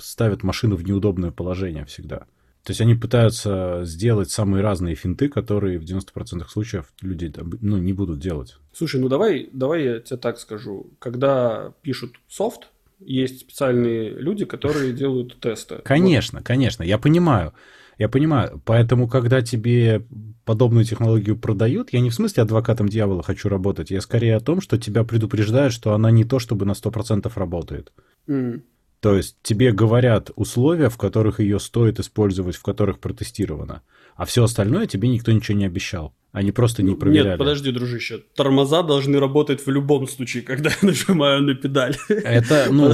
ставят 0.00 0.42
машину 0.42 0.76
в 0.76 0.84
неудобное 0.84 1.30
положение 1.30 1.84
всегда. 1.84 2.26
То 2.64 2.72
есть 2.72 2.80
они 2.80 2.94
пытаются 2.94 3.80
сделать 3.84 4.30
самые 4.30 4.62
разные 4.62 4.94
финты, 4.94 5.28
которые 5.28 5.78
в 5.78 5.84
90% 5.84 6.46
случаев 6.48 6.92
люди 7.00 7.32
ну, 7.62 7.78
не 7.78 7.92
будут 7.92 8.18
делать. 8.18 8.56
Слушай, 8.74 9.00
ну 9.00 9.08
давай, 9.08 9.48
давай 9.52 9.84
я 9.84 10.00
тебе 10.00 10.18
так 10.18 10.38
скажу. 10.38 10.90
Когда 10.98 11.72
пишут 11.82 12.16
софт, 12.28 12.68
есть 13.00 13.40
специальные 13.40 14.10
люди, 14.10 14.44
которые 14.44 14.92
делают 14.92 15.40
тесты. 15.40 15.76
Конечно, 15.84 16.40
вот. 16.40 16.46
конечно, 16.46 16.82
я 16.82 16.98
понимаю. 16.98 17.54
Я 17.98 18.08
понимаю. 18.08 18.62
Поэтому, 18.64 19.08
когда 19.08 19.42
тебе 19.42 20.06
подобную 20.44 20.84
технологию 20.84 21.36
продают, 21.36 21.92
я 21.92 22.00
не 22.00 22.10
в 22.10 22.14
смысле 22.14 22.44
адвокатом 22.44 22.88
дьявола 22.88 23.22
хочу 23.22 23.48
работать, 23.48 23.90
я 23.90 24.00
скорее 24.00 24.36
о 24.36 24.40
том, 24.40 24.60
что 24.60 24.78
тебя 24.78 25.04
предупреждают, 25.04 25.74
что 25.74 25.92
она 25.92 26.10
не 26.10 26.24
то 26.24 26.38
чтобы 26.38 26.64
на 26.64 26.72
100% 26.72 27.30
работает. 27.34 27.92
Mm. 28.28 28.62
То 29.00 29.16
есть 29.16 29.36
тебе 29.42 29.72
говорят 29.72 30.30
условия, 30.36 30.88
в 30.88 30.96
которых 30.96 31.40
ее 31.40 31.60
стоит 31.60 32.00
использовать, 32.00 32.56
в 32.56 32.62
которых 32.62 32.98
протестировано. 32.98 33.82
А 34.16 34.24
все 34.24 34.42
остальное 34.44 34.86
тебе 34.86 35.08
никто 35.08 35.30
ничего 35.30 35.56
не 35.56 35.66
обещал. 35.66 36.14
Они 36.32 36.52
просто 36.52 36.82
не 36.82 36.94
проверяли. 36.94 37.28
Нет, 37.30 37.38
подожди, 37.38 37.70
дружище. 37.72 38.22
Тормоза 38.34 38.82
должны 38.82 39.18
работать 39.18 39.64
в 39.64 39.70
любом 39.70 40.06
случае, 40.08 40.42
когда 40.42 40.70
я 40.70 40.76
нажимаю 40.82 41.42
на 41.42 41.54
педаль. 41.54 41.96
Это, 42.08 42.66
ну, 42.70 42.92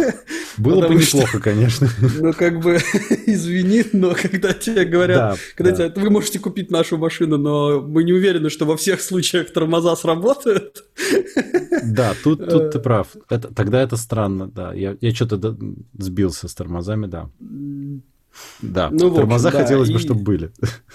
было 0.60 0.88
бы 0.88 0.94
неплохо, 0.94 1.40
конечно. 1.40 1.88
Ну, 2.20 2.32
как 2.32 2.60
бы, 2.60 2.76
извини, 3.26 3.84
но 3.92 4.14
когда 4.14 4.52
тебе 4.52 4.84
говорят, 4.84 5.18
да, 5.18 5.36
когда 5.56 5.72
да. 5.72 5.88
Тебе, 5.88 6.02
вы 6.02 6.10
можете 6.10 6.38
купить 6.38 6.70
нашу 6.70 6.98
машину, 6.98 7.38
но 7.38 7.80
мы 7.80 8.04
не 8.04 8.12
уверены, 8.12 8.50
что 8.50 8.66
во 8.66 8.76
всех 8.76 9.00
случаях 9.00 9.52
тормоза 9.52 9.96
сработают. 9.96 10.84
Да, 11.82 12.14
тут, 12.22 12.46
тут 12.46 12.72
ты 12.72 12.78
прав. 12.78 13.08
Это, 13.30 13.52
тогда 13.54 13.80
это 13.80 13.96
странно, 13.96 14.46
да. 14.48 14.74
Я, 14.74 14.96
я 15.00 15.14
что-то 15.14 15.56
сбился 15.96 16.46
с 16.46 16.54
тормозами, 16.54 17.06
да. 17.06 17.30
Да, 18.60 18.90
ну, 18.90 19.14
тормоза 19.14 19.48
общем, 19.48 19.60
хотелось 19.60 19.88
да, 19.88 19.94
бы, 19.94 20.00
и, 20.00 20.02
чтобы 20.02 20.20
были. 20.20 20.52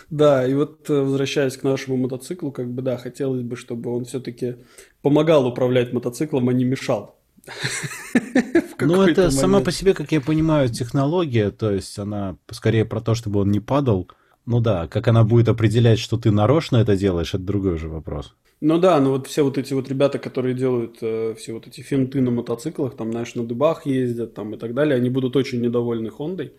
Да, 0.10 0.47
и 0.47 0.54
вот 0.54 0.89
э, 0.89 1.01
возвращаясь 1.01 1.58
к 1.58 1.63
нашему 1.63 1.97
мотоциклу, 1.97 2.51
как 2.51 2.71
бы 2.71 2.82
да, 2.82 2.97
хотелось 2.97 3.41
бы, 3.41 3.56
чтобы 3.56 3.95
он 3.95 4.06
все-таки 4.06 4.58
помогал 5.01 5.47
управлять 5.47 5.91
мотоциклом, 5.91 6.49
а 6.49 6.54
не 6.54 6.65
мешал. 6.65 7.14
Ну, 8.79 9.03
это 9.03 9.31
сама 9.31 9.62
по 9.62 9.71
себе, 9.71 9.93
как 9.93 10.12
я 10.12 10.21
понимаю, 10.21 10.69
технология, 10.69 11.49
то 11.51 11.71
есть 11.71 11.97
она 11.97 12.38
скорее 12.51 12.86
про 12.86 13.01
то, 13.01 13.15
чтобы 13.15 13.39
он 13.39 13.51
не 13.51 13.60
падал. 13.60 14.10
Ну 14.45 14.60
да, 14.60 14.88
как 14.88 15.08
она 15.08 15.23
будет 15.23 15.49
определять, 15.49 15.99
что 15.99 16.17
ты 16.17 16.31
нарочно 16.31 16.77
это 16.77 16.95
делаешь, 16.95 17.34
это 17.34 17.43
другой 17.43 17.73
уже 17.73 17.89
вопрос. 17.89 18.36
Ну 18.62 18.77
да, 18.77 18.99
ну 18.99 19.12
вот 19.12 19.27
все 19.27 19.43
вот 19.43 19.58
эти 19.58 19.73
вот 19.73 19.89
ребята, 19.89 20.17
которые 20.17 20.55
делают 20.55 20.97
э, 21.01 21.36
все 21.38 21.53
вот 21.53 21.67
эти 21.67 21.81
финты 21.81 22.21
на 22.21 22.31
мотоциклах, 22.31 22.95
там, 22.95 23.12
знаешь, 23.12 23.36
на 23.36 23.45
дыбах 23.45 23.86
ездят 23.86 24.34
там 24.34 24.53
и 24.53 24.58
так 24.58 24.73
далее, 24.73 24.95
они 24.95 25.10
будут 25.10 25.36
очень 25.36 25.62
недовольны 25.62 26.10
Хондой 26.10 26.53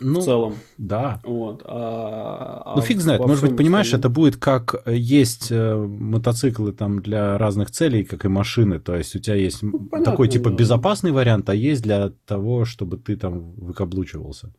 ну, 0.00 0.20
в 0.20 0.24
целом. 0.24 0.54
Да. 0.78 1.20
Вот. 1.24 1.62
А, 1.64 2.74
ну, 2.76 2.82
фиг 2.82 3.00
знает. 3.00 3.20
Может 3.20 3.44
быть, 3.44 3.56
понимаешь, 3.56 3.86
остальном... 3.86 4.00
это 4.00 4.08
будет 4.08 4.36
как 4.36 4.82
есть 4.86 5.48
э, 5.50 5.74
мотоциклы 5.76 6.72
там 6.72 7.00
для 7.02 7.38
разных 7.38 7.70
целей, 7.70 8.04
как 8.04 8.24
и 8.24 8.28
машины. 8.28 8.80
То 8.80 8.96
есть 8.96 9.14
у 9.16 9.18
тебя 9.18 9.36
есть 9.36 9.62
ну, 9.62 9.78
понятно, 9.78 10.12
такой 10.12 10.28
типа 10.28 10.50
да. 10.50 10.56
безопасный 10.56 11.12
вариант, 11.12 11.48
а 11.48 11.54
есть 11.54 11.82
для 11.82 12.12
того, 12.26 12.64
чтобы 12.64 12.96
ты 12.96 13.16
там 13.16 13.52
выкаблучивался. 13.52 14.52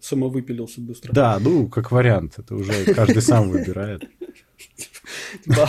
Самовыпилился 0.00 0.80
быстро. 0.80 1.12
Да, 1.12 1.38
ну, 1.40 1.68
как 1.68 1.92
вариант. 1.92 2.34
Это 2.38 2.54
уже 2.54 2.94
каждый 2.94 3.22
сам 3.22 3.50
выбирает. 3.50 4.08
Типа, 5.44 5.68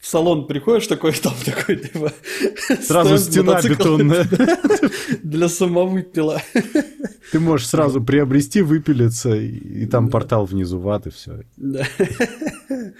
в 0.00 0.06
салон 0.06 0.46
приходишь 0.46 0.86
такой, 0.86 1.12
там 1.12 1.34
такой, 1.44 1.76
типа... 1.76 2.12
Сразу 2.82 3.18
стена 3.18 3.60
бетонная. 3.62 4.28
Для 5.22 5.48
самовыпила. 5.48 6.40
Ты 7.32 7.40
можешь 7.40 7.68
сразу 7.68 8.02
приобрести, 8.02 8.62
выпилиться, 8.62 9.34
и 9.34 9.86
там 9.86 10.10
портал 10.10 10.46
внизу 10.46 10.78
ваты, 10.78 11.10
все. 11.10 11.42
Да. 11.56 11.86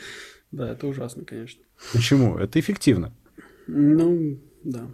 Да, 0.51 0.71
это 0.71 0.87
ужасно, 0.87 1.25
конечно. 1.25 1.61
Почему? 1.93 2.39
Это 2.39 2.61
эффективно. 2.61 3.13
Ну, 3.67 4.39
да. 4.63 4.87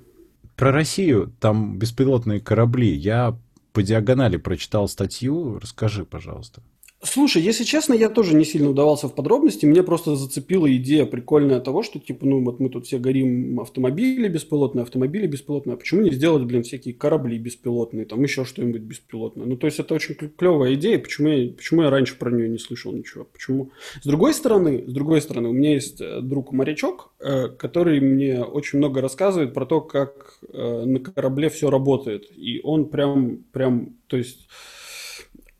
Про 0.56 0.72
Россию, 0.72 1.34
там 1.38 1.78
беспилотные 1.78 2.40
корабли. 2.40 2.90
Я 2.90 3.38
по 3.74 3.82
диагонали 3.82 4.38
прочитал 4.38 4.88
статью. 4.88 5.58
Расскажи, 5.58 6.06
пожалуйста. 6.06 6.62
Слушай, 7.02 7.40
если 7.40 7.64
честно, 7.64 7.94
я 7.94 8.10
тоже 8.10 8.34
не 8.34 8.44
сильно 8.44 8.68
удавался 8.68 9.08
в 9.08 9.14
подробности. 9.14 9.64
Мне 9.64 9.82
просто 9.82 10.16
зацепила 10.16 10.70
идея 10.76 11.06
прикольная 11.06 11.58
того, 11.60 11.82
что, 11.82 11.98
типа, 11.98 12.26
ну, 12.26 12.44
вот 12.44 12.60
мы 12.60 12.68
тут 12.68 12.86
все 12.86 12.98
горим 12.98 13.58
автомобили 13.58 14.28
беспилотные, 14.28 14.82
автомобили 14.82 15.26
беспилотные. 15.26 15.74
А 15.74 15.76
почему 15.78 16.02
не 16.02 16.10
сделать, 16.10 16.44
блин, 16.44 16.62
всякие 16.62 16.92
корабли 16.92 17.38
беспилотные, 17.38 18.04
там 18.04 18.22
еще 18.22 18.44
что-нибудь 18.44 18.82
беспилотное? 18.82 19.46
Ну, 19.46 19.56
то 19.56 19.66
есть, 19.66 19.78
это 19.78 19.94
очень 19.94 20.14
клевая 20.14 20.74
идея. 20.74 20.98
Почему 20.98 21.28
я, 21.28 21.50
почему 21.50 21.82
я 21.82 21.90
раньше 21.90 22.18
про 22.18 22.30
нее 22.30 22.50
не 22.50 22.58
слышал 22.58 22.92
ничего? 22.92 23.24
Почему? 23.24 23.70
С 24.02 24.06
другой 24.06 24.34
стороны, 24.34 24.84
с 24.86 24.92
другой 24.92 25.22
стороны, 25.22 25.48
у 25.48 25.54
меня 25.54 25.72
есть 25.72 26.02
э, 26.02 26.20
друг-морячок, 26.20 27.12
э, 27.18 27.48
который 27.48 28.00
мне 28.00 28.42
очень 28.42 28.76
много 28.76 29.00
рассказывает 29.00 29.54
про 29.54 29.64
то, 29.64 29.80
как 29.80 30.38
э, 30.52 30.84
на 30.84 31.00
корабле 31.00 31.48
все 31.48 31.70
работает. 31.70 32.26
И 32.36 32.60
он 32.62 32.90
прям, 32.90 33.38
прям, 33.52 33.96
то 34.06 34.18
есть 34.18 34.48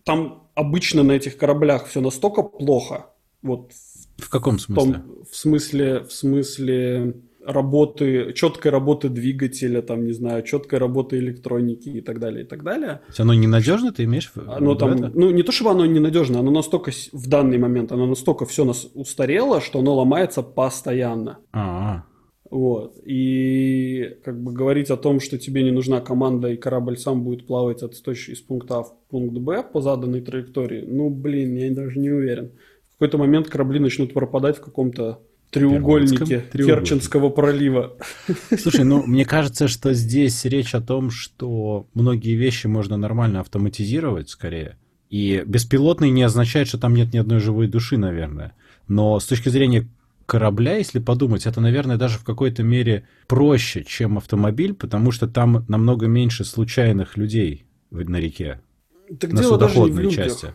там 0.04 0.39
обычно 0.60 1.02
на 1.02 1.12
этих 1.12 1.36
кораблях 1.36 1.86
все 1.86 2.00
настолько 2.00 2.42
плохо. 2.42 3.06
Вот 3.42 3.72
в 4.18 4.28
каком 4.28 4.58
смысле? 4.58 4.82
В, 4.82 4.92
том, 4.92 5.24
в 5.30 5.36
смысле, 5.36 6.00
в 6.00 6.12
смысле 6.12 7.14
работы, 7.44 8.32
четкой 8.34 8.70
работы 8.70 9.08
двигателя, 9.08 9.82
там, 9.82 10.04
не 10.04 10.12
знаю, 10.12 10.42
четкой 10.42 10.78
работы 10.78 11.16
электроники 11.16 11.88
и 11.88 12.00
так 12.00 12.18
далее, 12.20 12.44
и 12.44 12.46
так 12.46 12.62
далее. 12.62 13.00
То 13.06 13.08
есть 13.08 13.20
оно 13.20 13.34
ненадежно, 13.34 13.92
ты 13.92 14.04
имеешь 14.04 14.30
в 14.34 14.50
оно 14.50 14.74
там, 14.74 14.92
это? 14.92 15.10
Ну, 15.14 15.30
не 15.30 15.42
то, 15.42 15.52
чтобы 15.52 15.70
оно 15.70 15.86
ненадежно, 15.86 16.40
оно 16.40 16.50
настолько 16.50 16.90
в 17.12 17.28
данный 17.28 17.58
момент, 17.58 17.92
оно 17.92 18.06
настолько 18.06 18.44
все 18.44 18.64
нас 18.64 18.88
устарело, 18.94 19.60
что 19.60 19.78
оно 19.78 19.94
ломается 19.94 20.42
постоянно. 20.42 21.38
А-а. 21.52 22.04
Вот. 22.50 22.96
И 23.04 24.16
как 24.24 24.40
бы 24.42 24.52
говорить 24.52 24.90
о 24.90 24.96
том, 24.96 25.20
что 25.20 25.38
тебе 25.38 25.62
не 25.62 25.70
нужна 25.70 26.00
команда 26.00 26.48
и 26.48 26.56
корабль 26.56 26.98
сам 26.98 27.22
будет 27.22 27.46
плавать 27.46 27.82
от 27.82 28.02
точки 28.02 28.32
из 28.32 28.40
пункта 28.40 28.78
А 28.78 28.82
в 28.82 28.92
пункт 29.08 29.38
Б 29.38 29.62
по 29.62 29.80
заданной 29.80 30.20
траектории, 30.20 30.84
ну, 30.86 31.10
блин, 31.10 31.54
я 31.56 31.70
даже 31.70 31.98
не 31.98 32.10
уверен. 32.10 32.50
В 32.90 32.92
какой-то 32.94 33.18
момент 33.18 33.48
корабли 33.48 33.78
начнут 33.78 34.12
пропадать 34.12 34.58
в 34.58 34.60
каком-то 34.62 35.20
треугольнике 35.50 36.44
Керченского 36.52 37.28
пролива. 37.28 37.96
Слушай, 38.58 38.84
ну, 38.84 39.02
мне 39.06 39.24
кажется, 39.24 39.68
что 39.68 39.94
здесь 39.94 40.44
речь 40.44 40.74
о 40.74 40.80
том, 40.80 41.10
что 41.10 41.86
многие 41.94 42.34
вещи 42.34 42.66
можно 42.66 42.96
нормально 42.96 43.40
автоматизировать 43.40 44.28
скорее. 44.28 44.76
И 45.08 45.42
беспилотный 45.46 46.10
не 46.10 46.22
означает, 46.22 46.68
что 46.68 46.78
там 46.78 46.94
нет 46.94 47.12
ни 47.12 47.18
одной 47.18 47.40
живой 47.40 47.68
души, 47.68 47.96
наверное. 47.96 48.54
Но 48.86 49.18
с 49.18 49.26
точки 49.26 49.48
зрения 49.48 49.88
корабля, 50.30 50.76
если 50.76 51.00
подумать, 51.00 51.44
это, 51.44 51.60
наверное, 51.60 51.96
даже 51.96 52.16
в 52.18 52.22
какой-то 52.22 52.62
мере 52.62 53.02
проще, 53.26 53.82
чем 53.82 54.16
автомобиль, 54.16 54.74
потому 54.74 55.10
что 55.10 55.26
там 55.26 55.64
намного 55.66 56.06
меньше 56.06 56.44
случайных 56.44 57.16
людей 57.16 57.66
на 57.90 58.20
реке. 58.20 58.60
Так 59.18 59.32
на 59.32 59.40
дело 59.40 59.58
даже 59.58 59.80
в 59.80 59.98
людях. 59.98 60.26
части. 60.26 60.54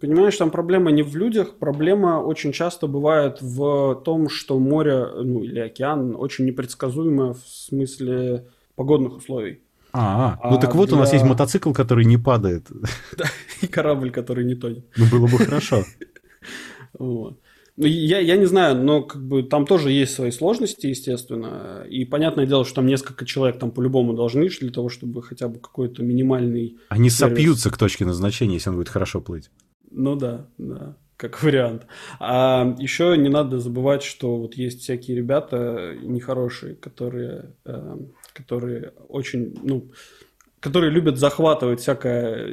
Понимаешь, 0.00 0.34
там 0.38 0.50
проблема 0.50 0.90
не 0.92 1.02
в 1.02 1.14
людях, 1.14 1.58
проблема 1.58 2.22
очень 2.22 2.52
часто 2.52 2.86
бывает 2.86 3.42
в 3.42 4.00
том, 4.02 4.30
что 4.30 4.58
море, 4.58 5.06
ну 5.24 5.44
или 5.44 5.60
океан 5.60 6.16
очень 6.16 6.46
непредсказуемо 6.46 7.34
в 7.34 7.42
смысле 7.46 8.46
погодных 8.76 9.18
условий. 9.18 9.60
А, 9.92 10.38
-а. 10.42 10.50
ну 10.50 10.58
так 10.58 10.74
вот 10.74 10.88
для... 10.88 10.96
у 10.96 11.00
нас 11.00 11.12
есть 11.12 11.26
мотоцикл, 11.26 11.72
который 11.72 12.06
не 12.06 12.16
падает. 12.16 12.66
Да, 13.18 13.26
и 13.60 13.66
корабль, 13.66 14.10
который 14.10 14.46
не 14.46 14.54
тонет. 14.54 14.86
Ну 14.96 15.04
было 15.12 15.26
бы 15.26 15.36
хорошо. 15.36 15.84
Вот. 16.98 17.38
Ну, 17.80 17.86
я, 17.86 18.18
я 18.18 18.36
не 18.36 18.44
знаю, 18.44 18.76
но 18.76 19.02
как 19.02 19.26
бы 19.26 19.42
там 19.42 19.64
тоже 19.64 19.90
есть 19.90 20.12
свои 20.12 20.30
сложности, 20.30 20.88
естественно. 20.88 21.82
И 21.88 22.04
понятное 22.04 22.44
дело, 22.44 22.66
что 22.66 22.74
там 22.74 22.86
несколько 22.86 23.24
человек 23.24 23.58
там 23.58 23.70
по-любому 23.70 24.12
должны 24.12 24.50
для 24.50 24.70
того, 24.70 24.90
чтобы 24.90 25.22
хотя 25.22 25.48
бы 25.48 25.60
какой-то 25.60 26.02
минимальный... 26.02 26.76
Они 26.90 27.08
сервис... 27.08 27.38
сопьются 27.38 27.70
к 27.70 27.78
точке 27.78 28.04
назначения, 28.04 28.56
если 28.56 28.68
он 28.68 28.76
будет 28.76 28.90
хорошо 28.90 29.22
плыть. 29.22 29.50
Ну 29.90 30.14
да, 30.14 30.46
да. 30.58 30.94
как 31.16 31.42
вариант. 31.42 31.86
А 32.18 32.76
еще 32.78 33.16
не 33.16 33.30
надо 33.30 33.60
забывать, 33.60 34.02
что 34.02 34.36
вот 34.36 34.56
есть 34.56 34.82
всякие 34.82 35.16
ребята 35.16 35.94
нехорошие, 36.02 36.74
которые, 36.74 37.54
э, 37.64 37.96
которые 38.34 38.92
очень, 39.08 39.58
ну, 39.62 39.90
которые 40.60 40.90
любят 40.90 41.16
захватывать 41.16 41.80
всякое 41.80 42.46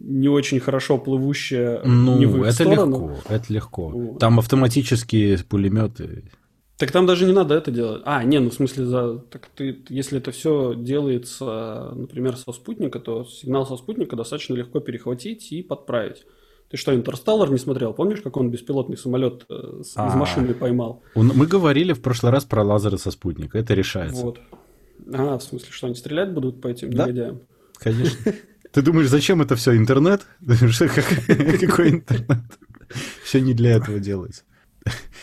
не 0.00 0.28
очень 0.28 0.60
хорошо 0.60 0.98
плывущее 0.98 1.80
ну, 1.84 2.18
не 2.18 2.26
в 2.26 2.38
их 2.38 2.44
это 2.44 2.52
сторону. 2.52 3.10
легко, 3.10 3.28
это 3.28 3.52
легко. 3.52 3.88
Вот. 3.88 4.18
Там 4.18 4.38
автоматические 4.38 5.38
пулеметы. 5.38 6.24
Так 6.78 6.92
там 6.92 7.04
даже 7.04 7.26
не 7.26 7.32
надо 7.32 7.54
это 7.54 7.70
делать. 7.70 8.00
А, 8.06 8.24
не, 8.24 8.38
ну 8.38 8.48
в 8.48 8.54
смысле, 8.54 8.86
за, 8.86 9.18
так 9.18 9.48
ты, 9.54 9.84
если 9.90 10.16
это 10.16 10.30
все 10.30 10.74
делается, 10.74 11.92
например, 11.94 12.36
со 12.36 12.52
спутника, 12.52 12.98
то 12.98 13.24
сигнал 13.24 13.66
со 13.66 13.76
спутника 13.76 14.16
достаточно 14.16 14.54
легко 14.54 14.80
перехватить 14.80 15.52
и 15.52 15.62
подправить. 15.62 16.24
Ты 16.70 16.78
что, 16.78 16.94
Интерстеллар 16.94 17.50
не 17.50 17.58
смотрел? 17.58 17.92
Помнишь, 17.92 18.22
как 18.22 18.36
он 18.36 18.50
беспилотный 18.50 18.96
самолет 18.96 19.44
э, 19.50 19.80
из 19.80 19.92
а, 19.96 20.16
машины 20.16 20.54
поймал? 20.54 21.02
Мы 21.16 21.46
говорили 21.46 21.92
в 21.92 22.00
прошлый 22.00 22.32
раз 22.32 22.44
про 22.44 22.62
лазеры 22.62 22.96
со 22.96 23.10
спутника. 23.10 23.58
Это 23.58 23.74
решается. 23.74 24.22
Вот. 24.22 24.38
А, 25.12 25.36
в 25.36 25.42
смысле, 25.42 25.68
что 25.70 25.88
они 25.88 25.96
стрелять 25.96 26.32
будут 26.32 26.62
по 26.62 26.68
этим 26.68 26.92
да? 26.92 27.04
негодяям? 27.04 27.40
Конечно. 27.76 28.32
Ты 28.72 28.82
думаешь, 28.82 29.08
зачем 29.08 29.42
это 29.42 29.56
все? 29.56 29.76
Интернет? 29.76 30.26
Какой 30.46 31.90
интернет? 31.90 32.42
Все 33.24 33.40
не 33.40 33.54
для 33.54 33.76
этого 33.76 33.98
делается. 33.98 34.42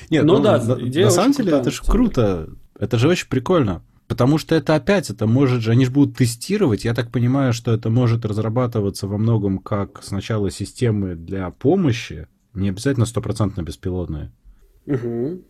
Нет, 0.10 0.26
ну, 0.26 0.38
ну 0.38 0.44
да, 0.44 0.78
идея 0.80 1.06
на 1.06 1.12
самом 1.12 1.32
деле 1.34 1.54
это 1.54 1.72
же 1.72 1.82
круто. 1.82 2.50
Это 2.80 2.98
же 2.98 3.08
очень 3.08 3.28
прикольно. 3.28 3.84
Потому 4.08 4.38
что 4.38 4.56
это 4.56 4.76
опять, 4.76 5.10
это 5.10 5.28
может 5.28 5.62
же, 5.62 5.72
они 5.72 5.84
же 5.86 5.92
будут 5.92 6.16
тестировать, 6.16 6.86
я 6.86 6.94
так 6.94 7.12
понимаю, 7.12 7.52
что 7.52 7.74
это 7.74 7.90
может 7.90 8.24
разрабатываться 8.26 9.06
во 9.06 9.18
многом 9.18 9.60
как 9.60 10.02
сначала 10.02 10.50
системы 10.50 11.16
для 11.16 11.50
помощи, 11.52 12.28
не 12.54 12.70
обязательно 12.70 13.06
стопроцентно 13.06 13.64
беспилотные. 13.64 14.32
Угу. 14.86 15.42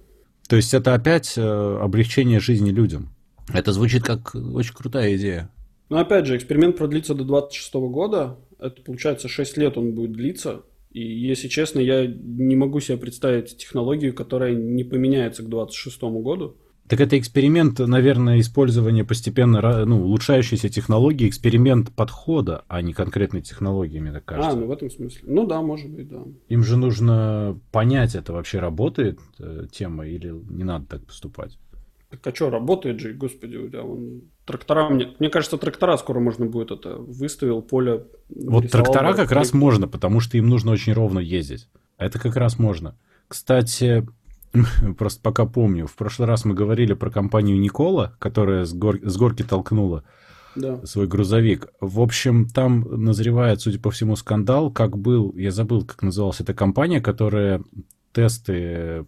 То 0.50 0.56
есть 0.56 0.74
это 0.74 0.96
опять 0.96 1.38
э, 1.38 1.42
облегчение 1.42 2.40
жизни 2.40 2.72
людям. 2.72 3.14
Это 3.54 3.72
звучит 3.74 4.04
как 4.04 4.34
очень 4.34 4.74
крутая 4.74 5.16
идея. 5.16 5.52
Но 5.90 6.00
опять 6.00 6.26
же, 6.26 6.36
эксперимент 6.36 6.78
продлится 6.78 7.14
до 7.14 7.24
26 7.24 7.74
года. 7.76 8.38
Это 8.60 8.82
получается 8.82 9.28
6 9.28 9.58
лет 9.58 9.78
он 9.78 9.94
будет 9.94 10.14
длиться. 10.14 10.64
И 10.92 11.02
если 11.02 11.48
честно, 11.48 11.80
я 11.80 12.08
не 12.08 12.56
могу 12.56 12.80
себе 12.80 12.98
представить 12.98 13.58
технологию, 13.58 14.14
которая 14.14 14.56
не 14.56 14.84
поменяется 14.84 15.44
к 15.44 15.50
26 15.50 16.02
году. 16.04 16.58
Так 16.88 17.02
это 17.02 17.20
эксперимент, 17.20 17.80
наверное, 17.80 18.40
использования 18.40 19.04
постепенно 19.04 19.86
ну, 19.86 20.04
улучшающейся 20.06 20.70
технологии, 20.70 21.28
эксперимент 21.28 21.92
подхода, 21.92 22.64
а 22.70 22.82
не 22.82 22.94
конкретной 22.94 23.42
технологии, 23.42 24.00
мне 24.00 24.14
так 24.14 24.24
кажется. 24.24 24.52
А, 24.52 24.56
ну 24.56 24.68
в 24.68 24.72
этом 24.72 24.90
смысле. 24.90 25.22
Ну 25.26 25.46
да, 25.46 25.62
может 25.62 25.90
быть, 25.90 26.08
да. 26.08 26.24
Им 26.48 26.64
же 26.64 26.78
нужно 26.78 27.60
понять, 27.72 28.16
это 28.16 28.32
вообще 28.32 28.60
работает 28.60 29.20
э, 29.38 29.68
тема 29.70 30.08
или 30.08 30.34
не 30.50 30.64
надо 30.64 30.86
так 30.86 31.06
поступать. 31.06 31.60
Так 32.10 32.26
а 32.26 32.34
что, 32.34 32.50
работает 32.50 33.00
же, 33.00 33.14
господи, 33.14 33.58
у 33.58 33.68
тебя 33.68 33.82
вон 33.82 34.22
трактора, 34.46 34.88
мне, 34.90 35.14
мне 35.20 35.30
кажется, 35.30 35.58
трактора 35.58 35.98
скоро 35.98 36.20
можно 36.20 36.46
будет 36.46 36.72
это, 36.72 36.96
выставил 36.96 37.62
поле. 37.62 38.06
Вот 38.30 38.70
трактора 38.72 39.14
как 39.14 39.32
раз 39.32 39.54
можно, 39.54 39.88
потому 39.88 40.22
что 40.22 40.38
им 40.38 40.48
нужно 40.48 40.72
очень 40.72 40.94
ровно 40.94 41.20
ездить. 41.20 41.70
Это 41.98 42.18
как 42.18 42.38
раз 42.38 42.60
можно. 42.60 42.98
Кстати, 43.28 44.08
просто 44.98 45.22
пока 45.22 45.46
помню, 45.46 45.86
в 45.86 45.96
прошлый 45.96 46.30
раз 46.30 46.46
мы 46.46 46.54
говорили 46.54 46.94
про 46.94 47.10
компанию 47.10 47.60
Никола, 47.60 48.16
которая 48.20 48.64
с, 48.64 48.74
гор... 48.74 49.00
с 49.04 49.18
горки 49.18 49.44
толкнула 49.44 50.06
да. 50.56 50.86
свой 50.86 51.08
грузовик. 51.08 51.68
В 51.82 52.00
общем, 52.00 52.48
там 52.48 52.82
назревает, 53.04 53.62
судя 53.62 53.80
по 53.80 53.92
всему, 53.92 54.16
скандал, 54.16 54.72
как 54.72 54.98
был, 54.98 55.34
я 55.36 55.52
забыл, 55.52 55.84
как 55.86 56.04
называлась 56.04 56.40
эта 56.40 56.54
компания, 56.54 57.02
которая 57.02 57.62
тесты 58.14 59.06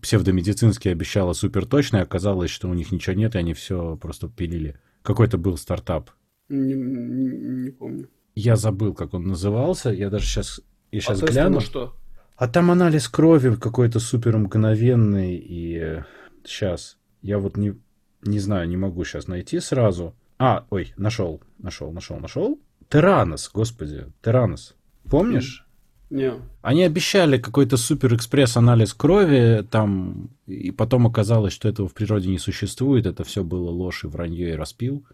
псевдомедицинские 0.00 0.92
обещала 0.92 1.32
супер 1.32 1.66
точно, 1.66 2.02
оказалось, 2.02 2.50
что 2.50 2.68
у 2.68 2.74
них 2.74 2.92
ничего 2.92 3.14
нет, 3.14 3.34
и 3.34 3.38
они 3.38 3.54
все 3.54 3.96
просто 3.96 4.28
пилили. 4.28 4.78
Какой-то 5.02 5.38
был 5.38 5.56
стартап. 5.56 6.10
Не, 6.48 6.74
не, 6.74 7.64
не 7.64 7.70
помню. 7.70 8.08
Я 8.34 8.56
забыл, 8.56 8.94
как 8.94 9.14
он 9.14 9.24
назывался. 9.24 9.90
Я 9.90 10.10
даже 10.10 10.26
сейчас, 10.26 10.60
я 10.92 11.00
сейчас 11.00 11.22
а 11.22 11.26
гляну. 11.26 11.56
На 11.56 11.60
что? 11.60 11.96
А 12.36 12.48
там 12.48 12.70
анализ 12.70 13.08
крови 13.08 13.54
какой-то 13.56 14.00
супер 14.00 14.36
мгновенный. 14.36 15.36
И 15.36 16.02
сейчас 16.44 16.98
я 17.22 17.38
вот 17.38 17.56
не, 17.56 17.78
не 18.22 18.38
знаю, 18.38 18.68
не 18.68 18.76
могу 18.76 19.04
сейчас 19.04 19.28
найти 19.28 19.60
сразу. 19.60 20.14
А, 20.38 20.66
ой, 20.70 20.94
нашел, 20.96 21.42
нашел, 21.58 21.92
нашел, 21.92 22.18
нашел. 22.18 22.60
Теранос, 22.88 23.50
господи, 23.52 24.06
Теранос. 24.22 24.74
Помнишь? 25.08 25.66
Не. 26.10 26.34
Они 26.60 26.82
обещали 26.82 27.38
какой-то 27.38 27.76
супер 27.76 28.14
экспресс 28.14 28.56
анализ 28.56 28.92
крови, 28.94 29.64
там, 29.70 30.30
и 30.46 30.72
потом 30.72 31.06
оказалось, 31.06 31.52
что 31.52 31.68
этого 31.68 31.88
в 31.88 31.94
природе 31.94 32.28
не 32.28 32.38
существует, 32.38 33.06
это 33.06 33.22
все 33.22 33.44
было 33.44 33.70
ложь 33.70 34.04
и 34.04 34.08
вранье 34.08 34.50
и 34.50 34.56
распил 34.56 35.04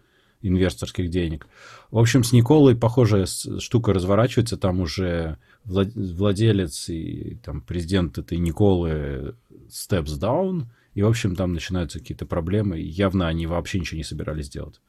инвесторских 0.41 1.09
денег. 1.09 1.47
В 1.91 1.99
общем, 1.99 2.23
с 2.23 2.31
Николой 2.31 2.75
похожая 2.75 3.25
штука 3.25 3.93
разворачивается, 3.93 4.57
там 4.57 4.81
уже 4.81 5.37
владелец 5.65 6.89
и 6.89 7.37
там 7.43 7.61
президент 7.61 8.17
этой 8.17 8.37
Николы 8.37 9.35
steps 9.69 10.19
down, 10.19 10.65
и, 10.95 11.03
в 11.03 11.07
общем, 11.07 11.35
там 11.35 11.53
начинаются 11.53 11.99
какие-то 11.99 12.25
проблемы, 12.25 12.79
и 12.79 12.87
явно 12.87 13.27
они 13.27 13.45
вообще 13.45 13.79
ничего 13.79 13.97
не 13.97 14.03
собирались 14.03 14.49
делать. 14.49 14.81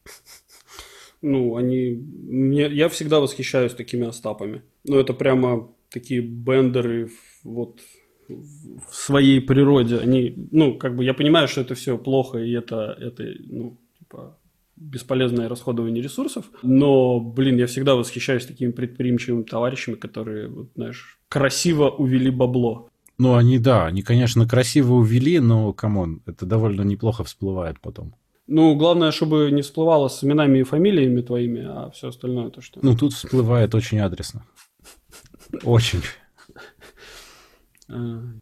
Ну, 1.21 1.57
они... 1.57 1.91
Мне... 1.91 2.69
Я 2.69 2.89
всегда 2.89 3.21
восхищаюсь 3.21 3.75
такими 3.75 4.07
остапами. 4.07 4.63
Ну, 4.85 4.99
это 4.99 5.13
прямо 5.13 5.69
такие 5.91 6.21
бендеры 6.21 7.11
вот 7.45 7.81
в 8.29 8.95
своей 8.95 9.41
природе. 9.41 9.99
Они, 9.99 10.35
ну, 10.51 10.77
как 10.77 10.97
бы 10.97 11.05
я 11.05 11.15
понимаю, 11.15 11.49
что 11.49 11.61
это 11.61 11.75
все 11.75 11.97
плохо, 11.97 12.39
и 12.39 12.53
это, 12.53 12.97
это 13.01 13.25
ну, 13.47 13.79
типа, 13.99 14.39
бесполезное 14.77 15.49
расходование 15.49 16.03
ресурсов. 16.03 16.45
Но, 16.63 17.21
блин, 17.21 17.57
я 17.57 17.67
всегда 17.67 17.95
восхищаюсь 17.95 18.47
такими 18.47 18.71
предприимчивыми 18.71 19.43
товарищами, 19.43 19.95
которые, 19.95 20.49
вот, 20.49 20.71
знаешь, 20.75 21.19
красиво 21.29 21.89
увели 21.89 22.31
бабло. 22.31 22.89
Ну, 23.19 23.35
они, 23.35 23.59
да, 23.59 23.87
они, 23.87 24.03
конечно, 24.03 24.47
красиво 24.47 24.95
увели, 24.95 25.41
но, 25.41 25.73
come 25.73 26.01
on, 26.01 26.23
это 26.27 26.47
довольно 26.47 26.83
неплохо 26.83 27.25
всплывает 27.25 27.81
потом. 27.81 28.15
Ну, 28.47 28.77
главное, 28.77 29.11
чтобы 29.11 29.51
не 29.51 29.61
всплывало 29.61 30.09
с 30.09 30.25
именами 30.25 30.61
и 30.61 30.63
фамилиями 30.63 31.21
твоими, 31.21 31.65
а 31.67 31.91
все 31.91 32.09
остальное 32.09 32.51
то 32.51 32.63
что. 32.63 32.81
Ну, 32.83 32.97
тут 32.97 33.13
всплывает 33.13 33.75
очень 33.75 33.99
адресно. 33.99 34.47
Очень. 35.63 36.03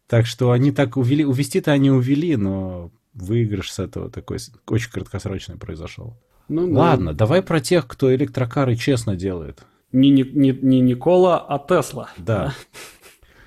Так 0.07 0.25
что 0.25 0.51
они 0.51 0.71
так 0.71 0.97
увели, 0.97 1.25
увести-то 1.25 1.71
они 1.71 1.89
увели, 1.89 2.35
но 2.35 2.91
выигрыш 3.13 3.71
с 3.71 3.79
этого 3.79 4.09
такой 4.09 4.37
очень 4.67 4.91
краткосрочный 4.91 5.55
произошел. 5.55 6.17
Ну, 6.49 6.71
Ладно, 6.73 7.11
да. 7.11 7.19
давай 7.19 7.41
про 7.41 7.59
тех, 7.59 7.87
кто 7.87 8.13
электрокары 8.13 8.75
честно 8.75 9.15
делает. 9.15 9.65
Не, 9.91 10.09
не, 10.09 10.23
не, 10.23 10.51
не 10.51 10.81
Никола, 10.81 11.39
а 11.39 11.59
Тесла. 11.59 12.09
Да. 12.17 12.53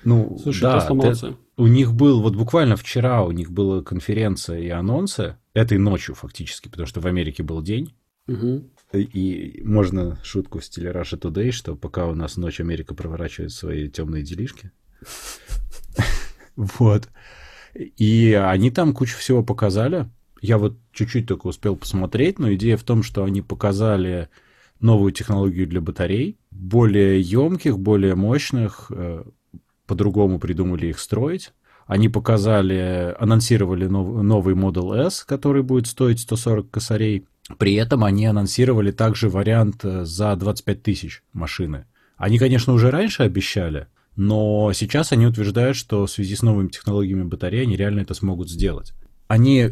Ну, 0.03 0.39
Слушай, 0.41 0.61
да, 0.63 0.79
Тесла 0.79 0.95
молодцы. 0.95 1.35
У 1.57 1.67
них 1.67 1.93
был, 1.93 2.23
вот 2.23 2.35
буквально 2.35 2.75
вчера 2.75 3.21
у 3.21 3.29
них 3.31 3.51
была 3.51 3.83
конференция 3.83 4.57
и 4.57 4.69
анонсы, 4.69 5.37
этой 5.53 5.77
ночью 5.77 6.15
фактически, 6.15 6.69
потому 6.69 6.87
что 6.87 7.01
в 7.01 7.05
Америке 7.05 7.43
был 7.43 7.61
день. 7.61 7.93
Угу. 8.27 8.63
И 8.93 9.61
можно 9.63 10.19
шутку 10.23 10.59
в 10.59 10.65
стиле 10.65 10.91
Russia 10.91 11.19
Today, 11.19 11.51
что 11.51 11.75
пока 11.75 12.07
у 12.07 12.15
нас 12.15 12.37
ночь 12.37 12.59
Америка 12.59 12.93
проворачивает 12.93 13.51
свои 13.51 13.89
темные 13.89 14.23
делишки. 14.23 14.71
Вот. 16.57 17.07
И 17.73 18.33
они 18.33 18.71
там 18.71 18.93
кучу 18.93 19.17
всего 19.17 19.41
показали. 19.41 20.09
Я 20.41 20.57
вот 20.57 20.77
чуть-чуть 20.91 21.27
только 21.27 21.47
успел 21.47 21.77
посмотреть, 21.77 22.39
но 22.39 22.53
идея 22.53 22.75
в 22.75 22.83
том, 22.83 23.03
что 23.03 23.23
они 23.23 23.41
показали 23.41 24.27
новую 24.81 25.13
технологию 25.13 25.65
для 25.65 25.79
батарей, 25.79 26.37
более 26.51 27.21
емких, 27.21 27.79
более 27.79 28.15
мощных, 28.15 28.91
э, 28.93 29.23
по-другому 29.87 30.39
придумали 30.39 30.87
их 30.87 30.99
строить. 30.99 31.53
Они 31.85 32.09
показали, 32.09 33.15
анонсировали 33.19 33.85
нов, 33.85 34.23
новый 34.23 34.55
Model 34.55 35.05
S, 35.05 35.23
который 35.23 35.63
будет 35.63 35.87
стоить 35.87 36.19
140 36.19 36.69
косарей. 36.69 37.25
При 37.57 37.75
этом 37.75 38.03
они 38.03 38.25
анонсировали 38.25 38.91
также 38.91 39.29
вариант 39.29 39.83
э, 39.83 40.05
за 40.05 40.35
25 40.35 40.83
тысяч 40.83 41.23
машины. 41.33 41.85
Они, 42.17 42.37
конечно, 42.37 42.73
уже 42.73 42.91
раньше 42.91 43.23
обещали, 43.23 43.87
но 44.15 44.71
сейчас 44.73 45.11
они 45.11 45.25
утверждают, 45.25 45.75
что 45.75 46.05
в 46.05 46.11
связи 46.11 46.35
с 46.35 46.41
новыми 46.41 46.67
технологиями 46.67 47.23
батареи 47.23 47.63
они 47.63 47.75
реально 47.75 48.01
это 48.01 48.13
смогут 48.13 48.49
сделать. 48.49 48.93
Они 49.27 49.69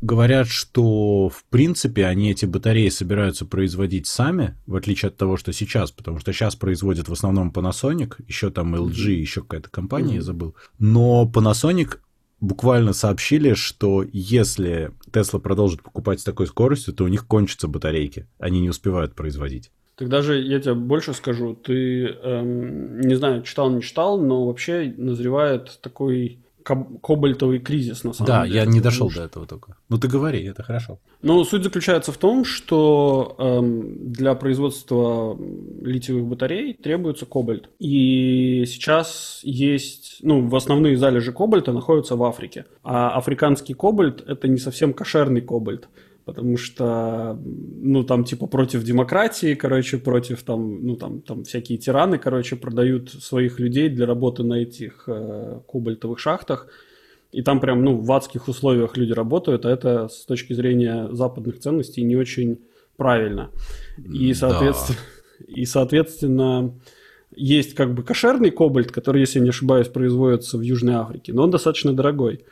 говорят, 0.00 0.46
что 0.46 1.28
в 1.28 1.44
принципе 1.50 2.06
они 2.06 2.30
эти 2.30 2.44
батареи 2.44 2.88
собираются 2.88 3.44
производить 3.44 4.06
сами, 4.06 4.54
в 4.66 4.76
отличие 4.76 5.08
от 5.08 5.16
того, 5.16 5.36
что 5.36 5.52
сейчас, 5.52 5.90
потому 5.90 6.20
что 6.20 6.32
сейчас 6.32 6.54
производят 6.54 7.08
в 7.08 7.12
основном 7.12 7.50
Panasonic, 7.50 8.14
еще 8.28 8.50
там 8.50 8.74
LG, 8.74 9.10
еще 9.10 9.42
какая-то 9.42 9.70
компания, 9.70 10.16
я 10.16 10.22
забыл. 10.22 10.54
Но 10.78 11.28
Panasonic 11.32 11.98
буквально 12.40 12.92
сообщили, 12.92 13.54
что 13.54 14.04
если 14.12 14.92
Tesla 15.10 15.40
продолжит 15.40 15.82
покупать 15.82 16.20
с 16.20 16.24
такой 16.24 16.46
скоростью, 16.46 16.94
то 16.94 17.04
у 17.04 17.08
них 17.08 17.26
кончатся 17.26 17.68
батарейки, 17.68 18.26
они 18.38 18.60
не 18.60 18.70
успевают 18.70 19.14
производить. 19.14 19.70
Тогда 19.96 20.22
же 20.22 20.40
я 20.40 20.60
тебе 20.60 20.74
больше 20.74 21.12
скажу. 21.12 21.56
Ты, 21.56 22.06
эм, 22.06 23.00
не 23.00 23.16
знаю, 23.16 23.42
читал, 23.42 23.68
не 23.70 23.82
читал, 23.82 24.20
но 24.20 24.46
вообще 24.46 24.94
назревает 24.96 25.80
такой 25.82 26.38
кобальтовый 26.62 27.58
кризис, 27.58 28.04
на 28.04 28.12
самом 28.12 28.26
да, 28.26 28.42
деле. 28.44 28.54
Да, 28.54 28.60
я 28.60 28.66
не 28.66 28.80
дошел 28.80 29.10
до 29.10 29.22
этого 29.22 29.46
только. 29.46 29.76
Ну, 29.88 29.98
ты 29.98 30.08
говори, 30.08 30.44
это 30.44 30.62
хорошо. 30.62 30.98
Ну, 31.22 31.42
суть 31.44 31.62
заключается 31.62 32.12
в 32.12 32.18
том, 32.18 32.44
что 32.44 33.34
эм, 33.38 34.12
для 34.12 34.34
производства 34.34 35.36
литиевых 35.82 36.26
батарей 36.26 36.74
требуется 36.74 37.26
кобальт. 37.26 37.70
И 37.78 38.64
сейчас 38.66 39.40
есть, 39.42 40.18
ну, 40.22 40.46
в 40.46 40.54
основные 40.54 40.96
залежи 40.96 41.32
кобальта 41.32 41.72
находятся 41.72 42.16
в 42.16 42.22
Африке. 42.24 42.66
А 42.82 43.16
африканский 43.16 43.74
кобальт– 43.74 44.22
это 44.26 44.48
не 44.48 44.58
совсем 44.58 44.92
кошерный 44.92 45.40
кобальт 45.40 45.88
потому 46.28 46.58
что, 46.58 47.40
ну, 47.80 48.04
там, 48.04 48.22
типа, 48.22 48.46
против 48.46 48.84
демократии, 48.84 49.54
короче, 49.54 49.96
против, 49.96 50.42
там, 50.42 50.86
ну, 50.86 50.94
там, 50.94 51.22
там 51.22 51.44
всякие 51.44 51.78
тираны, 51.78 52.18
короче, 52.18 52.54
продают 52.54 53.08
своих 53.08 53.58
людей 53.58 53.88
для 53.88 54.04
работы 54.04 54.42
на 54.42 54.60
этих 54.60 55.04
э, 55.06 55.60
кобальтовых 55.66 56.18
шахтах, 56.18 56.68
и 57.32 57.40
там 57.40 57.60
прям, 57.60 57.82
ну, 57.82 57.96
в 57.96 58.12
адских 58.12 58.46
условиях 58.46 58.98
люди 58.98 59.12
работают, 59.12 59.64
а 59.64 59.70
это 59.70 60.08
с 60.08 60.26
точки 60.26 60.52
зрения 60.52 61.08
западных 61.12 61.60
ценностей 61.60 62.02
не 62.02 62.16
очень 62.16 62.58
правильно. 62.98 63.50
И, 63.96 64.34
соответственно, 64.34 64.98
да. 65.38 65.44
и, 65.46 65.64
соответственно, 65.64 66.74
есть 67.34 67.74
как 67.74 67.94
бы 67.94 68.02
кошерный 68.02 68.50
кобальт, 68.50 68.92
который, 68.92 69.22
если 69.22 69.38
я 69.38 69.44
не 69.44 69.50
ошибаюсь, 69.50 69.88
производится 69.88 70.58
в 70.58 70.60
Южной 70.60 70.96
Африке, 70.96 71.32
но 71.32 71.44
он 71.44 71.50
достаточно 71.50 71.94
дорогой. 71.94 72.44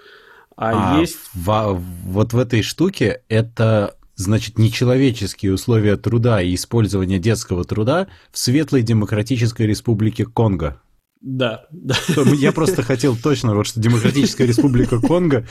А, 0.57 0.96
а 0.96 1.00
есть... 1.00 1.16
В, 1.34 1.82
вот 2.04 2.32
в 2.32 2.38
этой 2.38 2.62
штуке 2.62 3.22
это 3.28 3.96
значит, 4.16 4.59
нечеловеческие 4.59 5.52
условия 5.52 5.96
труда 5.96 6.40
и 6.42 6.54
использования 6.54 7.18
детского 7.18 7.64
труда 7.64 8.09
в 8.32 8.38
Светлой 8.38 8.82
Демократической 8.82 9.66
Республике 9.66 10.24
Конго. 10.24 10.80
Да, 11.20 11.66
да. 11.70 11.96
Я 12.36 12.52
просто 12.52 12.82
хотел 12.82 13.16
точно, 13.16 13.54
вот 13.54 13.66
что 13.66 13.80
Демократическая 13.80 14.46
Республика 14.46 15.00
Конго, 15.00 15.46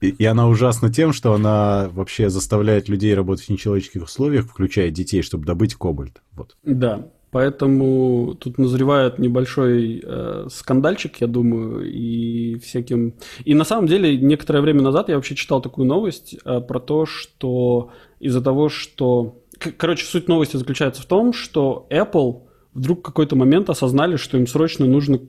и 0.00 0.24
она 0.24 0.48
ужасна 0.48 0.92
тем, 0.92 1.12
что 1.12 1.32
она 1.32 1.88
вообще 1.92 2.28
заставляет 2.28 2.88
людей 2.88 3.14
работать 3.14 3.46
в 3.46 3.48
нечеловеческих 3.48 4.04
условиях, 4.04 4.46
включая 4.46 4.90
детей, 4.90 5.22
чтобы 5.22 5.44
добыть 5.44 5.74
кобальт. 5.74 6.22
Вот. 6.32 6.56
Да, 6.62 7.08
Поэтому 7.30 8.36
тут 8.40 8.56
назревает 8.56 9.18
небольшой 9.18 10.02
э, 10.02 10.46
скандальчик, 10.50 11.20
я 11.20 11.26
думаю, 11.26 11.90
и 11.90 12.58
всяким... 12.58 13.14
И 13.44 13.54
на 13.54 13.64
самом 13.64 13.86
деле, 13.86 14.16
некоторое 14.16 14.62
время 14.62 14.80
назад 14.80 15.10
я 15.10 15.16
вообще 15.16 15.34
читал 15.34 15.60
такую 15.60 15.86
новость 15.86 16.36
э, 16.44 16.60
про 16.60 16.80
то, 16.80 17.04
что 17.04 17.90
из-за 18.18 18.40
того, 18.40 18.70
что... 18.70 19.42
Короче, 19.58 20.06
суть 20.06 20.28
новости 20.28 20.56
заключается 20.56 21.02
в 21.02 21.06
том, 21.06 21.34
что 21.34 21.86
Apple 21.90 22.44
вдруг 22.72 23.00
в 23.00 23.02
какой-то 23.02 23.36
момент 23.36 23.68
осознали, 23.68 24.16
что 24.16 24.38
им 24.38 24.46
срочно 24.46 24.86
нужно 24.86 25.20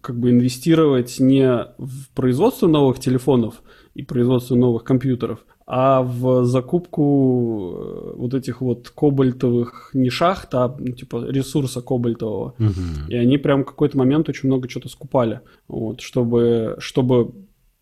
как 0.00 0.18
бы 0.18 0.30
инвестировать 0.30 1.18
не 1.18 1.66
в 1.76 2.08
производство 2.14 2.68
новых 2.68 3.00
телефонов 3.00 3.62
и 3.94 4.02
производство 4.02 4.54
новых 4.54 4.84
компьютеров, 4.84 5.44
а 5.70 6.02
в 6.02 6.46
закупку 6.46 7.74
э, 7.76 8.12
вот 8.16 8.32
этих 8.32 8.62
вот 8.62 8.88
кобальтовых 8.88 9.90
не 9.92 10.08
шахт, 10.08 10.54
а 10.54 10.74
ну, 10.78 10.92
типа 10.92 11.26
ресурса 11.28 11.82
кобальтового. 11.82 12.54
Угу. 12.58 13.10
И 13.10 13.14
они 13.14 13.36
прям 13.36 13.64
в 13.64 13.66
какой-то 13.66 13.98
момент 13.98 14.30
очень 14.30 14.48
много 14.48 14.66
чего-то 14.66 14.88
скупали, 14.88 15.42
вот, 15.68 16.00
чтобы, 16.00 16.76
чтобы 16.78 17.32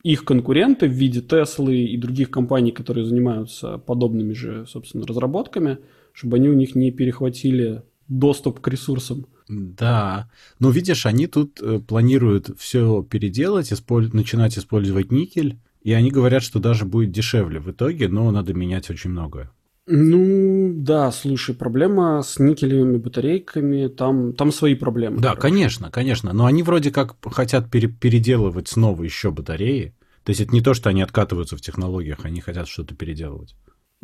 их 0.03 0.25
конкуренты 0.25 0.89
в 0.89 0.93
виде 0.93 1.21
Теслы 1.21 1.77
и 1.77 1.97
других 1.97 2.29
компаний, 2.29 2.73
которые 2.73 3.05
занимаются 3.05 3.79
подобными 3.79 4.33
же, 4.33 4.67
собственно, 4.67 5.07
разработками, 5.07 5.79
чтобы 6.13 6.39
они 6.39 6.49
у 6.49 6.55
них 6.55 6.75
не 6.75 6.91
перехватили 6.91 7.83
доступ 8.09 8.59
к 8.59 8.67
ресурсам. 8.67 9.27
Да, 9.49 10.29
но 10.59 10.71
видишь, 10.71 11.07
они 11.07 11.29
тут 11.29 11.61
э, 11.63 11.79
планируют 11.79 12.51
все 12.59 13.05
переделать, 13.05 13.73
исполь... 13.73 14.11
начинать 14.13 14.59
использовать 14.59 15.13
никель, 15.13 15.61
и 15.87 15.93
они 15.93 16.11
говорят, 16.11 16.43
что 16.43 16.59
даже 16.59 16.85
будет 16.85 17.13
дешевле 17.13 17.61
в 17.61 17.71
итоге, 17.71 18.09
но 18.09 18.29
надо 18.33 18.53
менять 18.53 18.91
очень 18.91 19.11
многое. 19.11 19.53
Ну, 19.87 20.73
да, 20.75 21.13
слушай, 21.13 21.55
проблема 21.55 22.23
с 22.25 22.41
никелевыми 22.41 22.97
батарейками, 22.97 23.87
там, 23.87 24.33
там 24.33 24.51
свои 24.51 24.75
проблемы. 24.75 25.19
Да, 25.21 25.37
короче. 25.37 25.43
конечно, 25.43 25.93
конечно, 25.93 26.33
но 26.33 26.47
они 26.47 26.65
вроде 26.65 26.91
как 26.91 27.15
хотят 27.31 27.71
пере- 27.71 27.87
переделывать 27.87 28.67
снова 28.67 29.05
еще 29.05 29.31
батареи. 29.31 29.95
То 30.25 30.31
есть 30.31 30.41
это 30.41 30.53
не 30.53 30.61
то, 30.61 30.75
что 30.75 30.91
они 30.91 31.03
откатываются 31.03 31.57
в 31.57 31.61
технологиях, 31.61 32.25
они 32.25 32.41
хотят 32.41 32.67
что-то 32.67 32.97
переделывать. 32.97 33.55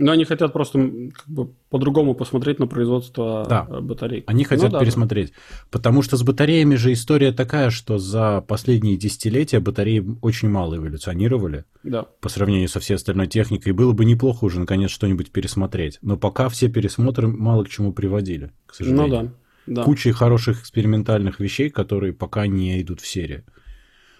Но 0.02 0.10
они 0.10 0.24
хотят 0.24 0.52
просто 0.52 0.78
как 1.14 1.28
бы 1.28 1.50
по-другому 1.70 2.14
посмотреть 2.14 2.58
на 2.58 2.66
производство 2.66 3.46
да. 3.48 3.66
Э, 3.70 3.80
батарей. 3.80 4.24
Они 4.26 4.42
хотят 4.42 4.72
ну, 4.72 4.78
да, 4.78 4.80
пересмотреть. 4.80 5.28
Да. 5.30 5.66
Потому 5.70 6.02
что 6.02 6.16
с 6.16 6.24
батареями 6.24 6.74
же 6.74 6.92
история 6.92 7.30
такая, 7.30 7.70
что 7.70 7.98
за 7.98 8.40
последние 8.40 8.96
десятилетия 8.96 9.60
батареи 9.60 10.04
очень 10.20 10.48
мало 10.48 10.76
эволюционировали 10.76 11.66
да. 11.84 12.06
по 12.20 12.28
сравнению 12.28 12.68
со 12.68 12.80
всей 12.80 12.94
остальной 12.94 13.28
техникой. 13.28 13.70
И 13.70 13.74
было 13.74 13.92
бы 13.92 14.04
неплохо 14.04 14.44
уже 14.44 14.58
наконец 14.58 14.90
что-нибудь 14.90 15.30
пересмотреть. 15.30 15.98
Но 16.02 16.16
пока 16.16 16.48
все 16.48 16.68
пересмотры 16.68 17.28
мало 17.28 17.62
к 17.62 17.68
чему 17.68 17.92
приводили, 17.92 18.50
к 18.66 18.74
сожалению. 18.74 19.06
Ну 19.06 19.12
да. 19.12 19.32
Да. 19.66 19.84
Куча 19.84 20.12
хороших 20.12 20.62
экспериментальных 20.62 21.38
вещей, 21.38 21.70
которые 21.70 22.12
пока 22.12 22.48
не 22.48 22.82
идут 22.82 23.00
в 23.00 23.06
серию. 23.06 23.44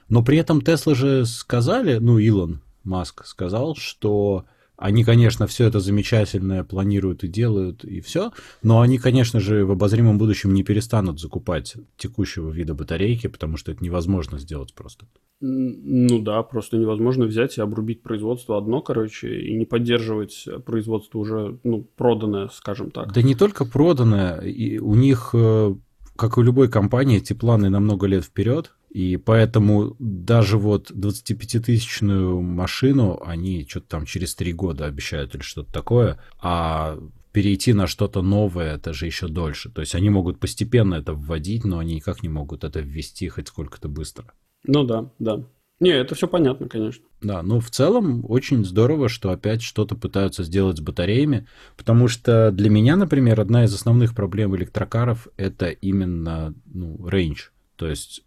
Но 0.09 0.23
при 0.23 0.39
этом 0.39 0.61
Тесла 0.61 0.95
же 0.95 1.27
сказали, 1.27 1.99
ну, 1.99 2.19
Илон 2.19 2.63
Маск 2.85 3.25
сказал, 3.25 3.75
что 3.75 4.45
они, 4.83 5.05
конечно, 5.05 5.47
все 5.47 5.67
это 5.67 5.79
замечательное 5.79 6.65
планируют 6.65 7.23
и 7.23 7.29
делают, 7.29 7.85
и 7.85 8.01
все, 8.01 8.33
но 8.63 8.81
они, 8.81 8.99
конечно 8.99 9.39
же, 9.39 9.65
в 9.65 9.71
обозримом 9.71 10.19
будущем 10.19 10.53
не 10.55 10.65
перестанут 10.65 11.21
закупать 11.21 11.77
текущего 11.97 12.51
вида 12.51 12.75
батарейки, 12.75 13.29
потому 13.29 13.57
что 13.57 13.71
это 13.71 13.85
невозможно 13.85 14.39
сделать 14.39 14.75
просто. 14.75 15.07
Ну 15.41 16.19
да, 16.21 16.43
просто 16.43 16.77
невозможно 16.77 17.27
взять 17.27 17.59
и 17.59 17.61
обрубить 17.61 18.03
производство 18.03 18.59
одно, 18.59 18.81
короче, 18.81 19.41
и 19.41 19.55
не 19.55 19.65
поддерживать 19.65 20.49
производство 20.67 21.19
уже, 21.19 21.59
ну, 21.63 21.87
проданное, 21.97 22.49
скажем 22.53 22.91
так. 22.91 23.13
Да 23.13 23.23
не 23.23 23.37
только 23.37 23.65
проданное, 23.65 24.41
и 24.41 24.79
у 24.79 24.95
них, 24.95 25.31
э, 25.33 25.75
как 26.17 26.39
у 26.39 26.43
любой 26.43 26.69
компании, 26.69 27.19
эти 27.19 27.35
планы 27.35 27.71
на 27.71 27.79
много 27.79 28.09
лет 28.09 28.25
вперед, 28.25 28.73
и 28.93 29.17
поэтому 29.17 29.97
даже 29.99 30.59
вот 30.59 30.91
25-тысячную 30.91 32.41
машину 32.43 33.19
они 33.25 33.67
что-то 33.67 33.89
там 33.89 34.05
через 34.05 34.35
три 34.35 34.53
года 34.53 34.85
обещают 34.85 35.35
или 35.35 35.43
что-то 35.43 35.73
такое, 35.73 36.21
а 36.39 36.99
перейти 37.33 37.73
на 37.73 37.87
что-то 37.87 38.21
новое, 38.21 38.75
это 38.75 38.93
же 38.93 39.07
еще 39.07 39.29
дольше. 39.29 39.71
То 39.71 39.81
есть 39.81 39.95
они 39.95 40.11
могут 40.11 40.39
постепенно 40.39 40.97
это 40.97 41.15
вводить, 41.15 41.65
но 41.65 41.79
они 41.79 41.95
никак 41.95 42.23
не 42.23 42.29
могут 42.29 42.65
это 42.65 42.81
ввести 42.81 43.29
хоть 43.29 43.49
сколько-то 43.49 43.89
быстро. 43.89 44.27
Ну 44.67 44.85
да, 44.85 45.11
да. 45.19 45.43
Не, 45.81 45.91
это 45.93 46.15
все 46.15 46.29
понятно, 46.29 46.69
конечно. 46.69 47.05
Да, 47.23 47.43
но 47.43 47.61
в 47.61 47.71
целом 47.71 48.25
очень 48.29 48.63
здорово, 48.63 49.09
что 49.09 49.31
опять 49.31 49.63
что-то 49.63 49.97
пытаются 49.97 50.45
сделать 50.45 50.77
с 50.77 50.81
батареями, 50.81 51.47
потому 51.79 52.09
что 52.09 52.53
для 52.53 52.69
меня, 52.69 52.97
например, 52.97 53.41
одна 53.41 53.65
из 53.65 53.75
основных 53.75 54.15
проблем 54.15 54.55
электрокаров 54.55 55.29
это 55.39 55.71
именно 55.71 56.55
ну, 56.67 56.97
range. 57.09 57.51
То 57.77 57.89
есть 57.89 58.23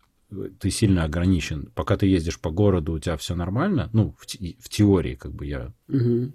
ты 0.59 0.69
сильно 0.69 1.03
ограничен. 1.03 1.71
Пока 1.75 1.97
ты 1.97 2.07
ездишь 2.07 2.39
по 2.39 2.49
городу, 2.51 2.93
у 2.93 2.99
тебя 2.99 3.17
все 3.17 3.35
нормально. 3.35 3.89
Ну, 3.93 4.15
в, 4.19 4.25
те, 4.25 4.55
в 4.59 4.69
теории, 4.69 5.15
как 5.15 5.33
бы 5.33 5.45
я. 5.45 5.73
Угу. 5.87 6.31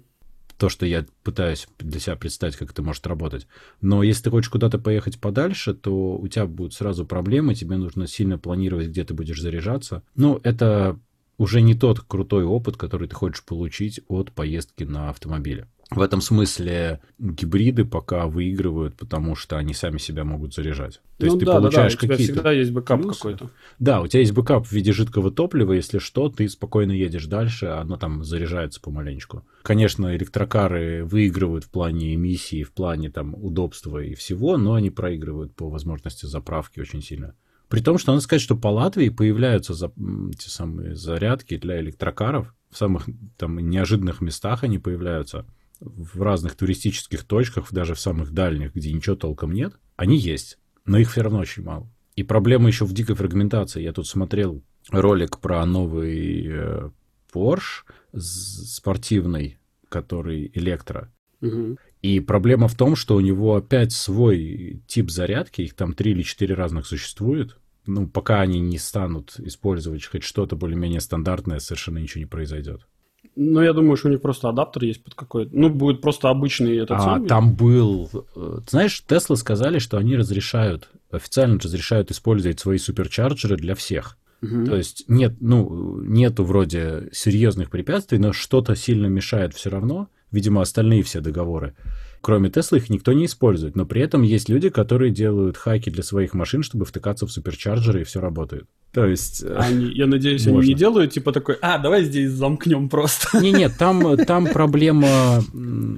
То, 0.57 0.69
что 0.69 0.85
я 0.85 1.05
пытаюсь 1.23 1.67
для 1.79 1.99
себя 1.99 2.15
представить, 2.15 2.55
как 2.55 2.71
это 2.71 2.83
может 2.83 3.05
работать. 3.07 3.47
Но 3.81 4.03
если 4.03 4.23
ты 4.23 4.29
хочешь 4.29 4.49
куда-то 4.49 4.77
поехать 4.79 5.19
подальше, 5.19 5.73
то 5.73 6.17
у 6.17 6.27
тебя 6.27 6.45
будут 6.45 6.73
сразу 6.73 7.05
проблемы, 7.05 7.55
тебе 7.55 7.77
нужно 7.77 8.07
сильно 8.07 8.37
планировать, 8.37 8.89
где 8.89 9.03
ты 9.03 9.13
будешь 9.13 9.41
заряжаться. 9.41 10.03
Ну, 10.15 10.39
это 10.43 10.99
уже 11.37 11.61
не 11.61 11.73
тот 11.73 12.01
крутой 12.01 12.43
опыт, 12.43 12.77
который 12.77 13.07
ты 13.07 13.15
хочешь 13.15 13.43
получить 13.43 14.01
от 14.07 14.31
поездки 14.31 14.83
на 14.83 15.09
автомобиле. 15.09 15.67
В 15.91 15.99
этом 15.99 16.21
смысле 16.21 17.01
гибриды 17.19 17.83
пока 17.83 18.25
выигрывают, 18.25 18.95
потому 18.95 19.35
что 19.35 19.57
они 19.57 19.73
сами 19.73 19.97
себя 19.97 20.23
могут 20.23 20.53
заряжать. 20.53 21.01
То 21.17 21.25
ну, 21.25 21.33
есть 21.33 21.39
да, 21.39 21.55
ты 21.55 21.59
получаешь 21.59 21.95
да, 21.95 21.99
да. 21.99 22.13
У 22.13 22.17
тебя 22.17 22.23
всегда 22.23 22.51
есть 22.53 22.71
бэкап 22.71 23.01
плюсы. 23.01 23.17
какой-то. 23.17 23.49
Да, 23.77 23.99
у 24.01 24.07
тебя 24.07 24.21
есть 24.21 24.31
бэкап 24.31 24.65
в 24.65 24.71
виде 24.71 24.93
жидкого 24.93 25.31
топлива, 25.31 25.73
если 25.73 25.99
что, 25.99 26.29
ты 26.29 26.47
спокойно 26.47 26.93
едешь 26.93 27.25
дальше, 27.25 27.65
оно 27.65 27.97
там 27.97 28.23
заряжается 28.23 28.79
помаленечку. 28.79 29.43
Конечно, 29.63 30.15
электрокары 30.15 31.03
выигрывают 31.03 31.65
в 31.65 31.69
плане 31.69 32.15
эмиссии, 32.15 32.63
в 32.63 32.71
плане 32.71 33.11
там 33.11 33.35
удобства 33.35 33.97
и 34.01 34.15
всего, 34.15 34.57
но 34.57 34.75
они 34.75 34.91
проигрывают 34.91 35.53
по 35.55 35.69
возможности 35.69 36.25
заправки 36.25 36.79
очень 36.79 37.01
сильно. 37.01 37.35
При 37.67 37.81
том, 37.81 37.97
что 37.97 38.13
надо 38.13 38.23
сказать, 38.23 38.41
что 38.41 38.55
по 38.55 38.69
Латвии 38.69 39.09
появляются 39.09 39.73
за, 39.73 39.91
те 40.37 40.49
самые 40.49 40.95
зарядки 40.95 41.57
для 41.57 41.81
электрокаров. 41.81 42.53
В 42.69 42.77
самых 42.77 43.09
там 43.37 43.59
неожиданных 43.59 44.21
местах 44.21 44.63
они 44.63 44.79
появляются 44.79 45.45
в 45.81 46.21
разных 46.21 46.55
туристических 46.55 47.23
точках, 47.23 47.71
даже 47.73 47.95
в 47.95 47.99
самых 47.99 48.31
дальних, 48.31 48.75
где 48.75 48.93
ничего 48.93 49.15
толком 49.15 49.51
нет, 49.51 49.73
они 49.95 50.17
есть, 50.17 50.57
но 50.85 50.97
их 50.97 51.11
все 51.11 51.21
равно 51.21 51.39
очень 51.39 51.63
мало. 51.63 51.89
И 52.15 52.23
проблема 52.23 52.67
еще 52.67 52.85
в 52.85 52.93
дикой 52.93 53.15
фрагментации. 53.15 53.81
Я 53.81 53.93
тут 53.93 54.07
смотрел 54.07 54.63
ролик 54.89 55.39
про 55.39 55.65
новый 55.65 56.45
э, 56.47 56.89
Porsche 57.33 57.83
спортивный, 58.15 59.57
который 59.89 60.51
электро. 60.53 61.11
Угу. 61.41 61.77
И 62.01 62.19
проблема 62.19 62.67
в 62.67 62.75
том, 62.75 62.95
что 62.95 63.15
у 63.15 63.19
него 63.19 63.55
опять 63.55 63.91
свой 63.91 64.83
тип 64.87 65.09
зарядки, 65.09 65.61
их 65.61 65.73
там 65.75 65.93
три 65.93 66.11
или 66.11 66.21
четыре 66.21 66.55
разных 66.55 66.85
существует. 66.85 67.57
Ну, 67.87 68.07
пока 68.07 68.41
они 68.41 68.59
не 68.59 68.77
станут 68.77 69.39
использовать 69.39 70.05
хоть 70.05 70.23
что-то 70.23 70.55
более-менее 70.55 71.01
стандартное, 71.01 71.59
совершенно 71.59 71.97
ничего 71.97 72.19
не 72.19 72.27
произойдет. 72.27 72.87
Ну, 73.35 73.61
я 73.61 73.73
думаю, 73.73 73.95
что 73.95 74.09
у 74.09 74.11
них 74.11 74.21
просто 74.21 74.49
адаптер 74.49 74.83
есть 74.83 75.03
под 75.03 75.15
какой-то. 75.15 75.51
Ну, 75.53 75.69
будет 75.69 76.01
просто 76.01 76.29
обычный 76.29 76.77
этот 76.77 76.97
а, 76.97 76.99
самый. 76.99 77.27
там 77.27 77.55
был... 77.55 78.09
Э, 78.35 78.59
ты 78.65 78.71
знаешь, 78.71 79.03
Тесла 79.07 79.35
сказали, 79.35 79.79
что 79.79 79.97
они 79.97 80.17
разрешают, 80.17 80.89
официально 81.11 81.57
разрешают 81.57 82.11
использовать 82.11 82.59
свои 82.59 82.77
суперчарджеры 82.77 83.55
для 83.55 83.75
всех. 83.75 84.17
Угу. 84.41 84.65
То 84.65 84.75
есть 84.75 85.05
нет, 85.07 85.35
ну, 85.39 86.01
нету 86.01 86.43
вроде 86.43 87.09
серьезных 87.13 87.69
препятствий, 87.69 88.17
но 88.17 88.33
что-то 88.33 88.75
сильно 88.75 89.07
мешает 89.07 89.53
все 89.53 89.69
равно. 89.69 90.09
Видимо, 90.31 90.61
остальные 90.61 91.03
все 91.03 91.21
договоры. 91.21 91.75
Кроме 92.21 92.51
Теслы 92.51 92.77
их 92.77 92.89
никто 92.91 93.13
не 93.13 93.25
использует, 93.25 93.75
но 93.75 93.85
при 93.85 94.01
этом 94.01 94.21
есть 94.21 94.47
люди, 94.47 94.69
которые 94.69 95.11
делают 95.11 95.57
хаки 95.57 95.89
для 95.89 96.03
своих 96.03 96.35
машин, 96.35 96.61
чтобы 96.61 96.85
втыкаться 96.85 97.25
в 97.25 97.31
суперчарджеры, 97.31 98.01
и 98.01 98.03
все 98.03 98.21
работает. 98.21 98.65
То 98.93 99.05
есть... 99.05 99.43
Э, 99.43 99.55
они, 99.55 99.85
я 99.85 100.05
надеюсь, 100.05 100.45
можно. 100.45 100.59
они 100.59 100.69
не 100.69 100.75
делают 100.75 101.13
типа 101.13 101.31
такой, 101.31 101.57
а, 101.61 101.79
давай 101.79 102.03
здесь 102.03 102.29
замкнем 102.29 102.89
просто. 102.89 103.41
Не-нет, 103.41 103.73
там, 103.79 104.17
там 104.17 104.45
проблема 104.47 105.41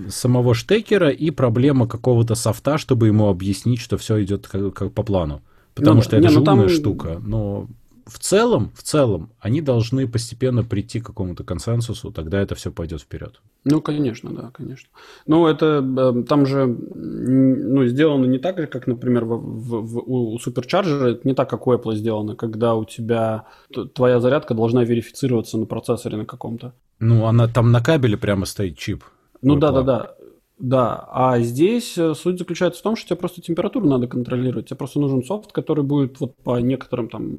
самого 0.09 0.53
штекера 0.53 1.09
и 1.09 1.29
проблема 1.29 1.87
какого-то 1.87 2.35
софта, 2.35 2.77
чтобы 2.77 3.07
ему 3.07 3.27
объяснить, 3.27 3.81
что 3.81 3.97
все 3.97 4.23
идет 4.23 4.47
как, 4.47 4.73
как 4.73 4.93
по 4.93 5.03
плану. 5.03 5.41
Потому 5.75 5.97
ну, 5.97 6.01
что 6.03 6.15
это 6.15 6.27
не, 6.27 6.31
же 6.31 6.39
ну, 6.39 6.51
умная 6.51 6.67
там... 6.67 6.75
штука, 6.75 7.21
но 7.25 7.67
в 8.05 8.19
целом, 8.19 8.71
в 8.75 8.83
целом, 8.83 9.31
они 9.39 9.61
должны 9.61 10.07
постепенно 10.07 10.63
прийти 10.63 10.99
к 10.99 11.05
какому-то 11.05 11.43
консенсусу, 11.43 12.11
тогда 12.11 12.41
это 12.41 12.55
все 12.55 12.71
пойдет 12.71 13.01
вперед. 13.01 13.41
Ну, 13.65 13.81
конечно, 13.81 14.31
да, 14.31 14.51
конечно. 14.53 14.89
Но 15.25 15.49
это 15.49 15.83
э, 15.83 16.23
там 16.23 16.45
же 16.45 16.65
ну, 16.67 17.85
сделано 17.85 18.25
не 18.25 18.39
так 18.39 18.57
как, 18.69 18.87
например, 18.87 19.25
в, 19.25 19.37
в, 19.37 19.85
в, 19.85 19.97
у 20.05 20.39
суперчарджера, 20.39 21.11
это 21.11 21.27
не 21.27 21.33
так, 21.33 21.49
как 21.49 21.65
у 21.67 21.73
Apple 21.73 21.95
сделано, 21.95 22.35
когда 22.35 22.75
у 22.75 22.83
тебя 22.83 23.45
твоя 23.93 24.19
зарядка 24.19 24.53
должна 24.53 24.83
верифицироваться 24.83 25.57
на 25.57 25.65
процессоре 25.65 26.17
на 26.17 26.25
каком-то. 26.25 26.73
Ну, 26.99 27.25
она 27.25 27.47
там 27.47 27.71
на 27.71 27.81
кабеле 27.81 28.17
прямо 28.17 28.45
стоит 28.45 28.77
чип. 28.77 29.03
Ну 29.41 29.55
да, 29.55 29.71
да, 29.71 29.81
да. 29.81 30.15
Да, 30.63 31.05
а 31.11 31.41
здесь 31.41 31.97
э, 31.97 32.13
суть 32.13 32.39
заключается 32.39 32.79
в 32.79 32.83
том, 32.83 32.95
что 32.95 33.09
тебе 33.09 33.17
просто 33.17 33.41
температуру 33.41 33.85
надо 33.85 34.07
контролировать. 34.07 34.67
Тебе 34.67 34.77
просто 34.77 35.01
нужен 35.01 35.21
софт, 35.21 35.51
который 35.51 35.83
будет 35.83 36.21
вот 36.21 36.37
по 36.37 36.57
некоторым 36.61 37.09
там 37.09 37.35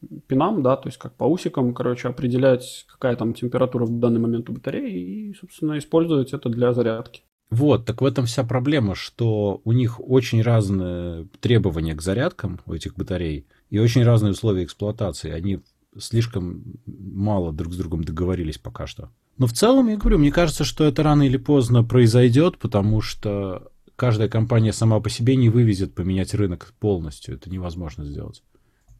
э, 0.00 0.18
пинам, 0.26 0.62
да, 0.62 0.78
то 0.78 0.88
есть 0.88 0.96
как 0.96 1.14
по 1.16 1.24
усикам, 1.24 1.74
короче, 1.74 2.08
определять, 2.08 2.86
какая 2.90 3.14
там 3.16 3.34
температура 3.34 3.84
в 3.84 3.98
данный 3.98 4.20
момент 4.20 4.48
у 4.48 4.54
батареи 4.54 5.28
и, 5.28 5.34
собственно, 5.34 5.76
использовать 5.76 6.32
это 6.32 6.48
для 6.48 6.72
зарядки. 6.72 7.24
Вот, 7.50 7.84
так 7.84 8.00
в 8.00 8.06
этом 8.06 8.24
вся 8.24 8.42
проблема, 8.42 8.94
что 8.94 9.60
у 9.62 9.72
них 9.72 10.00
очень 10.00 10.40
разные 10.40 11.28
требования 11.40 11.94
к 11.94 12.00
зарядкам 12.00 12.58
у 12.64 12.72
этих 12.72 12.96
батарей 12.96 13.46
и 13.68 13.78
очень 13.78 14.02
разные 14.02 14.32
условия 14.32 14.64
эксплуатации. 14.64 15.30
Они 15.30 15.60
слишком 15.98 16.64
мало 16.86 17.52
друг 17.52 17.72
с 17.72 17.76
другом 17.76 18.04
договорились 18.04 18.58
пока 18.58 18.86
что. 18.86 19.10
Но 19.38 19.46
в 19.46 19.52
целом, 19.52 19.88
я 19.88 19.96
говорю, 19.96 20.18
мне 20.18 20.30
кажется, 20.30 20.64
что 20.64 20.84
это 20.84 21.02
рано 21.02 21.24
или 21.24 21.36
поздно 21.36 21.82
произойдет, 21.82 22.58
потому 22.58 23.00
что 23.00 23.70
каждая 23.96 24.28
компания 24.28 24.72
сама 24.72 25.00
по 25.00 25.10
себе 25.10 25.36
не 25.36 25.48
вывезет 25.48 25.94
поменять 25.94 26.34
рынок 26.34 26.72
полностью. 26.78 27.34
Это 27.34 27.50
невозможно 27.50 28.04
сделать. 28.04 28.42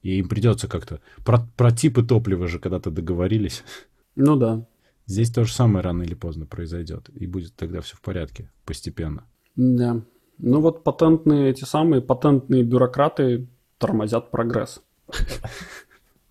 И 0.03 0.19
им 0.19 0.29
придется 0.29 0.69
как-то... 0.69 1.01
Про, 1.25 1.49
про 1.57 1.71
типы 1.71 2.03
топлива 2.03 2.47
же 2.47 2.59
когда-то 2.59 2.91
договорились. 2.91 3.65
Ну 4.17 4.37
да. 4.37 4.67
Здесь 5.07 5.31
то 5.31 5.45
же 5.45 5.53
самое 5.53 5.83
рано 5.83 6.03
или 6.03 6.15
поздно 6.15 6.47
произойдет. 6.47 7.11
И 7.15 7.27
будет 7.27 7.55
тогда 7.55 7.81
все 7.81 7.97
в 7.97 8.01
порядке 8.01 8.51
постепенно. 8.65 9.25
Да. 9.57 10.03
Ну 10.39 10.61
вот 10.61 10.83
патентные, 10.83 11.51
эти 11.51 11.65
самые 11.65 12.03
патентные 12.03 12.65
бюрократы 12.65 13.49
тормозят 13.79 14.31
прогресс. 14.31 14.83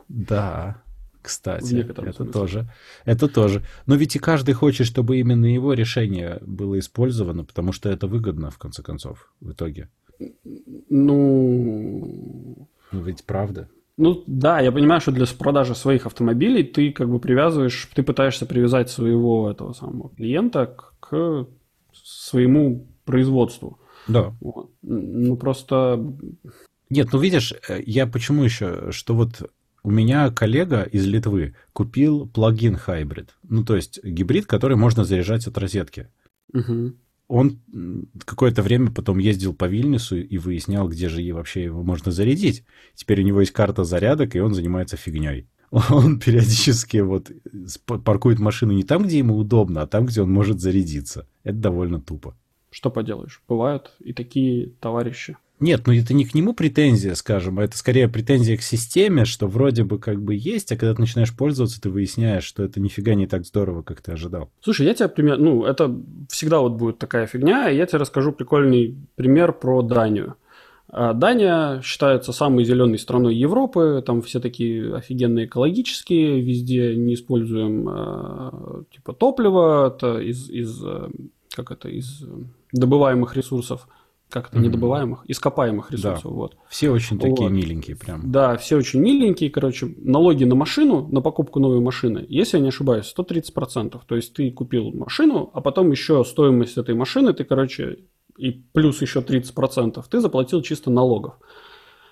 Да. 0.08 0.82
Кстати, 1.22 1.76
это 1.76 2.02
смысле. 2.02 2.26
тоже. 2.26 2.70
Это 3.06 3.28
тоже. 3.30 3.64
Но 3.86 3.96
ведь 3.96 4.16
и 4.16 4.20
каждый 4.20 4.54
хочет, 4.54 4.86
чтобы 4.86 5.18
именно 5.20 5.46
его 5.46 5.74
решение 5.74 6.40
было 6.42 6.78
использовано, 6.78 7.46
потому 7.46 7.72
что 7.72 7.90
это 7.90 8.08
выгодно, 8.08 8.52
в 8.52 8.58
конце 8.58 8.84
концов, 8.84 9.32
в 9.40 9.52
итоге. 9.52 9.90
Ну... 10.90 12.68
Ну 12.92 13.02
ведь 13.02 13.24
правда. 13.24 13.70
Ну 13.96 14.24
да, 14.28 14.60
я 14.60 14.72
понимаю, 14.72 15.02
что 15.02 15.12
для 15.12 15.26
продажи 15.26 15.76
своих 15.76 16.06
автомобилей 16.06 16.64
ты 16.64 16.92
как 16.92 17.10
бы 17.10 17.20
привязываешь, 17.20 17.90
ты 17.94 18.04
пытаешься 18.04 18.46
привязать 18.46 18.90
своего 18.90 19.50
этого 19.50 19.74
самого 19.74 20.10
клиента 20.10 20.66
к, 20.66 20.94
к 21.00 21.48
своему 21.94 22.88
производству. 23.06 23.80
Да. 24.08 24.34
Вот. 24.42 24.72
Ну 24.82 25.38
просто... 25.38 26.04
Нет, 26.90 27.10
ну 27.14 27.20
видишь, 27.20 27.54
э, 27.70 27.82
я 27.86 28.08
почему 28.08 28.44
еще, 28.44 28.92
что 28.92 29.16
вот 29.16 29.50
у 29.84 29.92
меня 29.92 30.32
коллега 30.32 30.84
из 30.84 31.06
Литвы 31.06 31.56
купил 31.74 32.28
плагин 32.28 32.76
Hybrid. 32.76 33.30
Ну, 33.44 33.64
то 33.66 33.76
есть 33.76 34.04
гибрид, 34.04 34.46
который 34.46 34.78
можно 34.78 35.04
заряжать 35.04 35.46
от 35.48 35.58
розетки. 35.58 36.08
Угу. 36.54 36.94
Он 37.28 37.60
какое-то 38.26 38.62
время 38.62 38.92
потом 38.92 39.18
ездил 39.18 39.54
по 39.54 39.66
Вильнюсу 39.66 40.18
и 40.18 40.38
выяснял, 40.38 40.88
где 40.88 41.10
же 41.10 41.34
вообще 41.34 41.64
его 41.64 41.84
можно 41.84 42.12
зарядить. 42.12 42.64
Теперь 42.96 43.22
у 43.22 43.26
него 43.26 43.42
есть 43.42 43.52
карта 43.52 43.84
зарядок, 43.84 44.36
и 44.36 44.40
он 44.40 44.54
занимается 44.54 44.98
фигней. 44.98 45.48
Он 45.90 46.20
периодически 46.20 46.98
вот 46.98 47.32
паркует 48.06 48.38
машину 48.38 48.74
не 48.74 48.84
там, 48.84 49.06
где 49.06 49.18
ему 49.18 49.36
удобно, 49.36 49.82
а 49.82 49.88
там, 49.88 50.06
где 50.06 50.22
он 50.22 50.32
может 50.32 50.60
зарядиться. 50.60 51.28
Это 51.44 51.58
довольно 51.58 52.00
тупо. 52.00 52.38
Что 52.70 52.92
поделаешь, 52.92 53.42
бывают 53.48 53.96
и 54.00 54.14
такие 54.14 54.70
товарищи. 54.80 55.36
Нет, 55.64 55.84
ну 55.88 55.94
это 55.94 56.14
не 56.14 56.26
к 56.26 56.34
нему 56.34 56.54
претензия, 56.54 57.16
скажем, 57.16 57.58
а 57.58 57.64
это 57.64 57.78
скорее 57.78 58.10
претензия 58.10 58.58
к 58.58 58.62
системе, 58.62 59.24
что 59.24 59.48
вроде 59.48 59.86
бы 59.86 59.98
как 59.98 60.22
бы 60.22 60.36
есть, 60.36 60.70
а 60.74 60.76
когда 60.76 60.94
ты 60.94 61.00
начинаешь 61.00 61.34
пользоваться, 61.34 61.82
ты 61.82 61.90
выясняешь, 61.90 62.44
что 62.44 62.64
это 62.64 62.82
нифига 62.82 63.14
не 63.14 63.28
так 63.28 63.46
здорово, 63.46 63.82
как 63.82 64.02
ты 64.02 64.12
ожидал. 64.12 64.50
Слушай, 64.60 64.88
я 64.88 64.94
тебе 64.94 65.08
пример, 65.08 65.38
ну 65.38 65.64
это 65.64 65.96
всегда 66.30 66.60
вот 66.60 66.74
будет 66.74 66.98
такая 67.00 67.28
фигня, 67.28 67.70
и 67.70 67.78
я 67.78 67.86
тебе 67.86 68.00
расскажу 68.00 68.34
прикольный 68.34 68.98
пример 69.16 69.54
про 69.54 69.82
Данию. 69.82 70.36
А, 70.90 71.14
Дания 71.14 71.82
считается 71.82 72.34
самой 72.34 72.66
зеленой 72.66 73.00
страной 73.00 73.34
Европы, 73.34 74.04
там 74.06 74.22
все 74.22 74.42
такие 74.42 74.94
офигенные 74.94 75.46
экологические, 75.46 76.42
везде 76.42 76.94
не 76.98 77.14
используем 77.14 77.88
э, 77.88 78.84
типа 78.96 79.14
топлива, 79.14 79.96
это 79.96 80.20
из, 80.20 80.50
из 80.50 80.84
э, 80.84 81.10
как 81.56 81.72
это, 81.72 81.88
из 81.88 82.26
добываемых 82.74 83.38
ресурсов 83.38 83.88
как 84.34 84.48
это, 84.48 84.58
mm-hmm. 84.58 84.62
недобываемых, 84.62 85.26
ископаемых 85.28 85.92
ресурсов. 85.92 86.24
Да. 86.24 86.30
Вот. 86.30 86.58
Все 86.68 86.90
очень 86.90 87.20
такие 87.20 87.50
вот. 87.50 87.52
миленькие 87.52 87.96
прям. 87.96 88.32
Да, 88.32 88.58
все 88.58 88.78
очень 88.78 89.00
миленькие. 89.00 89.52
Короче, 89.52 89.94
налоги 89.98 90.44
на 90.44 90.56
машину, 90.56 91.08
на 91.12 91.22
покупку 91.22 91.60
новой 91.60 91.80
машины, 91.80 92.26
если 92.28 92.58
я 92.58 92.64
не 92.64 92.70
ошибаюсь, 92.70 93.14
130%. 93.16 94.02
То 94.08 94.16
есть 94.16 94.34
ты 94.34 94.50
купил 94.50 94.92
машину, 94.92 95.52
а 95.54 95.62
потом 95.62 95.92
еще 95.92 96.24
стоимость 96.26 96.78
этой 96.78 96.96
машины, 96.96 97.34
ты, 97.34 97.44
короче, 97.44 98.00
и 98.36 98.50
плюс 98.52 99.02
еще 99.04 99.20
30%, 99.20 100.04
ты 100.10 100.20
заплатил 100.20 100.64
чисто 100.64 100.90
налогов. 100.90 101.36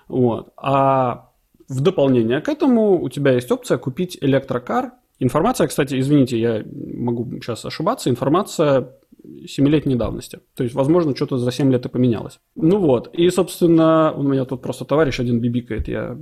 Вот. 0.06 0.52
А 0.56 1.32
в 1.68 1.80
дополнение 1.80 2.40
к 2.40 2.48
этому 2.48 3.02
у 3.02 3.08
тебя 3.08 3.32
есть 3.32 3.50
опция 3.50 3.78
купить 3.78 4.16
электрокар. 4.20 4.92
Информация, 5.18 5.66
кстати, 5.68 5.98
извините, 5.98 6.38
я 6.38 6.64
могу 6.96 7.30
сейчас 7.34 7.64
ошибаться, 7.64 8.10
информация 8.10 8.88
7-летней 9.24 9.94
давности. 9.94 10.40
То 10.54 10.64
есть, 10.64 10.74
возможно, 10.74 11.14
что-то 11.14 11.38
за 11.38 11.50
7 11.52 11.70
лет 11.70 11.86
и 11.86 11.88
поменялось. 11.88 12.40
Ну 12.56 12.78
вот. 12.78 13.14
И, 13.14 13.30
собственно, 13.30 14.12
у 14.12 14.22
меня 14.22 14.44
тут 14.44 14.62
просто 14.62 14.84
товарищ 14.84 15.20
один 15.20 15.40
бибикает. 15.40 15.88
Я 15.88 16.18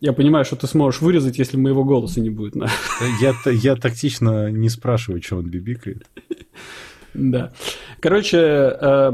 я 0.00 0.12
понимаю, 0.12 0.44
что 0.44 0.56
ты 0.56 0.66
сможешь 0.66 1.00
вырезать, 1.00 1.38
если 1.38 1.56
моего 1.56 1.84
голоса 1.84 2.20
не 2.20 2.30
будет. 2.30 2.56
Я, 3.20 3.34
я 3.52 3.76
тактично 3.76 4.50
не 4.50 4.68
спрашиваю, 4.68 5.22
что 5.22 5.36
он 5.36 5.46
бибикает. 5.46 6.06
Да. 7.16 7.52
Короче, 8.00 8.38
э, 8.38 9.12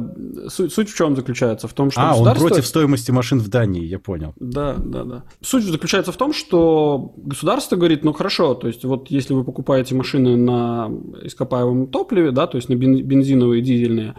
суть, 0.49 0.73
суть 0.73 0.91
в 0.91 0.97
чем 0.97 1.17
заключается? 1.17 1.69
В 1.69 1.73
том, 1.73 1.91
что 1.91 2.01
а, 2.01 2.17
он 2.17 2.35
против 2.35 2.67
стоимости 2.67 3.11
машин 3.11 3.39
в 3.39 3.49
Дании, 3.49 3.85
я 3.85 3.99
понял. 3.99 4.35
Да, 4.41 4.75
да, 4.77 5.05
да. 5.05 5.25
Суть 5.41 5.65
заключается 5.65 6.13
в 6.13 6.17
том, 6.17 6.33
что 6.33 7.13
государство 7.17 7.77
говорит, 7.77 8.05
ну 8.05 8.13
хорошо, 8.13 8.55
то 8.55 8.67
есть 8.67 8.85
вот 8.85 9.11
если 9.11 9.35
вы 9.35 9.45
покупаете 9.45 9.95
машины 9.95 10.37
на 10.37 10.91
ископаемом 11.23 11.87
топливе, 11.87 12.33
да, 12.33 12.47
то 12.47 12.57
есть 12.57 12.69
на 12.69 12.75
бензиновые, 12.75 13.63
дизельные, 13.63 14.15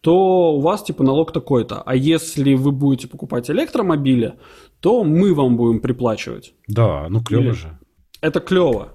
то 0.00 0.52
у 0.52 0.60
вас 0.60 0.82
типа 0.82 1.02
налог 1.02 1.32
такой-то. 1.32 1.82
А 1.82 1.96
если 1.96 2.54
вы 2.54 2.72
будете 2.72 3.08
покупать 3.08 3.50
электромобили, 3.50 4.34
то 4.80 5.02
мы 5.02 5.34
вам 5.34 5.56
будем 5.56 5.80
приплачивать. 5.80 6.54
Да, 6.68 7.06
ну 7.08 7.22
клево 7.22 7.42
Или... 7.42 7.50
же. 7.52 7.78
Это 8.20 8.40
клево. 8.40 8.92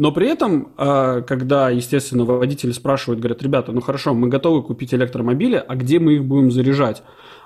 Но 0.00 0.12
при 0.12 0.28
этом, 0.28 0.72
а, 0.78 1.20
когда, 1.20 1.68
естественно, 1.68 2.24
водители 2.24 2.72
спрашивают, 2.72 3.20
говорят, 3.20 3.42
ребята, 3.42 3.70
ну 3.72 3.82
хорошо, 3.82 4.14
мы 4.14 4.28
готовы 4.28 4.62
купить 4.62 4.94
электромобили, 4.94 5.62
а 5.68 5.76
где 5.76 5.98
мы 5.98 6.14
их 6.14 6.24
будем 6.24 6.50
заряжать? 6.50 7.02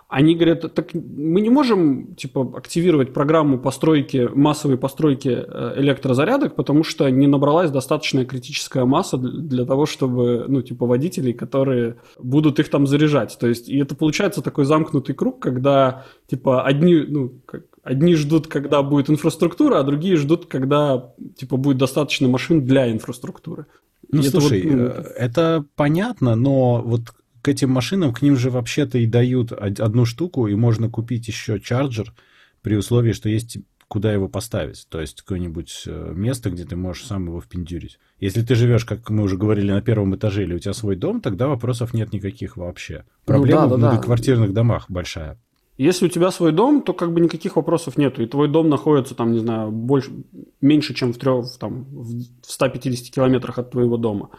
они 0.06 0.36
говорят, 0.36 0.72
так 0.72 0.94
мы 0.94 1.40
не 1.40 1.50
можем, 1.50 2.14
типа, 2.14 2.52
активировать 2.56 3.12
программу 3.12 3.58
постройки, 3.58 4.28
массовой 4.32 4.76
постройки 4.76 5.28
э, 5.28 5.74
электрозарядок, 5.78 6.54
потому 6.54 6.84
что 6.84 7.10
не 7.10 7.26
набралась 7.26 7.72
достаточная 7.72 8.24
критическая 8.24 8.84
масса 8.84 9.16
для 9.16 9.64
того, 9.64 9.86
чтобы, 9.86 10.44
ну, 10.46 10.62
типа, 10.62 10.86
водителей, 10.86 11.32
которые 11.32 11.96
будут 12.18 12.60
их 12.60 12.68
там 12.68 12.86
заряжать. 12.86 13.36
То 13.40 13.48
есть, 13.48 13.68
и 13.68 13.78
это 13.78 13.96
получается 13.96 14.42
такой 14.42 14.66
замкнутый 14.66 15.16
круг, 15.16 15.40
когда, 15.40 16.04
типа, 16.28 16.62
одни, 16.62 16.94
ну, 17.08 17.32
как, 17.46 17.64
одни 17.84 18.14
ждут, 18.14 18.48
когда 18.48 18.82
будет 18.82 19.10
инфраструктура, 19.10 19.78
а 19.78 19.82
другие 19.84 20.16
ждут, 20.16 20.46
когда, 20.46 21.12
типа, 21.36 21.56
будет 21.56 21.76
достаточно 21.76 22.26
машин 22.28 22.64
для 22.64 22.90
инфраструктуры. 22.90 23.66
Ну, 24.10 24.20
и 24.20 24.24
слушай, 24.24 24.60
это, 24.60 24.68
вот, 24.68 24.76
ну, 24.76 24.86
э, 24.86 25.12
это 25.16 25.64
понятно, 25.76 26.34
но 26.34 26.82
вот 26.82 27.14
к 27.42 27.48
этим 27.48 27.70
машинам, 27.70 28.12
к 28.12 28.22
ним 28.22 28.36
же 28.36 28.50
вообще-то 28.50 28.98
и 28.98 29.06
дают 29.06 29.52
одну 29.52 30.06
штуку, 30.06 30.48
и 30.48 30.54
можно 30.54 30.88
купить 30.88 31.28
еще 31.28 31.60
чарджер 31.60 32.12
при 32.62 32.76
условии, 32.76 33.12
что 33.12 33.28
есть 33.28 33.58
куда 33.86 34.12
его 34.12 34.28
поставить. 34.28 34.86
То 34.88 35.00
есть 35.00 35.20
какое-нибудь 35.20 35.82
э, 35.86 36.12
место, 36.14 36.50
где 36.50 36.64
ты 36.64 36.74
можешь 36.74 37.04
сам 37.04 37.26
его 37.26 37.40
впендюрить. 37.40 37.98
Если 38.18 38.42
ты 38.42 38.54
живешь, 38.54 38.84
как 38.84 39.10
мы 39.10 39.22
уже 39.22 39.36
говорили, 39.36 39.70
на 39.70 39.82
первом 39.82 40.16
этаже 40.16 40.42
или 40.42 40.54
у 40.54 40.58
тебя 40.58 40.72
свой 40.72 40.96
дом, 40.96 41.20
тогда 41.20 41.48
вопросов 41.48 41.92
нет 41.92 42.12
никаких 42.12 42.56
вообще. 42.56 43.04
Проблема 43.26 43.64
ну, 43.64 43.68
да, 43.68 43.76
да, 43.76 43.76
в 43.76 43.78
многоквартирных 43.78 44.48
да. 44.48 44.54
домах 44.54 44.86
большая. 44.88 45.38
Если 45.76 46.06
у 46.06 46.08
тебя 46.08 46.30
свой 46.30 46.52
дом, 46.52 46.82
то 46.82 46.92
как 46.92 47.12
бы 47.12 47.20
никаких 47.20 47.56
вопросов 47.56 47.98
нету. 47.98 48.22
И 48.22 48.26
твой 48.26 48.48
дом 48.48 48.68
находится 48.68 49.14
там, 49.14 49.32
не 49.32 49.40
знаю, 49.40 49.72
больше, 49.72 50.12
меньше, 50.60 50.94
чем 50.94 51.12
в, 51.12 51.18
трех, 51.18 51.46
там, 51.58 51.84
в 51.90 52.24
150 52.42 53.12
километрах 53.12 53.58
от 53.58 53.72
твоего 53.72 53.96
дома. 53.96 54.30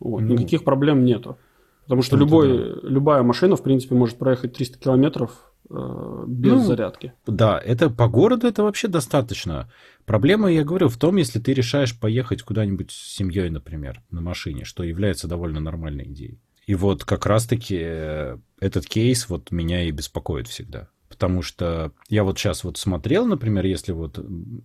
Вот, 0.00 0.20
ну, 0.20 0.34
никаких 0.34 0.64
проблем 0.64 1.04
нету. 1.04 1.38
Потому 1.84 2.02
что 2.02 2.16
любой, 2.16 2.58
да. 2.58 2.80
любая 2.82 3.22
машина, 3.22 3.54
в 3.54 3.62
принципе, 3.62 3.94
может 3.94 4.18
проехать 4.18 4.54
300 4.54 4.78
километров 4.80 5.52
э, 5.70 6.24
без 6.26 6.54
ну, 6.54 6.64
зарядки. 6.64 7.12
Да, 7.28 7.60
это 7.64 7.88
по 7.88 8.08
городу 8.08 8.48
это 8.48 8.64
вообще 8.64 8.88
достаточно. 8.88 9.70
Проблема, 10.04 10.50
я 10.50 10.64
говорю, 10.64 10.88
в 10.88 10.96
том, 10.96 11.14
если 11.14 11.38
ты 11.38 11.54
решаешь 11.54 11.96
поехать 11.98 12.42
куда-нибудь 12.42 12.90
с 12.90 13.14
семьей, 13.14 13.50
например, 13.50 14.02
на 14.10 14.20
машине, 14.20 14.64
что 14.64 14.82
является 14.82 15.28
довольно 15.28 15.60
нормальной 15.60 16.06
идеей. 16.06 16.40
И 16.66 16.74
вот 16.74 17.04
как 17.04 17.24
раз-таки 17.24 17.78
э, 17.80 18.38
этот 18.60 18.86
кейс 18.86 19.28
вот 19.28 19.50
меня 19.50 19.84
и 19.84 19.90
беспокоит 19.90 20.48
всегда. 20.48 20.88
Потому 21.08 21.40
что 21.40 21.92
я 22.08 22.24
вот 22.24 22.36
сейчас 22.38 22.64
вот 22.64 22.78
смотрел, 22.78 23.26
например, 23.26 23.64
если 23.64 23.92
вот 23.92 24.18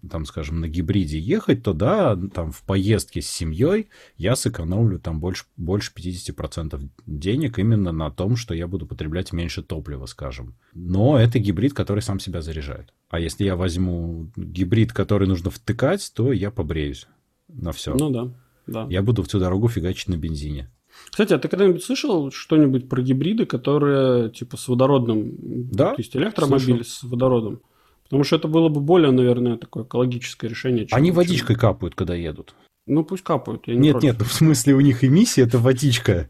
там, 0.09 0.25
скажем, 0.25 0.59
на 0.59 0.67
гибриде 0.67 1.19
ехать, 1.19 1.63
то 1.63 1.71
да, 1.71 2.17
там 2.33 2.51
в 2.51 2.63
поездке 2.63 3.21
с 3.21 3.27
семьей 3.27 3.89
я 4.17 4.35
сэкономлю 4.35 4.99
там 4.99 5.19
больше, 5.19 5.45
больше 5.55 5.93
50% 5.95 6.89
денег 7.05 7.59
именно 7.59 7.91
на 7.91 8.09
том, 8.09 8.35
что 8.35 8.53
я 8.53 8.67
буду 8.67 8.87
потреблять 8.87 9.31
меньше 9.31 9.61
топлива, 9.61 10.07
скажем. 10.07 10.55
Но 10.73 11.19
это 11.19 11.37
гибрид, 11.37 11.73
который 11.73 12.01
сам 12.01 12.19
себя 12.19 12.41
заряжает. 12.41 12.91
А 13.09 13.19
если 13.19 13.45
я 13.45 13.55
возьму 13.55 14.31
гибрид, 14.35 14.93
который 14.93 15.27
нужно 15.27 15.51
втыкать, 15.51 16.11
то 16.13 16.33
я 16.33 16.49
побреюсь 16.49 17.07
на 17.47 17.71
все. 17.71 17.95
Ну 17.95 18.09
да, 18.09 18.33
да. 18.65 18.87
Я 18.89 19.03
буду 19.03 19.23
всю 19.23 19.39
дорогу 19.39 19.67
фигачить 19.67 20.07
на 20.07 20.17
бензине. 20.17 20.69
Кстати, 21.11 21.33
а 21.33 21.39
ты 21.39 21.49
когда-нибудь 21.49 21.83
слышал 21.83 22.31
что-нибудь 22.31 22.87
про 22.87 23.01
гибриды, 23.01 23.45
которые 23.45 24.29
типа 24.29 24.55
с 24.55 24.67
водородным, 24.67 25.35
да? 25.71 25.93
то 25.93 26.01
есть 26.01 26.15
электромобиль 26.15 26.85
слышал. 26.85 26.85
с 26.85 27.03
водородом? 27.03 27.61
Потому 28.03 28.23
что 28.23 28.37
это 28.37 28.47
было 28.47 28.69
бы 28.69 28.81
более, 28.81 29.11
наверное, 29.11 29.57
такое 29.57 29.83
экологическое 29.83 30.49
решение. 30.49 30.87
Чем, 30.87 30.97
Они 30.97 31.11
водичкой 31.11 31.55
чем... 31.55 31.61
капают, 31.61 31.95
когда 31.95 32.15
едут. 32.15 32.55
Ну, 32.87 33.03
пусть 33.03 33.23
капают. 33.23 33.67
Я 33.67 33.75
не 33.75 33.81
нет, 33.81 33.91
против. 33.93 34.07
нет, 34.07 34.21
в 34.21 34.33
смысле 34.33 34.73
у 34.73 34.79
них 34.79 35.03
эмиссия 35.03 35.45
это 35.45 35.59
водичка. 35.59 36.29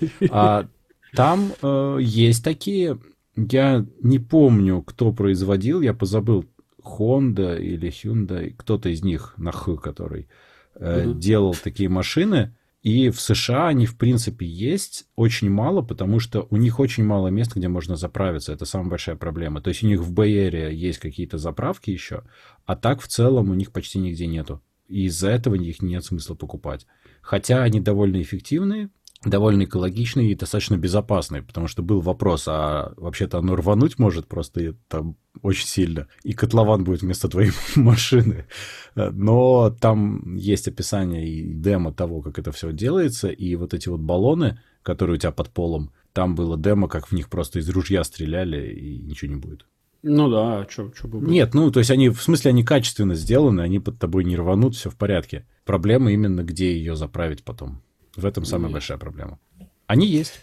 А 0.30 0.66
там 1.14 1.52
э, 1.62 1.98
есть 2.00 2.44
такие, 2.44 2.98
я 3.36 3.84
не 4.02 4.18
помню, 4.18 4.82
кто 4.82 5.12
производил, 5.12 5.80
я 5.80 5.94
позабыл, 5.94 6.44
Honda 6.82 7.60
или 7.60 7.90
Hyundai, 7.90 8.54
кто-то 8.56 8.88
из 8.88 9.02
них 9.02 9.34
на 9.36 9.52
Х, 9.52 9.76
который 9.76 10.28
э, 10.74 11.12
делал 11.14 11.54
такие 11.54 11.88
машины, 11.88 12.56
и 12.82 13.10
в 13.10 13.20
США 13.20 13.68
они, 13.68 13.84
в 13.84 13.98
принципе, 13.98 14.46
есть 14.46 15.04
очень 15.14 15.50
мало, 15.50 15.82
потому 15.82 16.18
что 16.18 16.46
у 16.48 16.56
них 16.56 16.80
очень 16.80 17.04
мало 17.04 17.28
мест, 17.28 17.54
где 17.54 17.68
можно 17.68 17.94
заправиться. 17.96 18.52
Это 18.52 18.64
самая 18.64 18.88
большая 18.88 19.16
проблема. 19.16 19.60
То 19.60 19.68
есть 19.68 19.82
у 19.82 19.86
них 19.86 20.00
в 20.00 20.12
Бэй 20.12 20.74
есть 20.74 20.98
какие-то 20.98 21.36
заправки 21.36 21.90
еще, 21.90 22.22
а 22.64 22.76
так 22.76 23.02
в 23.02 23.08
целом 23.08 23.50
у 23.50 23.54
них 23.54 23.70
почти 23.70 23.98
нигде 23.98 24.26
нету. 24.26 24.62
И 24.88 25.04
из-за 25.04 25.28
этого 25.28 25.56
их 25.56 25.82
нет 25.82 26.04
смысла 26.04 26.34
покупать. 26.34 26.86
Хотя 27.20 27.62
они 27.62 27.80
довольно 27.80 28.20
эффективные, 28.22 28.88
довольно 29.24 29.64
экологичный 29.64 30.28
и 30.28 30.34
достаточно 30.34 30.76
безопасный, 30.76 31.42
потому 31.42 31.66
что 31.66 31.82
был 31.82 32.00
вопрос, 32.00 32.44
а 32.48 32.94
вообще-то 32.96 33.38
оно 33.38 33.54
рвануть 33.54 33.98
может 33.98 34.26
просто 34.26 34.74
там 34.88 35.16
очень 35.42 35.66
сильно, 35.66 36.08
и 36.22 36.32
котлован 36.32 36.84
будет 36.84 37.02
вместо 37.02 37.28
твоей 37.28 37.52
машины. 37.76 38.46
Но 38.94 39.70
там 39.78 40.36
есть 40.36 40.68
описание 40.68 41.28
и 41.28 41.52
демо 41.52 41.92
того, 41.92 42.22
как 42.22 42.38
это 42.38 42.50
все 42.52 42.72
делается, 42.72 43.28
и 43.28 43.54
вот 43.56 43.74
эти 43.74 43.88
вот 43.88 44.00
баллоны, 44.00 44.60
которые 44.82 45.16
у 45.16 45.18
тебя 45.18 45.32
под 45.32 45.50
полом, 45.50 45.92
там 46.12 46.34
было 46.34 46.58
демо, 46.58 46.88
как 46.88 47.08
в 47.08 47.12
них 47.12 47.28
просто 47.28 47.58
из 47.58 47.68
ружья 47.68 48.02
стреляли, 48.04 48.72
и 48.72 48.98
ничего 48.98 49.30
не 49.30 49.36
будет. 49.36 49.66
Ну 50.02 50.30
да, 50.30 50.60
а 50.60 50.66
что 50.70 50.84
бы 50.84 51.20
было? 51.20 51.28
Нет, 51.28 51.52
ну 51.52 51.70
то 51.70 51.80
есть 51.80 51.90
они, 51.90 52.08
в 52.08 52.22
смысле, 52.22 52.50
они 52.50 52.64
качественно 52.64 53.14
сделаны, 53.14 53.60
они 53.60 53.80
под 53.80 53.98
тобой 53.98 54.24
не 54.24 54.34
рванут, 54.34 54.74
все 54.74 54.88
в 54.88 54.96
порядке. 54.96 55.46
Проблема 55.66 56.10
именно, 56.10 56.42
где 56.42 56.72
ее 56.74 56.96
заправить 56.96 57.44
потом. 57.44 57.82
В 58.20 58.26
этом 58.26 58.44
самая 58.44 58.68
Нет. 58.68 58.74
большая 58.74 58.98
проблема. 58.98 59.38
Они 59.86 60.06
есть. 60.06 60.40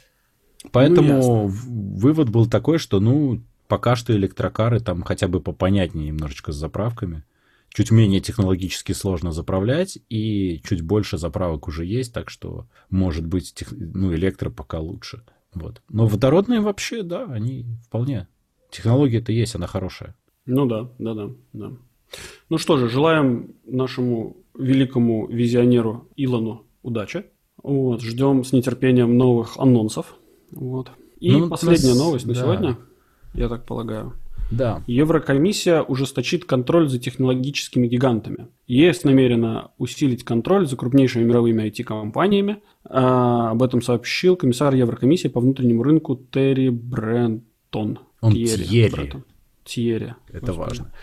Поэтому 0.71 1.13
ну, 1.21 1.47
вывод 1.47 2.29
был 2.29 2.47
такой, 2.47 2.79
что, 2.79 2.99
ну, 2.99 3.43
пока 3.67 3.95
что 3.95 4.15
электрокары 4.15 4.79
там 4.79 5.03
хотя 5.03 5.27
бы 5.27 5.39
попонятнее 5.39 6.07
немножечко 6.07 6.51
с 6.51 6.55
заправками. 6.55 7.23
Чуть 7.69 7.91
менее 7.91 8.19
технологически 8.19 8.93
сложно 8.93 9.31
заправлять, 9.31 9.99
и 10.09 10.61
чуть 10.67 10.81
больше 10.81 11.17
заправок 11.17 11.67
уже 11.67 11.85
есть, 11.85 12.13
так 12.13 12.29
что, 12.29 12.65
может 12.89 13.25
быть, 13.27 13.53
тех... 13.53 13.71
ну, 13.71 14.13
электро 14.15 14.49
пока 14.49 14.79
лучше. 14.79 15.23
Вот. 15.53 15.81
Но 15.89 16.07
водородные 16.07 16.61
вообще, 16.61 17.03
да, 17.03 17.25
они 17.25 17.67
вполне. 17.85 18.27
Технология-то 18.71 19.31
есть, 19.31 19.55
она 19.55 19.67
хорошая. 19.67 20.15
Ну 20.45 20.65
да, 20.65 20.89
да, 20.97 21.13
да, 21.13 21.29
да. 21.53 21.71
Ну 22.49 22.57
что 22.57 22.77
же, 22.77 22.89
желаем 22.89 23.53
нашему 23.65 24.37
великому 24.57 25.27
визионеру 25.27 26.09
Илону 26.15 26.65
удачи. 26.81 27.25
Вот, 27.63 28.01
ждем 28.01 28.43
с 28.43 28.53
нетерпением 28.53 29.17
новых 29.17 29.57
анонсов. 29.57 30.15
Вот. 30.51 30.91
И 31.19 31.31
ну, 31.31 31.49
последняя 31.49 31.89
нас... 31.89 31.99
новость 31.99 32.25
на 32.25 32.33
да. 32.33 32.39
сегодня, 32.41 32.77
я 33.33 33.49
так 33.49 33.65
полагаю. 33.65 34.13
Да. 34.51 34.81
Еврокомиссия 34.87 35.81
ужесточит 35.81 36.45
контроль 36.45 36.89
за 36.89 36.99
технологическими 36.99 37.87
гигантами. 37.87 38.47
ЕС 38.65 39.03
намерена 39.03 39.71
усилить 39.77 40.23
контроль 40.23 40.67
за 40.67 40.77
крупнейшими 40.77 41.23
мировыми 41.23 41.63
IT-компаниями. 41.63 42.61
А, 42.85 43.51
об 43.51 43.63
этом 43.63 43.81
сообщил 43.81 44.37
комиссар 44.37 44.73
Еврокомиссии 44.73 45.27
по 45.27 45.41
внутреннему 45.41 45.83
рынку 45.83 46.15
Терри 46.15 46.69
Брентон. 46.69 47.99
Он 48.21 48.31
Тьерри. 48.31 48.65
Тьерри. 48.65 49.13
Тьерри. 49.65 50.13
Это 50.29 50.47
Господи. 50.47 50.57
важно. 50.57 50.93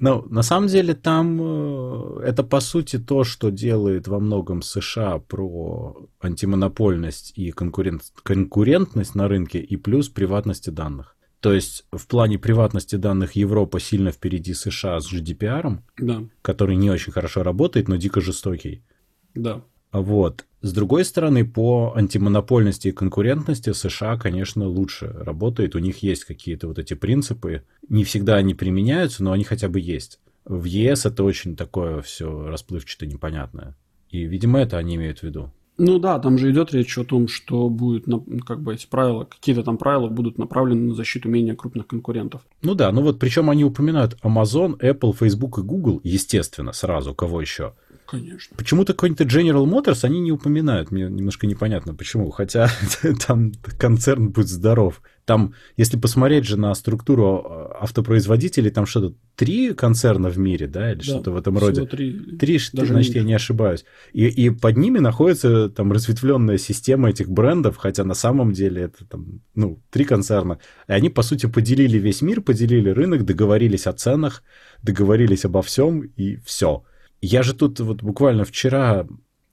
Но 0.00 0.24
на 0.28 0.42
самом 0.42 0.68
деле 0.68 0.94
там 0.94 1.40
э, 1.40 2.20
это 2.24 2.42
по 2.42 2.60
сути 2.60 2.98
то, 2.98 3.24
что 3.24 3.50
делает 3.50 4.08
во 4.08 4.20
многом 4.20 4.62
США 4.62 5.18
про 5.18 6.08
антимонопольность 6.20 7.32
и 7.36 7.50
конкурент, 7.50 8.02
конкурентность 8.22 9.14
на 9.14 9.28
рынке 9.28 9.60
и 9.60 9.76
плюс 9.76 10.08
приватности 10.08 10.70
данных. 10.70 11.16
То 11.40 11.52
есть 11.52 11.84
в 11.90 12.06
плане 12.06 12.38
приватности 12.38 12.94
данных 12.94 13.32
Европа 13.32 13.80
сильно 13.80 14.12
впереди 14.12 14.54
США 14.54 15.00
с 15.00 15.12
GDPR, 15.12 15.78
да. 15.98 16.22
который 16.40 16.76
не 16.76 16.88
очень 16.88 17.12
хорошо 17.12 17.42
работает, 17.42 17.88
но 17.88 17.96
дико 17.96 18.20
жестокий. 18.20 18.84
Да. 19.34 19.62
Вот. 19.90 20.46
С 20.62 20.72
другой 20.72 21.04
стороны, 21.04 21.44
по 21.44 21.92
антимонопольности 21.96 22.88
и 22.88 22.92
конкурентности 22.92 23.72
США, 23.72 24.16
конечно, 24.16 24.68
лучше 24.68 25.08
работает. 25.08 25.74
У 25.74 25.80
них 25.80 26.04
есть 26.04 26.24
какие-то 26.24 26.68
вот 26.68 26.78
эти 26.78 26.94
принципы. 26.94 27.64
Не 27.88 28.04
всегда 28.04 28.36
они 28.36 28.54
применяются, 28.54 29.24
но 29.24 29.32
они 29.32 29.42
хотя 29.42 29.68
бы 29.68 29.80
есть. 29.80 30.20
В 30.44 30.64
ЕС 30.64 31.04
это 31.04 31.24
очень 31.24 31.56
такое 31.56 32.00
все 32.00 32.46
расплывчатое, 32.46 33.08
непонятное. 33.08 33.76
И, 34.10 34.22
видимо, 34.24 34.60
это 34.60 34.78
они 34.78 34.94
имеют 34.94 35.18
в 35.18 35.22
виду. 35.24 35.52
Ну 35.78 35.98
да, 35.98 36.20
там 36.20 36.38
же 36.38 36.52
идет 36.52 36.72
речь 36.72 36.96
о 36.96 37.04
том, 37.04 37.26
что 37.26 37.68
будет, 37.68 38.04
как 38.46 38.62
бы 38.62 38.74
эти 38.74 38.86
правила, 38.86 39.24
какие-то 39.24 39.64
там 39.64 39.78
правила 39.78 40.08
будут 40.08 40.38
направлены 40.38 40.88
на 40.88 40.94
защиту 40.94 41.28
менее 41.28 41.56
крупных 41.56 41.88
конкурентов. 41.88 42.42
Ну 42.62 42.74
да, 42.74 42.92
ну 42.92 43.02
вот 43.02 43.18
причем 43.18 43.50
они 43.50 43.64
упоминают 43.64 44.16
Amazon, 44.22 44.78
Apple, 44.78 45.12
Facebook 45.12 45.58
и 45.58 45.62
Google, 45.62 46.00
естественно, 46.04 46.72
сразу, 46.72 47.14
кого 47.14 47.40
еще? 47.40 47.74
Конечно. 48.12 48.54
Почему-то 48.58 48.92
какой-нибудь 48.92 49.26
General 49.26 49.64
Motors 49.64 50.04
они 50.04 50.20
не 50.20 50.32
упоминают. 50.32 50.90
Мне 50.90 51.04
немножко 51.04 51.46
непонятно, 51.46 51.94
почему. 51.94 52.30
Хотя 52.30 52.68
там 53.26 53.52
концерн 53.78 54.28
будет 54.28 54.48
здоров. 54.48 55.00
Там, 55.24 55.54
если 55.78 55.96
посмотреть 55.96 56.44
же 56.44 56.58
на 56.58 56.74
структуру 56.74 57.42
а, 57.42 57.78
автопроизводителей, 57.80 58.70
там 58.70 58.84
что-то 58.84 59.14
три 59.34 59.72
концерна 59.72 60.28
в 60.28 60.38
мире, 60.38 60.66
да, 60.66 60.90
или 60.90 60.98
да, 60.98 61.04
что-то 61.04 61.30
в 61.30 61.38
этом 61.38 61.56
роде. 61.56 61.86
Три, 61.86 62.12
три 62.36 62.60
даже 62.74 62.92
значит, 62.92 63.14
я 63.14 63.22
не 63.22 63.32
ошибаюсь. 63.32 63.86
И, 64.12 64.26
и 64.26 64.50
под 64.50 64.76
ними 64.76 64.98
находится 64.98 65.70
там 65.70 65.90
разветвленная 65.90 66.58
система 66.58 67.08
этих 67.08 67.30
брендов, 67.30 67.78
хотя 67.78 68.04
на 68.04 68.14
самом 68.14 68.52
деле 68.52 68.82
это 68.82 69.06
там, 69.06 69.40
ну, 69.54 69.80
три 69.88 70.04
концерна. 70.04 70.58
И 70.86 70.92
они, 70.92 71.08
по 71.08 71.22
сути, 71.22 71.46
поделили 71.46 71.96
весь 71.96 72.20
мир, 72.20 72.42
поделили 72.42 72.90
рынок, 72.90 73.24
договорились 73.24 73.86
о 73.86 73.94
ценах, 73.94 74.42
договорились 74.82 75.46
обо 75.46 75.62
всем, 75.62 76.02
и 76.02 76.36
все. 76.44 76.84
Я 77.22 77.44
же 77.44 77.54
тут 77.54 77.78
вот 77.78 78.02
буквально 78.02 78.44
вчера 78.44 79.06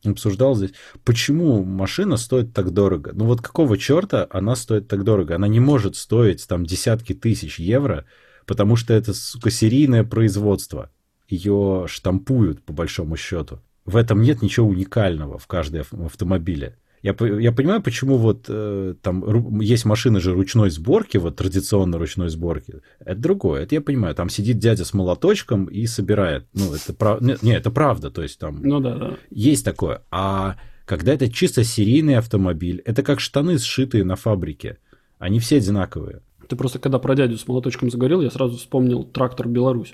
обсуждал 0.04 0.56
здесь, 0.56 0.72
почему 1.06 1.64
машина 1.64 2.18
стоит 2.18 2.52
так 2.52 2.72
дорого. 2.72 3.12
Ну 3.14 3.26
вот 3.26 3.42
какого 3.42 3.78
черта 3.78 4.28
она 4.32 4.56
стоит 4.56 4.88
так 4.88 5.04
дорого? 5.04 5.36
Она 5.36 5.48
не 5.48 5.60
может 5.60 5.96
стоить 5.96 6.48
там 6.48 6.66
десятки 6.66 7.14
тысяч 7.14 7.60
евро, 7.60 8.06
потому 8.48 8.76
что 8.76 8.94
это, 8.96 9.14
сука, 9.14 9.52
серийное 9.52 10.04
производство. 10.04 10.90
Ее 11.28 11.86
штампуют, 11.88 12.64
по 12.64 12.74
большому 12.74 13.16
счету. 13.16 13.60
В 13.86 13.98
этом 13.98 14.22
нет 14.22 14.42
ничего 14.42 14.68
уникального 14.68 15.38
в 15.38 15.46
каждой 15.46 15.82
автомобиле. 15.82 16.76
Я, 17.02 17.16
я 17.40 17.52
понимаю, 17.52 17.82
почему 17.82 18.18
вот 18.18 18.46
э, 18.50 18.96
там 19.02 19.60
есть 19.62 19.86
машины 19.86 20.20
же 20.20 20.34
ручной 20.34 20.70
сборки, 20.70 21.18
вот 21.18 21.38
традиционно 21.38 21.98
ручной 21.98 22.30
сборки. 22.30 22.82
Это 23.00 23.20
другое, 23.20 23.64
это 23.64 23.76
я 23.76 23.82
понимаю. 23.82 24.16
Там 24.16 24.30
сидит 24.30 24.58
дядя 24.58 24.84
с 24.84 24.94
молоточком 24.94 25.66
и 25.66 25.86
собирает. 25.88 26.48
Ну, 26.54 26.74
это 26.74 26.94
правда. 26.94 27.26
Не, 27.26 27.38
не, 27.42 27.56
это 27.56 27.72
правда. 27.72 28.12
То 28.12 28.22
есть 28.22 28.40
там 28.40 28.62
ну, 28.62 28.80
да, 28.80 28.96
да. 28.96 29.18
есть 29.30 29.64
такое. 29.64 30.02
А 30.12 30.58
когда 30.86 31.14
это 31.14 31.32
чисто 31.32 31.64
серийный 31.64 32.18
автомобиль, 32.18 32.82
это 32.86 33.02
как 33.04 33.20
штаны, 33.20 33.60
сшитые 33.60 34.04
на 34.04 34.16
фабрике. 34.16 34.78
Они 35.20 35.40
все 35.40 35.58
одинаковые. 35.58 36.22
Ты 36.50 36.56
просто 36.56 36.80
когда 36.80 36.98
про 36.98 37.16
дядю 37.16 37.38
с 37.38 37.48
молоточком 37.48 37.92
заговорил, 37.92 38.22
я 38.22 38.32
сразу 38.32 38.58
вспомнил 38.58 39.04
трактор 39.04 39.48
Беларусь 39.48 39.94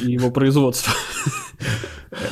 и 0.00 0.12
его 0.12 0.30
производство. 0.30 0.92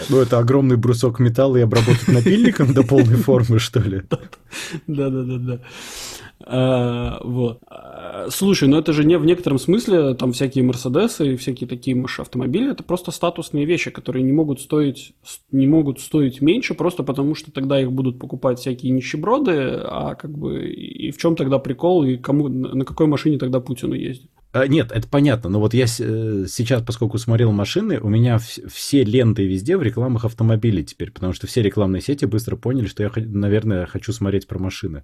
Ну, 0.08 0.18
это 0.20 0.38
огромный 0.38 0.76
брусок 0.76 1.18
металла 1.18 1.56
и 1.56 1.62
обработать 1.62 2.06
напильником 2.06 2.72
до 2.72 2.84
полной 2.84 3.16
формы, 3.16 3.58
что 3.58 3.80
ли? 3.80 4.02
Да-да-да-да. 4.86 5.60
А, 6.46 7.20
вот. 7.24 7.58
Слушай, 8.30 8.68
ну 8.68 8.78
это 8.78 8.92
же 8.92 9.04
не 9.04 9.18
в 9.18 9.24
некотором 9.24 9.58
смысле 9.58 10.14
там 10.14 10.32
всякие 10.32 10.64
Мерседесы 10.64 11.34
и 11.34 11.36
всякие 11.36 11.68
такие 11.68 12.04
автомобили, 12.18 12.70
это 12.72 12.82
просто 12.82 13.10
статусные 13.10 13.64
вещи, 13.64 13.90
которые 13.90 14.22
не 14.22 14.32
могут 14.32 14.60
стоить, 14.60 15.14
не 15.50 15.66
могут 15.66 16.00
стоить 16.00 16.40
меньше, 16.40 16.74
просто 16.74 17.02
потому 17.02 17.34
что 17.34 17.52
тогда 17.52 17.80
их 17.80 17.92
будут 17.92 18.18
покупать 18.18 18.58
всякие 18.58 18.92
нищеброды, 18.92 19.80
а 19.84 20.14
как 20.14 20.36
бы 20.36 20.68
и 20.70 21.10
в 21.10 21.18
чем 21.18 21.36
тогда 21.36 21.58
прикол, 21.58 22.04
и 22.04 22.16
кому, 22.16 22.48
на 22.48 22.84
какой 22.84 23.06
машине 23.06 23.38
тогда 23.38 23.60
Путину 23.60 23.94
ездит? 23.94 24.30
А, 24.54 24.68
нет, 24.68 24.92
это 24.92 25.08
понятно, 25.08 25.50
но 25.50 25.58
вот 25.58 25.74
я 25.74 25.84
э, 25.84 26.44
сейчас, 26.48 26.80
поскольку 26.80 27.18
смотрел 27.18 27.50
машины, 27.50 27.98
у 28.00 28.08
меня 28.08 28.38
все 28.38 29.02
ленты 29.02 29.44
везде 29.44 29.76
в 29.76 29.82
рекламах 29.82 30.24
автомобилей 30.24 30.84
теперь, 30.84 31.10
потому 31.10 31.32
что 31.32 31.48
все 31.48 31.60
рекламные 31.60 32.00
сети 32.00 32.24
быстро 32.24 32.54
поняли, 32.54 32.86
что 32.86 33.02
я, 33.02 33.10
наверное, 33.16 33.86
хочу 33.86 34.12
смотреть 34.12 34.46
про 34.46 34.60
машины. 34.60 35.02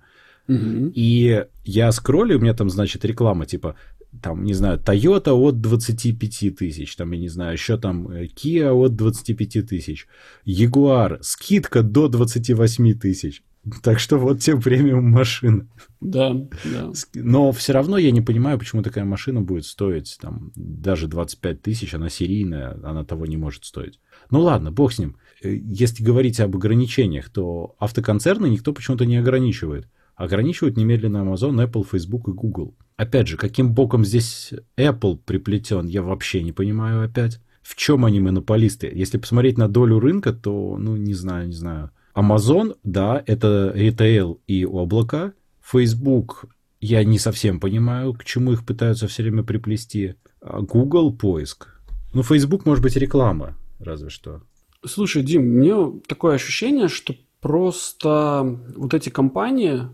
Угу. 0.51 0.93
И 0.95 1.45
я 1.65 1.93
скроллю, 1.93 2.39
у 2.39 2.41
меня 2.41 2.55
там, 2.55 2.71
значит, 2.71 3.05
реклама 3.05 3.47
типа, 3.47 3.77
там, 4.21 4.43
не 4.43 4.55
знаю, 4.55 4.79
Toyota 4.79 5.33
от 5.33 5.61
25 5.61 6.57
тысяч, 6.57 6.97
там, 6.97 7.13
я 7.13 7.21
не 7.21 7.29
знаю, 7.29 7.53
еще 7.53 7.79
там 7.79 8.09
э, 8.11 8.25
Kia 8.27 8.73
от 8.73 8.97
25 8.97 9.69
тысяч, 9.69 10.09
Jaguar, 10.45 11.19
скидка 11.23 11.83
до 11.83 12.09
28 12.09 12.99
тысяч. 12.99 13.43
Так 13.83 14.01
что 14.01 14.17
вот 14.17 14.41
тебе 14.41 14.59
премиум 14.59 15.11
машина. 15.11 15.69
Да, 16.01 16.35
да. 16.65 16.93
Но 17.15 17.53
все 17.53 17.75
равно 17.75 17.99
я 17.99 18.11
не 18.11 18.23
понимаю, 18.23 18.59
почему 18.59 18.83
такая 18.83 19.05
машина 19.05 19.43
будет 19.43 19.67
стоить 19.67 20.17
там 20.21 20.51
даже 20.57 21.07
25 21.07 21.63
тысяч, 21.63 21.95
она 21.95 22.09
серийная, 22.09 22.77
она 22.83 23.05
того 23.05 23.27
не 23.27 23.37
может 23.37 23.67
стоить. 23.67 24.01
Ну 24.31 24.41
ладно, 24.41 24.73
бог 24.73 24.93
с 24.93 24.99
ним. 24.99 25.17
Э, 25.43 25.55
если 25.55 26.03
говорить 26.03 26.41
об 26.41 26.57
ограничениях, 26.57 27.29
то 27.29 27.77
автоконцерны 27.79 28.47
никто 28.47 28.73
почему-то 28.73 29.07
не 29.07 29.19
ограничивает. 29.19 29.87
Ограничивают 30.21 30.77
немедленно 30.77 31.25
Amazon, 31.25 31.67
Apple, 31.67 31.83
Facebook 31.91 32.29
и 32.29 32.33
Google. 32.33 32.75
Опять 32.97 33.27
же, 33.27 33.39
каким 33.39 33.73
боком 33.73 34.05
здесь 34.05 34.53
Apple 34.77 35.17
приплетен, 35.17 35.87
я 35.87 36.03
вообще 36.03 36.43
не 36.43 36.53
понимаю 36.53 37.03
опять. 37.03 37.41
В 37.63 37.75
чем 37.75 38.05
они 38.05 38.21
монополисты? 38.21 38.93
Если 38.95 39.17
посмотреть 39.17 39.57
на 39.57 39.67
долю 39.67 39.99
рынка, 39.99 40.35
то, 40.35 40.77
ну, 40.79 40.95
не 40.97 41.15
знаю, 41.15 41.47
не 41.47 41.55
знаю. 41.55 41.91
Amazon, 42.15 42.77
да, 42.85 43.23
это 43.25 43.73
ритейл 43.75 44.43
и 44.47 44.67
облако. 44.67 45.33
Facebook, 45.63 46.45
я 46.83 47.03
не 47.03 47.19
совсем 47.19 47.59
понимаю, 47.59 48.13
к 48.13 48.23
чему 48.25 48.53
их 48.53 48.67
пытаются 48.67 49.09
все 49.09 49.23
время 49.23 49.43
приплести. 49.43 50.17
А 50.43 50.61
Google 50.61 51.17
поиск. 51.17 51.81
Ну, 52.13 52.23
Facebook 52.23 52.67
может 52.67 52.85
быть 52.85 52.97
реклама, 52.97 53.57
разве 53.79 54.11
что. 54.11 54.43
Слушай, 54.85 55.23
Дим, 55.23 55.45
мне 55.45 55.99
такое 56.07 56.35
ощущение, 56.35 56.89
что 56.89 57.15
просто 57.41 58.61
вот 58.77 58.93
эти 58.93 59.09
компании, 59.09 59.89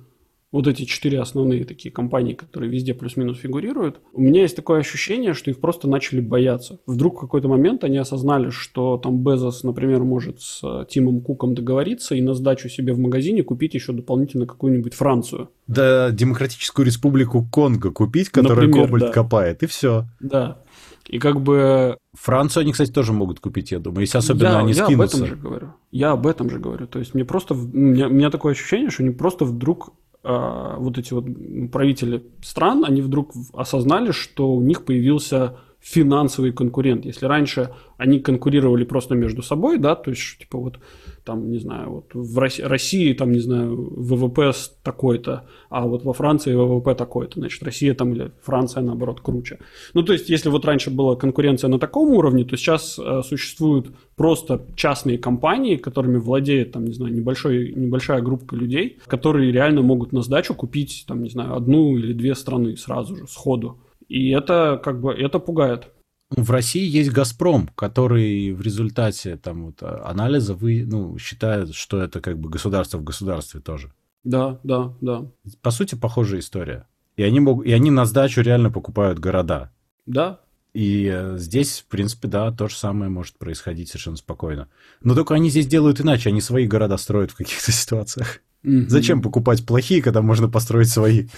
вот 0.56 0.66
эти 0.66 0.84
четыре 0.84 1.20
основные 1.20 1.64
такие 1.64 1.92
компании, 1.92 2.32
которые 2.32 2.70
везде 2.70 2.94
плюс-минус 2.94 3.38
фигурируют, 3.38 4.00
у 4.14 4.22
меня 4.22 4.40
есть 4.40 4.56
такое 4.56 4.80
ощущение, 4.80 5.34
что 5.34 5.50
их 5.50 5.60
просто 5.60 5.86
начали 5.86 6.20
бояться. 6.20 6.80
Вдруг 6.86 7.18
в 7.18 7.20
какой-то 7.20 7.48
момент 7.48 7.84
они 7.84 7.98
осознали, 7.98 8.48
что 8.48 8.96
там 8.96 9.22
Безос, 9.22 9.64
например, 9.64 10.02
может 10.02 10.40
с 10.40 10.60
э, 10.62 10.86
Тимом 10.88 11.20
Куком 11.20 11.54
договориться 11.54 12.14
и 12.14 12.22
на 12.22 12.32
сдачу 12.32 12.70
себе 12.70 12.94
в 12.94 12.98
магазине 12.98 13.42
купить 13.42 13.74
еще 13.74 13.92
дополнительно 13.92 14.46
какую-нибудь 14.46 14.94
Францию. 14.94 15.50
Да, 15.66 16.10
Демократическую 16.10 16.86
Республику 16.86 17.46
Конго 17.52 17.90
купить, 17.90 18.30
которая 18.30 18.66
например, 18.66 18.86
кобальт 18.86 19.04
да. 19.04 19.12
копает, 19.12 19.62
и 19.62 19.66
все. 19.66 20.06
Да. 20.20 20.62
И 21.08 21.18
как 21.18 21.40
бы... 21.40 21.98
Францию 22.14 22.62
они, 22.62 22.72
кстати, 22.72 22.90
тоже 22.90 23.12
могут 23.12 23.40
купить, 23.40 23.70
я 23.72 23.78
думаю, 23.78 24.02
если 24.02 24.18
особенно 24.18 24.48
я, 24.48 24.58
они 24.58 24.72
я 24.72 24.84
скинутся. 24.84 25.18
Я 25.18 25.22
об 25.22 25.26
этом 25.26 25.26
же 25.26 25.36
говорю. 25.36 25.72
Я 25.92 26.10
об 26.12 26.26
этом 26.26 26.50
же 26.50 26.58
говорю. 26.58 26.86
То 26.86 26.98
есть 26.98 27.14
мне 27.14 27.24
просто... 27.24 27.54
У 27.54 27.56
меня, 27.56 28.08
у 28.08 28.10
меня 28.10 28.30
такое 28.30 28.52
ощущение, 28.52 28.90
что 28.90 29.02
они 29.02 29.12
просто 29.12 29.44
вдруг 29.44 29.92
вот 30.26 30.98
эти 30.98 31.12
вот 31.12 31.24
правители 31.70 32.22
стран, 32.42 32.84
они 32.84 33.00
вдруг 33.00 33.32
осознали, 33.52 34.10
что 34.10 34.52
у 34.52 34.60
них 34.60 34.84
появился 34.84 35.56
финансовый 35.86 36.52
конкурент. 36.52 37.04
Если 37.04 37.26
раньше 37.26 37.70
они 37.96 38.18
конкурировали 38.18 38.84
просто 38.84 39.14
между 39.14 39.42
собой, 39.42 39.78
да, 39.78 39.94
то 39.94 40.10
есть, 40.10 40.38
типа, 40.40 40.58
вот 40.58 40.80
там, 41.24 41.48
не 41.48 41.58
знаю, 41.58 41.90
вот 41.90 42.10
в 42.12 42.38
России, 42.38 43.12
там, 43.12 43.30
не 43.30 43.38
знаю, 43.38 43.76
ВВП 43.96 44.50
такой-то, 44.82 45.44
а 45.70 45.86
вот 45.86 46.04
во 46.04 46.12
Франции 46.12 46.54
ВВП 46.54 46.94
такой-то, 46.96 47.38
значит, 47.38 47.62
Россия 47.62 47.94
там 47.94 48.12
или 48.14 48.32
Франция, 48.42 48.82
наоборот, 48.82 49.20
круче. 49.20 49.60
Ну, 49.94 50.02
то 50.02 50.12
есть, 50.12 50.28
если 50.28 50.48
вот 50.48 50.64
раньше 50.64 50.90
была 50.90 51.14
конкуренция 51.14 51.68
на 51.68 51.78
таком 51.78 52.10
уровне, 52.10 52.44
то 52.44 52.56
сейчас 52.56 52.98
э, 52.98 53.22
существуют 53.22 53.94
просто 54.16 54.66
частные 54.74 55.18
компании, 55.18 55.76
которыми 55.76 56.18
владеет, 56.18 56.72
там, 56.72 56.84
не 56.84 56.94
знаю, 56.94 57.14
небольшой, 57.14 57.72
небольшая 57.76 58.22
группа 58.22 58.54
людей, 58.54 58.98
которые 59.06 59.52
реально 59.52 59.82
могут 59.82 60.12
на 60.12 60.22
сдачу 60.22 60.54
купить, 60.54 61.04
там, 61.06 61.22
не 61.22 61.30
знаю, 61.30 61.54
одну 61.54 61.96
или 61.96 62.12
две 62.12 62.34
страны 62.34 62.76
сразу 62.76 63.16
же, 63.16 63.26
сходу. 63.28 63.78
И 64.08 64.30
это 64.30 64.80
как 64.82 65.00
бы, 65.00 65.12
это 65.12 65.38
пугает. 65.38 65.88
В 66.30 66.50
России 66.50 66.84
есть 66.84 67.10
«Газпром», 67.10 67.68
который 67.76 68.52
в 68.52 68.60
результате 68.60 69.36
там, 69.36 69.66
вот, 69.66 69.82
а, 69.82 70.02
анализа 70.10 70.54
вы, 70.54 70.84
ну, 70.84 71.16
считает, 71.18 71.72
что 71.74 72.02
это 72.02 72.20
как 72.20 72.38
бы 72.38 72.50
государство 72.50 72.98
в 72.98 73.04
государстве 73.04 73.60
тоже. 73.60 73.92
Да, 74.24 74.58
да, 74.64 74.92
да. 75.00 75.26
По 75.62 75.70
сути, 75.70 75.94
похожая 75.94 76.40
история. 76.40 76.88
И 77.16 77.22
они, 77.22 77.38
могут, 77.38 77.66
и 77.66 77.72
они 77.72 77.92
на 77.92 78.04
сдачу 78.06 78.40
реально 78.40 78.70
покупают 78.70 79.20
города. 79.20 79.70
Да. 80.04 80.40
И 80.74 81.08
э, 81.10 81.38
здесь, 81.38 81.80
в 81.80 81.86
принципе, 81.86 82.28
да, 82.28 82.50
то 82.50 82.68
же 82.68 82.76
самое 82.76 83.10
может 83.10 83.38
происходить 83.38 83.88
совершенно 83.88 84.16
спокойно. 84.16 84.68
Но 85.00 85.14
только 85.14 85.34
они 85.34 85.48
здесь 85.48 85.66
делают 85.66 86.00
иначе, 86.00 86.28
они 86.28 86.40
свои 86.40 86.66
города 86.66 86.96
строят 86.96 87.30
в 87.30 87.36
каких-то 87.36 87.72
ситуациях. 87.72 88.40
Mm-hmm. 88.64 88.88
Зачем 88.88 89.22
покупать 89.22 89.64
плохие, 89.64 90.02
когда 90.02 90.22
можно 90.22 90.48
построить 90.48 90.90
свои? 90.90 91.28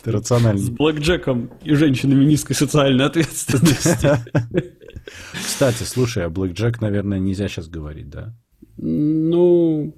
Это 0.00 0.12
рационально. 0.12 0.58
С 0.60 0.70
блэкджеком 0.70 1.50
и 1.62 1.74
женщинами 1.74 2.24
низкой 2.24 2.54
социальной 2.54 3.04
ответственности. 3.04 4.10
Кстати, 5.32 5.82
слушай, 5.82 6.24
а 6.24 6.30
блэкджек, 6.30 6.80
наверное, 6.80 7.18
нельзя 7.18 7.48
сейчас 7.48 7.68
говорить, 7.68 8.08
да? 8.08 8.34
Ну, 8.76 9.94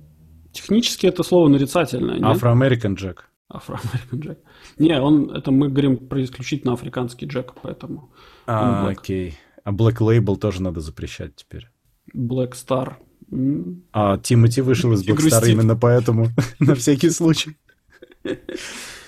технически 0.53 1.07
это 1.07 1.23
слово 1.23 1.49
нарицательное. 1.49 2.21
African 2.23 2.56
American 2.56 2.95
Jack. 2.95 3.29
African 3.49 3.82
American 3.82 4.21
Jack. 4.21 4.39
Не, 4.79 5.01
он, 5.01 5.31
это 5.31 5.51
мы 5.51 5.69
говорим 5.69 5.97
про 5.97 6.23
исключительно 6.23 6.73
африканский 6.73 7.27
джек, 7.27 7.55
поэтому... 7.63 8.13
А, 8.47 8.89
окей. 8.89 9.39
А 9.63 9.73
Black 9.73 9.99
Label 9.99 10.37
тоже 10.37 10.63
надо 10.63 10.81
запрещать 10.81 11.37
теперь. 11.37 11.69
Black 12.15 12.53
Star. 12.53 12.95
А 13.93 14.19
Тимати 14.19 14.61
вышел 14.61 14.93
из 14.93 15.07
Black 15.07 15.19
Star 15.19 15.49
именно 15.49 15.77
поэтому, 15.77 16.29
на 16.59 16.75
всякий 16.75 17.11
случай. 17.11 17.57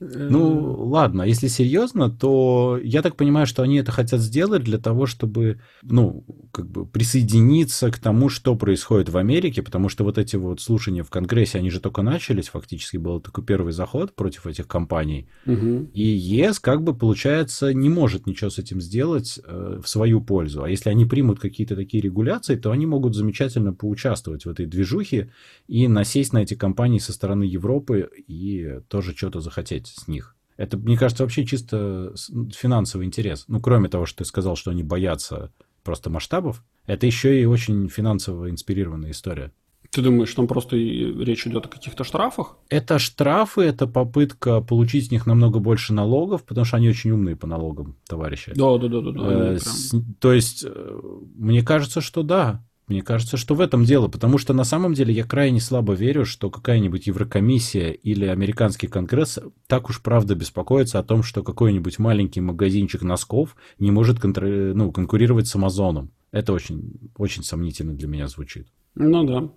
Ну, 0.00 0.84
ладно, 0.88 1.22
если 1.22 1.48
серьезно, 1.48 2.10
то 2.10 2.78
я 2.82 3.02
так 3.02 3.16
понимаю, 3.16 3.46
что 3.46 3.62
они 3.62 3.78
это 3.78 3.90
хотят 3.90 4.20
сделать 4.20 4.62
для 4.62 4.78
того, 4.78 5.06
чтобы, 5.06 5.60
ну, 5.82 6.24
как 6.52 6.70
бы 6.70 6.86
присоединиться 6.86 7.90
к 7.90 7.98
тому, 7.98 8.28
что 8.28 8.54
происходит 8.54 9.08
в 9.08 9.16
Америке, 9.16 9.62
потому 9.62 9.88
что 9.88 10.04
вот 10.04 10.16
эти 10.18 10.36
вот 10.36 10.60
слушания 10.60 11.02
в 11.02 11.10
Конгрессе, 11.10 11.58
они 11.58 11.70
же 11.70 11.80
только 11.80 12.02
начались, 12.02 12.48
фактически 12.48 12.96
был 12.96 13.20
такой 13.20 13.44
первый 13.44 13.72
заход 13.72 14.14
против 14.14 14.46
этих 14.46 14.68
компаний. 14.68 15.28
Угу. 15.46 15.90
И 15.94 16.02
ЕС, 16.02 16.60
как 16.60 16.82
бы, 16.82 16.94
получается, 16.94 17.74
не 17.74 17.88
может 17.88 18.26
ничего 18.26 18.50
с 18.50 18.58
этим 18.58 18.80
сделать 18.80 19.40
э, 19.44 19.80
в 19.82 19.88
свою 19.88 20.20
пользу. 20.20 20.62
А 20.62 20.70
если 20.70 20.90
они 20.90 21.06
примут 21.06 21.40
какие-то 21.40 21.74
такие 21.74 22.00
регуляции, 22.00 22.54
то 22.54 22.70
они 22.70 22.86
могут 22.86 23.16
замечательно 23.16 23.72
поучаствовать 23.72 24.44
в 24.46 24.50
этой 24.50 24.66
движухе 24.66 25.32
и 25.66 25.88
насесть 25.88 26.32
на 26.32 26.42
эти 26.42 26.54
компании 26.54 26.98
со 26.98 27.12
стороны 27.12 27.42
Европы 27.42 28.08
и 28.28 28.80
тоже 28.88 29.14
что-то 29.16 29.40
захотеть 29.40 29.87
с 29.96 30.08
них. 30.08 30.36
Это, 30.56 30.76
мне 30.76 30.96
кажется, 30.96 31.22
вообще 31.22 31.44
чисто 31.44 32.12
финансовый 32.54 33.06
интерес. 33.06 33.44
Ну, 33.48 33.60
кроме 33.60 33.88
того, 33.88 34.06
что 34.06 34.18
ты 34.18 34.24
сказал, 34.24 34.56
что 34.56 34.70
они 34.70 34.82
боятся 34.82 35.52
просто 35.84 36.10
масштабов, 36.10 36.64
это 36.86 37.06
еще 37.06 37.40
и 37.40 37.44
очень 37.44 37.88
финансово 37.88 38.50
инспирированная 38.50 39.12
история. 39.12 39.52
Ты 39.90 40.02
думаешь, 40.02 40.34
там 40.34 40.46
просто 40.46 40.76
речь 40.76 41.46
идет 41.46 41.66
о 41.66 41.68
каких-то 41.68 42.04
штрафах? 42.04 42.58
Это 42.68 42.98
штрафы, 42.98 43.62
это 43.62 43.86
попытка 43.86 44.60
получить 44.60 45.06
с 45.06 45.10
них 45.10 45.26
намного 45.26 45.60
больше 45.60 45.94
налогов, 45.94 46.44
потому 46.44 46.66
что 46.66 46.76
они 46.76 46.90
очень 46.90 47.10
умные 47.10 47.36
по 47.36 47.46
налогам, 47.46 47.96
товарищи. 48.06 48.52
Да, 48.54 48.76
да, 48.76 48.88
да, 48.88 49.00
да. 49.00 49.10
да 49.12 49.52
э, 49.52 49.58
с, 49.58 49.94
то 50.20 50.32
есть, 50.32 50.64
э, 50.66 51.00
мне 51.36 51.62
кажется, 51.62 52.00
что 52.02 52.22
да. 52.22 52.64
Мне 52.88 53.02
кажется, 53.02 53.36
что 53.36 53.54
в 53.54 53.60
этом 53.60 53.84
дело, 53.84 54.08
потому 54.08 54.38
что 54.38 54.54
на 54.54 54.64
самом 54.64 54.94
деле 54.94 55.12
я 55.12 55.24
крайне 55.24 55.60
слабо 55.60 55.92
верю, 55.92 56.24
что 56.24 56.50
какая-нибудь 56.50 57.06
Еврокомиссия 57.06 57.90
или 57.90 58.24
американский 58.24 58.86
конгресс 58.86 59.38
так 59.66 59.90
уж 59.90 60.00
правда 60.00 60.34
беспокоится 60.34 60.98
о 60.98 61.02
том, 61.02 61.22
что 61.22 61.42
какой-нибудь 61.42 61.98
маленький 61.98 62.40
магазинчик 62.40 63.02
носков 63.02 63.56
не 63.78 63.90
может 63.90 64.18
контр... 64.18 64.72
ну, 64.74 64.90
конкурировать 64.90 65.46
с 65.46 65.54
Амазоном. 65.54 66.10
Это 66.32 66.54
очень, 66.54 66.98
очень 67.16 67.42
сомнительно 67.42 67.92
для 67.92 68.08
меня 68.08 68.26
звучит. 68.26 68.68
Ну 68.94 69.24
да. 69.24 69.50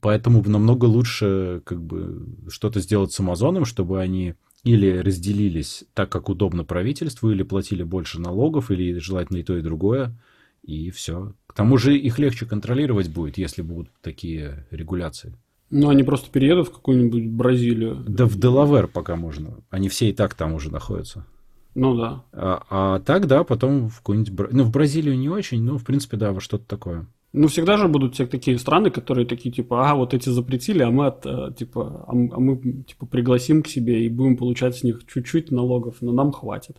Поэтому 0.00 0.42
намного 0.46 0.84
лучше 0.84 1.62
как 1.64 1.82
бы 1.82 2.26
что-то 2.48 2.80
сделать 2.80 3.12
с 3.12 3.20
Амазоном, 3.20 3.64
чтобы 3.64 4.00
они 4.00 4.34
или 4.62 4.98
разделились 4.98 5.84
так, 5.94 6.10
как 6.10 6.28
удобно 6.28 6.64
правительству, 6.64 7.30
или 7.30 7.42
платили 7.42 7.82
больше 7.82 8.20
налогов, 8.20 8.70
или 8.70 8.98
желательно 8.98 9.38
и 9.38 9.42
то, 9.42 9.56
и 9.56 9.62
другое, 9.62 10.18
и 10.66 10.90
все. 10.90 11.34
К 11.46 11.54
тому 11.54 11.78
же 11.78 11.96
их 11.96 12.18
легче 12.18 12.46
контролировать 12.46 13.08
будет, 13.08 13.38
если 13.38 13.62
будут 13.62 13.90
такие 14.00 14.66
регуляции. 14.70 15.34
Ну, 15.70 15.88
они 15.88 16.02
просто 16.02 16.30
переедут 16.30 16.68
в 16.68 16.72
какую-нибудь 16.72 17.26
Бразилию. 17.28 18.04
Да 18.06 18.26
в 18.26 18.38
Делавер 18.38 18.86
пока 18.86 19.16
можно. 19.16 19.58
Они 19.70 19.88
все 19.88 20.10
и 20.10 20.12
так 20.12 20.34
там 20.34 20.54
уже 20.54 20.70
находятся. 20.70 21.26
Ну 21.74 21.96
да. 21.96 22.22
А, 22.32 22.62
а 22.70 23.00
так, 23.00 23.26
да, 23.26 23.42
потом 23.42 23.88
в 23.88 23.98
какую-нибудь... 23.98 24.52
Ну, 24.52 24.64
в 24.64 24.70
Бразилию 24.70 25.18
не 25.18 25.28
очень, 25.28 25.62
но, 25.62 25.76
в 25.76 25.84
принципе, 25.84 26.16
да, 26.16 26.32
во 26.32 26.40
что-то 26.40 26.64
такое. 26.66 27.06
Ну, 27.32 27.48
всегда 27.48 27.76
же 27.76 27.88
будут 27.88 28.14
все 28.14 28.26
такие 28.26 28.58
страны, 28.58 28.90
которые 28.90 29.26
такие, 29.26 29.52
типа, 29.52 29.90
а, 29.90 29.94
вот 29.96 30.14
эти 30.14 30.28
запретили, 30.28 30.84
а 30.84 30.90
мы, 30.92 31.06
от, 31.06 31.26
э, 31.26 31.50
типа, 31.58 32.04
а 32.06 32.14
мы, 32.14 32.84
типа, 32.84 33.06
пригласим 33.06 33.64
к 33.64 33.66
себе 33.66 34.06
и 34.06 34.08
будем 34.08 34.36
получать 34.36 34.76
с 34.76 34.84
них 34.84 35.04
чуть-чуть 35.12 35.50
налогов, 35.50 35.96
но 36.00 36.12
нам 36.12 36.30
хватит. 36.30 36.76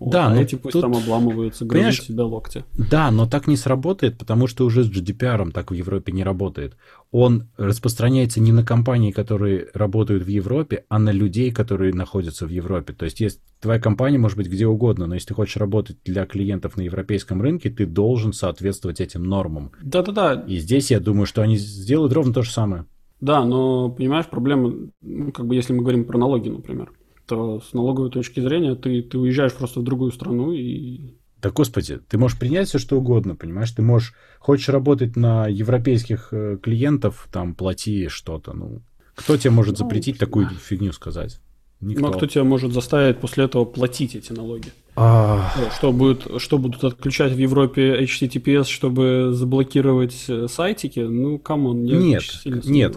Да, 0.00 0.26
а 0.26 0.30
но 0.30 0.40
эти 0.40 0.54
пусть 0.54 0.72
тут, 0.72 0.82
там 0.82 0.94
обламываются, 0.94 1.64
грызут 1.64 2.04
себя 2.04 2.24
локти. 2.24 2.64
Да, 2.72 3.10
но 3.10 3.26
так 3.26 3.46
не 3.46 3.56
сработает, 3.56 4.18
потому 4.18 4.46
что 4.46 4.64
уже 4.64 4.84
с 4.84 4.90
GDPR 4.90 5.50
так 5.52 5.70
в 5.70 5.74
Европе 5.74 6.12
не 6.12 6.24
работает. 6.24 6.76
Он 7.10 7.48
распространяется 7.56 8.40
не 8.40 8.52
на 8.52 8.64
компании, 8.64 9.10
которые 9.10 9.68
работают 9.74 10.24
в 10.24 10.28
Европе, 10.28 10.84
а 10.88 10.98
на 10.98 11.10
людей, 11.10 11.52
которые 11.52 11.92
находятся 11.92 12.46
в 12.46 12.50
Европе. 12.50 12.92
То 12.92 13.04
есть, 13.04 13.20
есть 13.20 13.40
твоя 13.60 13.80
компания 13.80 14.18
может 14.18 14.36
быть 14.36 14.48
где 14.48 14.66
угодно, 14.66 15.06
но 15.06 15.14
если 15.14 15.28
ты 15.28 15.34
хочешь 15.34 15.56
работать 15.56 15.98
для 16.04 16.26
клиентов 16.26 16.76
на 16.76 16.82
европейском 16.82 17.40
рынке, 17.40 17.70
ты 17.70 17.86
должен 17.86 18.32
соответствовать 18.32 19.00
этим 19.00 19.24
нормам. 19.24 19.72
Да-да-да. 19.82 20.44
И 20.46 20.58
здесь 20.58 20.90
я 20.90 21.00
думаю, 21.00 21.26
что 21.26 21.42
они 21.42 21.56
сделают 21.56 22.12
ровно 22.12 22.32
то 22.32 22.42
же 22.42 22.50
самое. 22.50 22.86
Да, 23.20 23.44
но 23.44 23.90
понимаешь, 23.90 24.26
проблема, 24.26 24.74
ну, 25.00 25.32
как 25.32 25.46
бы 25.46 25.54
если 25.54 25.72
мы 25.72 25.80
говорим 25.80 26.04
про 26.04 26.18
налоги, 26.18 26.48
например 26.48 26.90
то 27.26 27.60
с 27.60 27.72
налоговой 27.72 28.10
точки 28.10 28.40
зрения 28.40 28.74
ты, 28.74 29.02
ты 29.02 29.18
уезжаешь 29.18 29.54
просто 29.54 29.80
в 29.80 29.84
другую 29.84 30.12
страну 30.12 30.52
и... 30.52 31.14
Да, 31.42 31.50
господи, 31.50 31.98
ты 32.08 32.16
можешь 32.16 32.38
принять 32.38 32.68
все 32.68 32.78
что 32.78 32.96
угодно, 32.96 33.36
понимаешь? 33.36 33.70
Ты 33.70 33.82
можешь, 33.82 34.14
хочешь 34.38 34.70
работать 34.70 35.14
на 35.14 35.46
европейских 35.46 36.28
э, 36.32 36.58
клиентов, 36.62 37.28
там, 37.30 37.54
плати 37.54 38.08
что-то, 38.08 38.52
ну... 38.52 38.82
Кто 39.14 39.36
тебе 39.36 39.50
может 39.50 39.78
ну, 39.78 39.84
запретить 39.84 40.16
ну, 40.16 40.26
такую 40.26 40.48
фигню 40.48 40.92
сказать? 40.92 41.40
Никто. 41.80 42.02
Ну, 42.02 42.08
а 42.08 42.12
кто 42.16 42.26
тебя 42.26 42.44
может 42.44 42.72
заставить 42.72 43.18
после 43.18 43.44
этого 43.44 43.64
платить 43.64 44.16
эти 44.16 44.32
налоги? 44.32 44.72
А... 44.96 45.52
Что, 45.76 45.92
будет, 45.92 46.40
что 46.40 46.58
будут 46.58 46.82
отключать 46.82 47.32
в 47.32 47.38
Европе 47.38 48.02
HTTPS, 48.04 48.64
чтобы 48.64 49.30
заблокировать 49.32 50.24
э, 50.28 50.46
сайтики? 50.48 51.00
Ну, 51.00 51.38
come 51.38 51.64
on, 51.64 51.84
я 51.84 51.96
нет, 51.98 52.22
нет. 52.64 52.96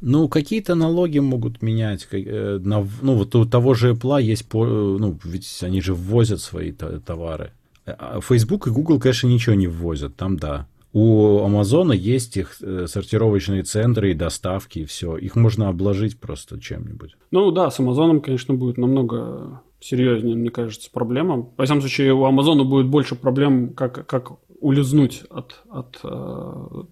Ну, 0.00 0.28
какие-то 0.28 0.74
налоги 0.74 1.18
могут 1.18 1.62
менять. 1.62 2.06
Э, 2.12 2.58
ну, 2.62 2.86
вот 3.02 3.34
у 3.34 3.44
того 3.46 3.74
же 3.74 3.92
Apple 3.92 4.22
есть, 4.22 4.46
ну, 4.52 5.18
ведь 5.24 5.58
они 5.62 5.80
же 5.80 5.94
ввозят 5.94 6.40
свои 6.40 6.72
товары. 6.72 7.52
А 7.86 8.20
Facebook 8.20 8.66
и 8.66 8.70
Google, 8.70 8.98
конечно, 8.98 9.28
ничего 9.28 9.54
не 9.54 9.68
ввозят, 9.68 10.16
там 10.16 10.36
да. 10.36 10.66
У 10.92 11.40
Амазона 11.40 11.92
есть 11.92 12.36
их 12.36 12.56
э, 12.62 12.86
сортировочные 12.88 13.62
центры 13.62 14.10
и 14.12 14.14
доставки, 14.14 14.80
и 14.80 14.84
все. 14.86 15.16
Их 15.16 15.36
можно 15.36 15.68
обложить 15.68 16.18
просто 16.18 16.58
чем-нибудь. 16.58 17.16
Ну 17.30 17.50
да, 17.50 17.70
с 17.70 17.78
Амазоном, 17.78 18.20
конечно, 18.20 18.54
будет 18.54 18.78
намного 18.78 19.60
серьезнее, 19.78 20.36
мне 20.36 20.50
кажется, 20.50 20.90
проблема. 20.90 21.48
Во 21.56 21.64
всяком 21.64 21.82
случае, 21.82 22.14
у 22.14 22.24
Амазона 22.24 22.64
будет 22.64 22.86
больше 22.86 23.14
проблем, 23.14 23.74
как, 23.74 24.06
как 24.06 24.32
улизнуть 24.60 25.24
от, 25.28 25.62
от, 25.68 26.00
э, 26.02 26.82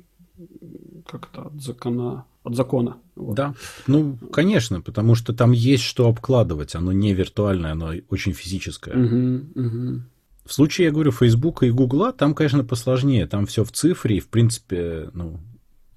как 1.06 1.30
это, 1.32 1.42
от 1.46 1.62
закона 1.62 2.24
от 2.44 2.54
закона. 2.54 2.98
Вот. 3.16 3.34
Да, 3.34 3.54
ну, 3.86 4.16
конечно, 4.32 4.80
потому 4.80 5.14
что 5.14 5.32
там 5.32 5.52
есть 5.52 5.82
что 5.82 6.08
обкладывать, 6.08 6.74
оно 6.74 6.92
не 6.92 7.14
виртуальное, 7.14 7.72
оно 7.72 7.92
очень 8.10 8.32
физическое. 8.32 8.94
Угу, 8.94 9.66
угу. 9.66 10.02
В 10.44 10.52
случае, 10.52 10.86
я 10.86 10.92
говорю, 10.92 11.10
Фейсбука 11.10 11.64
и 11.64 11.70
Гугла, 11.70 12.12
там, 12.12 12.34
конечно, 12.34 12.62
посложнее, 12.64 13.26
там 13.26 13.46
все 13.46 13.64
в 13.64 13.72
цифре, 13.72 14.18
и, 14.18 14.20
в 14.20 14.28
принципе, 14.28 15.08
ну, 15.14 15.40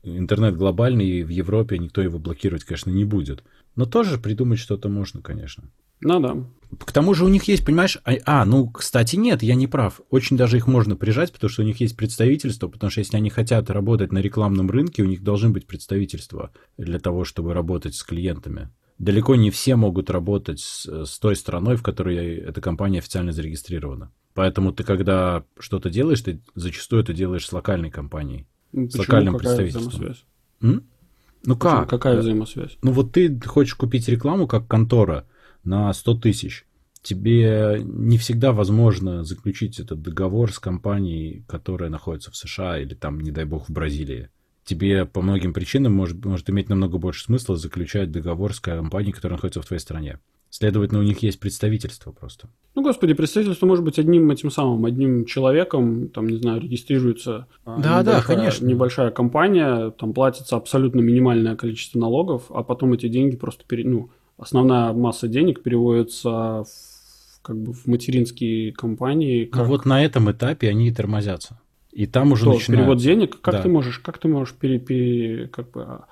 интернет 0.04 0.56
глобальный, 0.56 1.06
и 1.06 1.24
в 1.24 1.30
Европе 1.30 1.78
никто 1.78 2.02
его 2.02 2.18
блокировать, 2.18 2.64
конечно, 2.64 2.90
не 2.90 3.04
будет. 3.04 3.44
Но 3.76 3.86
тоже 3.86 4.18
придумать 4.18 4.60
что-то 4.60 4.88
можно, 4.88 5.22
конечно. 5.22 5.70
Ну 6.02 6.20
да. 6.20 6.38
К 6.80 6.92
тому 6.92 7.14
же 7.14 7.24
у 7.24 7.30
них 7.30 7.46
есть, 7.46 7.66
понимаешь, 7.66 7.98
а, 8.04 8.14
а, 8.26 8.46
ну, 8.46 8.70
кстати, 8.70 9.16
нет, 9.16 9.42
я 9.42 9.56
не 9.56 9.68
прав. 9.68 10.02
Очень 10.10 10.36
даже 10.36 10.58
их 10.58 10.68
можно 10.68 10.96
прижать, 10.96 11.32
потому 11.32 11.50
что 11.50 11.62
у 11.62 11.66
них 11.66 11.80
есть 11.80 11.96
представительство, 11.96 12.68
потому 12.68 12.90
что 12.90 13.00
если 13.00 13.16
они 13.16 13.30
хотят 13.30 13.70
работать 13.70 14.12
на 14.12 14.20
рекламном 14.20 14.70
рынке, 14.70 15.02
у 15.02 15.06
них 15.06 15.24
должны 15.24 15.50
быть 15.50 15.66
представительства 15.66 16.52
для 16.78 17.00
того, 17.00 17.24
чтобы 17.24 17.54
работать 17.54 17.96
с 17.96 18.04
клиентами. 18.04 18.70
Далеко 19.00 19.36
не 19.36 19.50
все 19.50 19.76
могут 19.76 20.10
работать 20.10 20.60
с, 20.60 21.06
с 21.06 21.20
той 21.20 21.36
страной, 21.36 21.78
в 21.78 21.84
которой 21.84 22.36
эта 22.36 22.60
компания 22.60 23.00
официально 23.00 23.32
зарегистрирована. 23.32 24.12
Поэтому 24.34 24.74
ты, 24.74 24.84
когда 24.84 25.46
что-то 25.60 25.90
делаешь, 25.90 26.22
ты 26.22 26.42
зачастую 26.54 27.02
это 27.02 27.14
делаешь 27.14 27.46
с 27.46 27.54
локальной 27.54 27.92
компанией. 27.92 28.46
Ну, 28.74 28.90
с 28.90 28.98
локальным 28.98 29.38
Какая 29.38 29.56
представительством. 29.56 30.16
Ну 30.60 31.56
Почему? 31.56 31.58
как? 31.58 31.90
Какая 31.90 32.20
взаимосвязь? 32.20 32.78
Ну 32.82 32.92
вот 32.92 33.14
ты 33.14 33.40
хочешь 33.40 33.76
купить 33.76 34.10
рекламу 34.10 34.48
как 34.48 34.68
контора– 34.68 35.26
на 35.68 35.94
100 35.94 36.16
тысяч. 36.16 36.66
Тебе 37.02 37.80
не 37.84 38.18
всегда 38.18 38.52
возможно 38.52 39.24
заключить 39.24 39.80
этот 39.80 40.02
договор 40.02 40.52
с 40.52 40.60
компанией, 40.60 41.44
которая 41.48 41.90
находится 41.90 42.32
в 42.32 42.36
США 42.36 42.80
или 42.80 42.96
там, 42.96 43.20
не 43.20 43.32
дай 43.32 43.46
бог, 43.46 43.70
в 43.70 43.72
Бразилии. 43.72 44.30
Тебе 44.66 45.06
по 45.06 45.22
многим 45.22 45.54
причинам 45.54 45.94
может, 45.94 46.26
может 46.26 46.50
иметь 46.50 46.68
намного 46.68 46.98
больше 46.98 47.24
смысла 47.24 47.56
заключать 47.56 48.12
договор 48.12 48.54
с 48.54 48.60
компанией, 48.60 49.14
которая 49.14 49.38
находится 49.38 49.62
в 49.62 49.66
твоей 49.66 49.80
стране. 49.80 50.20
Следовательно, 50.50 51.02
у 51.02 51.04
них 51.04 51.20
есть 51.20 51.40
представительство 51.40 52.12
просто. 52.12 52.48
Ну, 52.74 52.82
господи, 52.82 53.14
представительство 53.14 53.66
может 53.66 53.84
быть 53.84 54.00
одним 54.00 54.32
этим 54.32 54.50
самым, 54.50 54.86
одним 54.86 55.26
человеком, 55.26 56.08
там, 56.10 56.28
не 56.28 56.38
знаю, 56.38 56.62
регистрируется 56.62 57.48
а, 57.66 57.80
да, 57.80 58.02
да, 58.02 58.22
конечно. 58.22 58.66
небольшая 58.66 59.12
компания, 59.12 59.92
там 59.92 60.14
платится 60.14 60.56
абсолютно 60.56 61.02
минимальное 61.02 61.56
количество 61.56 62.00
налогов, 62.00 62.46
а 62.50 62.64
потом 62.64 62.94
эти 62.94 63.08
деньги 63.08 63.36
просто, 63.36 63.66
пере... 63.66 63.84
ну, 63.84 64.10
основная 64.38 64.94
масса 64.94 65.28
денег 65.28 65.64
переводится 65.64 66.64
в, 66.64 67.42
как 67.42 67.58
бы 67.58 67.74
в 67.74 67.88
материнские 67.88 68.74
компании. 68.74 69.46
Как... 69.46 69.64
Ну 69.64 69.68
вот 69.70 69.86
на 69.86 70.04
этом 70.04 70.32
этапе 70.32 70.70
они 70.70 70.90
и 70.90 70.92
тормозятся. 70.92 71.60
И 71.92 72.06
там 72.06 72.32
уже 72.32 72.44
Что, 72.44 72.54
начинают... 72.54 72.82
перевод 72.82 72.98
денег? 73.00 73.42
Как 73.42 73.56
да. 73.56 73.62
ты 73.64 73.70
можешь, 73.70 74.00
как 74.00 74.20
ты 74.20 74.28
можешь 74.28 74.54
пере, 74.54 74.80
пере, 74.80 75.48
как 75.48 75.72
бы, 75.72 75.82
а, 75.82 76.06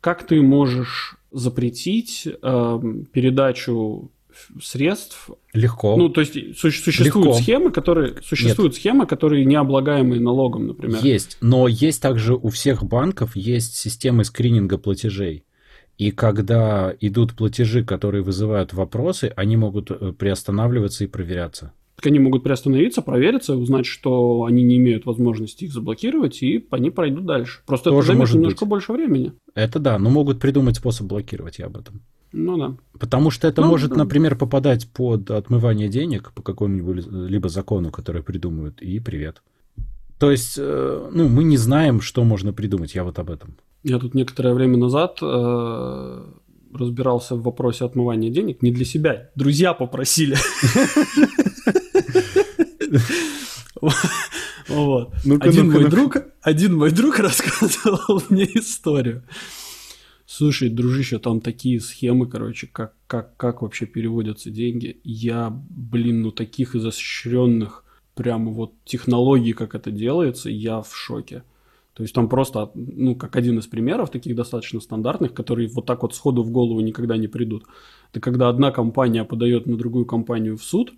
как 0.00 0.26
ты 0.26 0.42
можешь 0.42 1.16
запретить 1.30 2.26
э, 2.26 2.80
передачу 3.12 4.10
средств. 4.62 5.30
Легко. 5.52 5.96
Ну, 5.96 6.08
то 6.08 6.20
есть 6.20 6.58
существуют 6.58 7.28
Легко. 7.28 7.32
схемы, 7.34 7.70
которые 7.70 8.16
существуют 8.22 8.72
Нет. 8.72 8.80
схемы, 8.80 9.06
которые 9.06 9.44
не 9.44 9.56
облагаемые 9.56 10.20
налогом, 10.20 10.66
например. 10.68 11.00
Есть, 11.02 11.38
но 11.40 11.68
есть 11.68 12.02
также 12.02 12.34
у 12.34 12.48
всех 12.48 12.84
банков 12.84 13.36
есть 13.36 13.76
системы 13.76 14.24
скрининга 14.24 14.78
платежей. 14.78 15.44
И 16.00 16.12
когда 16.12 16.94
идут 16.98 17.34
платежи, 17.34 17.84
которые 17.84 18.22
вызывают 18.22 18.72
вопросы, 18.72 19.34
они 19.36 19.58
могут 19.58 19.90
э, 19.90 20.14
приостанавливаться 20.18 21.04
и 21.04 21.06
проверяться. 21.06 21.74
Так 21.96 22.06
они 22.06 22.18
могут 22.18 22.42
приостановиться, 22.42 23.02
провериться, 23.02 23.54
узнать, 23.54 23.84
что 23.84 24.44
они 24.44 24.62
не 24.62 24.78
имеют 24.78 25.04
возможности 25.04 25.64
их 25.64 25.74
заблокировать, 25.74 26.42
и 26.42 26.66
они 26.70 26.88
пройдут 26.88 27.26
дальше. 27.26 27.60
Просто 27.66 27.90
Тоже 27.90 28.12
это 28.12 28.16
займет 28.16 28.32
немножко 28.32 28.64
быть. 28.64 28.70
больше 28.70 28.92
времени. 28.94 29.32
Это 29.54 29.78
да, 29.78 29.98
но 29.98 30.08
могут 30.08 30.40
придумать 30.40 30.76
способ 30.76 31.06
блокировать, 31.06 31.58
я 31.58 31.66
об 31.66 31.76
этом. 31.76 32.00
Ну 32.32 32.56
да. 32.56 32.76
Потому 32.98 33.30
что 33.30 33.46
это 33.46 33.60
ну, 33.60 33.68
может, 33.68 33.90
да. 33.90 33.96
например, 33.96 34.36
попадать 34.36 34.88
под 34.88 35.30
отмывание 35.30 35.90
денег 35.90 36.32
по 36.32 36.40
какому-нибудь 36.40 37.08
либо 37.08 37.50
закону, 37.50 37.90
который 37.90 38.22
придумают, 38.22 38.80
и 38.80 39.00
привет. 39.00 39.42
То 40.20 40.30
есть, 40.30 40.58
э, 40.58 41.08
ну, 41.12 41.28
мы 41.28 41.44
не 41.44 41.56
знаем, 41.56 42.02
что 42.02 42.24
можно 42.24 42.52
придумать, 42.52 42.94
я 42.94 43.04
вот 43.04 43.18
об 43.18 43.30
этом. 43.30 43.56
Я 43.82 43.98
тут 43.98 44.14
некоторое 44.14 44.52
время 44.52 44.76
назад 44.76 45.18
э, 45.22 46.24
разбирался 46.74 47.36
в 47.36 47.42
вопросе 47.42 47.86
отмывания 47.86 48.30
денег 48.30 48.62
не 48.62 48.70
для 48.70 48.84
себя, 48.84 49.30
друзья 49.34 49.72
попросили. 49.72 50.36
Вот. 54.68 55.12
Один 55.40 55.70
мой 55.70 55.88
друг, 55.90 56.18
один 56.42 56.76
мой 56.76 56.92
друг 56.92 57.18
рассказывал 57.18 58.22
мне 58.28 58.44
историю. 58.44 59.24
Слушай, 60.26 60.68
дружище, 60.68 61.18
там 61.18 61.40
такие 61.40 61.80
схемы, 61.80 62.28
короче, 62.28 62.68
как, 62.68 62.94
как, 63.08 63.36
как 63.36 63.62
вообще 63.62 63.86
переводятся 63.86 64.50
деньги. 64.50 65.00
Я, 65.02 65.50
блин, 65.50 66.22
ну 66.22 66.30
таких 66.30 66.76
изощренных 66.76 67.84
прямо 68.20 68.50
вот 68.52 68.74
технологий, 68.84 69.54
как 69.54 69.74
это 69.74 69.90
делается, 69.90 70.50
я 70.50 70.82
в 70.82 70.94
шоке. 70.94 71.42
То 71.94 72.02
есть 72.02 72.14
там 72.14 72.28
просто, 72.28 72.70
ну, 72.74 73.16
как 73.16 73.34
один 73.34 73.58
из 73.58 73.66
примеров, 73.66 74.10
таких 74.10 74.36
достаточно 74.36 74.78
стандартных, 74.80 75.32
которые 75.32 75.68
вот 75.68 75.86
так 75.86 76.02
вот 76.02 76.14
сходу 76.14 76.42
в 76.42 76.50
голову 76.50 76.80
никогда 76.80 77.16
не 77.16 77.28
придут. 77.28 77.64
Это 78.10 78.20
когда 78.20 78.50
одна 78.50 78.72
компания 78.72 79.24
подает 79.24 79.64
на 79.64 79.78
другую 79.78 80.04
компанию 80.04 80.58
в 80.58 80.62
суд. 80.62 80.92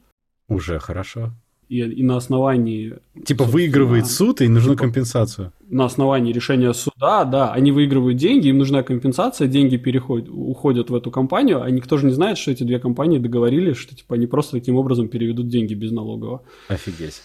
Уже 0.49 0.81
хорошо 0.81 1.31
и, 1.73 2.01
и 2.01 2.03
на 2.03 2.17
основании... 2.17 2.99
Типа 3.25 3.45
выигрывает 3.45 4.07
суд, 4.07 4.43
и 4.43 4.49
нужна 4.49 4.73
типа, 4.73 4.85
компенсацию. 4.85 5.53
На 5.71 5.87
основании 5.87 6.33
решения 6.33 6.75
суда, 6.75 7.25
да, 7.25 7.53
они 7.53 7.73
выигрывают 7.73 8.19
деньги, 8.19 8.49
им 8.49 8.59
нужна 8.59 8.83
компенсация, 8.83 9.49
деньги 9.49 9.79
переходят, 9.79 10.29
уходят 10.29 10.91
в 10.91 10.95
эту 10.95 11.11
компанию, 11.11 11.63
а 11.63 11.71
никто 11.71 11.97
же 11.97 12.07
не 12.07 12.13
знает, 12.13 12.37
что 12.37 12.51
эти 12.51 12.63
две 12.65 12.79
компании 12.79 13.19
договорились, 13.19 13.79
что 13.79 13.97
типа 13.97 14.17
они 14.17 14.27
просто 14.27 14.59
таким 14.59 14.77
образом 14.77 15.09
переведут 15.09 15.49
деньги 15.49 15.73
без 15.73 15.93
налогового. 15.93 16.43
Офигеть. 16.69 17.23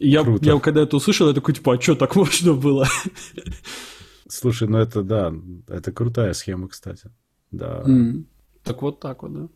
я, 0.00 0.24
я 0.42 0.58
когда 0.58 0.82
это 0.82 0.96
услышал, 0.96 1.28
я 1.28 1.34
такой, 1.34 1.54
типа, 1.54 1.74
а 1.74 1.80
что, 1.80 1.94
так 1.94 2.16
можно 2.16 2.54
было? 2.54 2.88
Слушай, 4.28 4.66
ну 4.66 4.78
это 4.78 5.04
да, 5.04 5.32
это 5.68 5.92
крутая 5.92 6.32
схема, 6.32 6.66
кстати. 6.66 7.10
Да. 7.52 7.84
Mm. 7.86 8.24
Так 8.64 8.82
вот 8.82 8.98
так 8.98 9.22
вот, 9.22 9.32
да. 9.32 9.48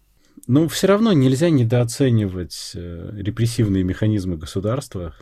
Ну, 0.47 0.69
все 0.69 0.87
равно 0.87 1.13
нельзя 1.13 1.51
недооценивать 1.51 2.73
э, 2.75 3.11
репрессивные 3.17 3.85
механизмы 3.85 4.37
государства. 4.37 5.15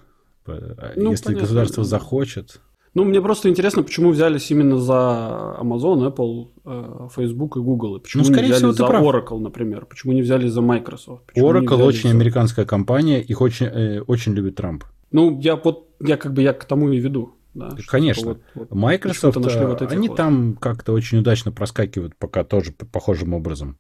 А 0.47 0.93
ну, 0.97 1.11
Если 1.11 1.25
понятно, 1.25 1.43
государство 1.43 1.83
да. 1.83 1.89
захочет. 1.89 2.61
Ну, 2.95 3.05
мне 3.05 3.21
просто 3.21 3.51
интересно, 3.51 3.83
почему 3.83 4.11
взялись 4.11 4.51
именно 4.51 4.79
за 4.79 5.59
Amazon, 5.61 6.11
Apple, 6.11 6.49
э, 6.65 7.09
Facebook 7.15 7.57
и 7.59 7.61
Google. 7.61 8.01
Почему 8.01 8.23
ну, 8.23 8.31
скорее 8.31 8.47
не 8.47 8.53
взяли 8.53 8.73
всего, 8.73 8.73
за 8.73 8.87
прав. 8.87 9.05
Oracle, 9.05 9.39
например? 9.39 9.85
Почему 9.85 10.15
не 10.15 10.23
взяли 10.23 10.49
за 10.49 10.63
Microsoft? 10.63 11.27
Почему 11.27 11.53
Oracle 11.53 11.83
очень 11.83 12.09
за... 12.09 12.15
американская 12.15 12.65
компания, 12.65 13.21
их 13.21 13.41
очень, 13.43 13.67
э, 13.67 14.01
очень 14.01 14.33
любит 14.33 14.57
Трамп. 14.57 14.85
Ну, 15.13 15.39
я 15.41 15.57
вот, 15.57 15.91
я 16.01 16.17
как 16.17 16.33
бы 16.33 16.41
я 16.41 16.55
к 16.55 16.65
тому 16.65 16.91
и 16.91 16.99
веду. 16.99 17.35
Да, 17.53 17.71
Конечно. 17.87 18.29
Вот, 18.29 18.41
вот, 18.55 18.71
Microsoft, 18.71 19.39
нашли 19.39 19.65
вот 19.65 19.81
они 19.81 20.09
вот. 20.09 20.17
там 20.17 20.57
как-то 20.57 20.93
очень 20.93 21.19
удачно 21.19 21.53
проскакивают 21.53 22.15
пока 22.17 22.45
тоже 22.45 22.73
похожим 22.73 23.35
образом. 23.35 23.79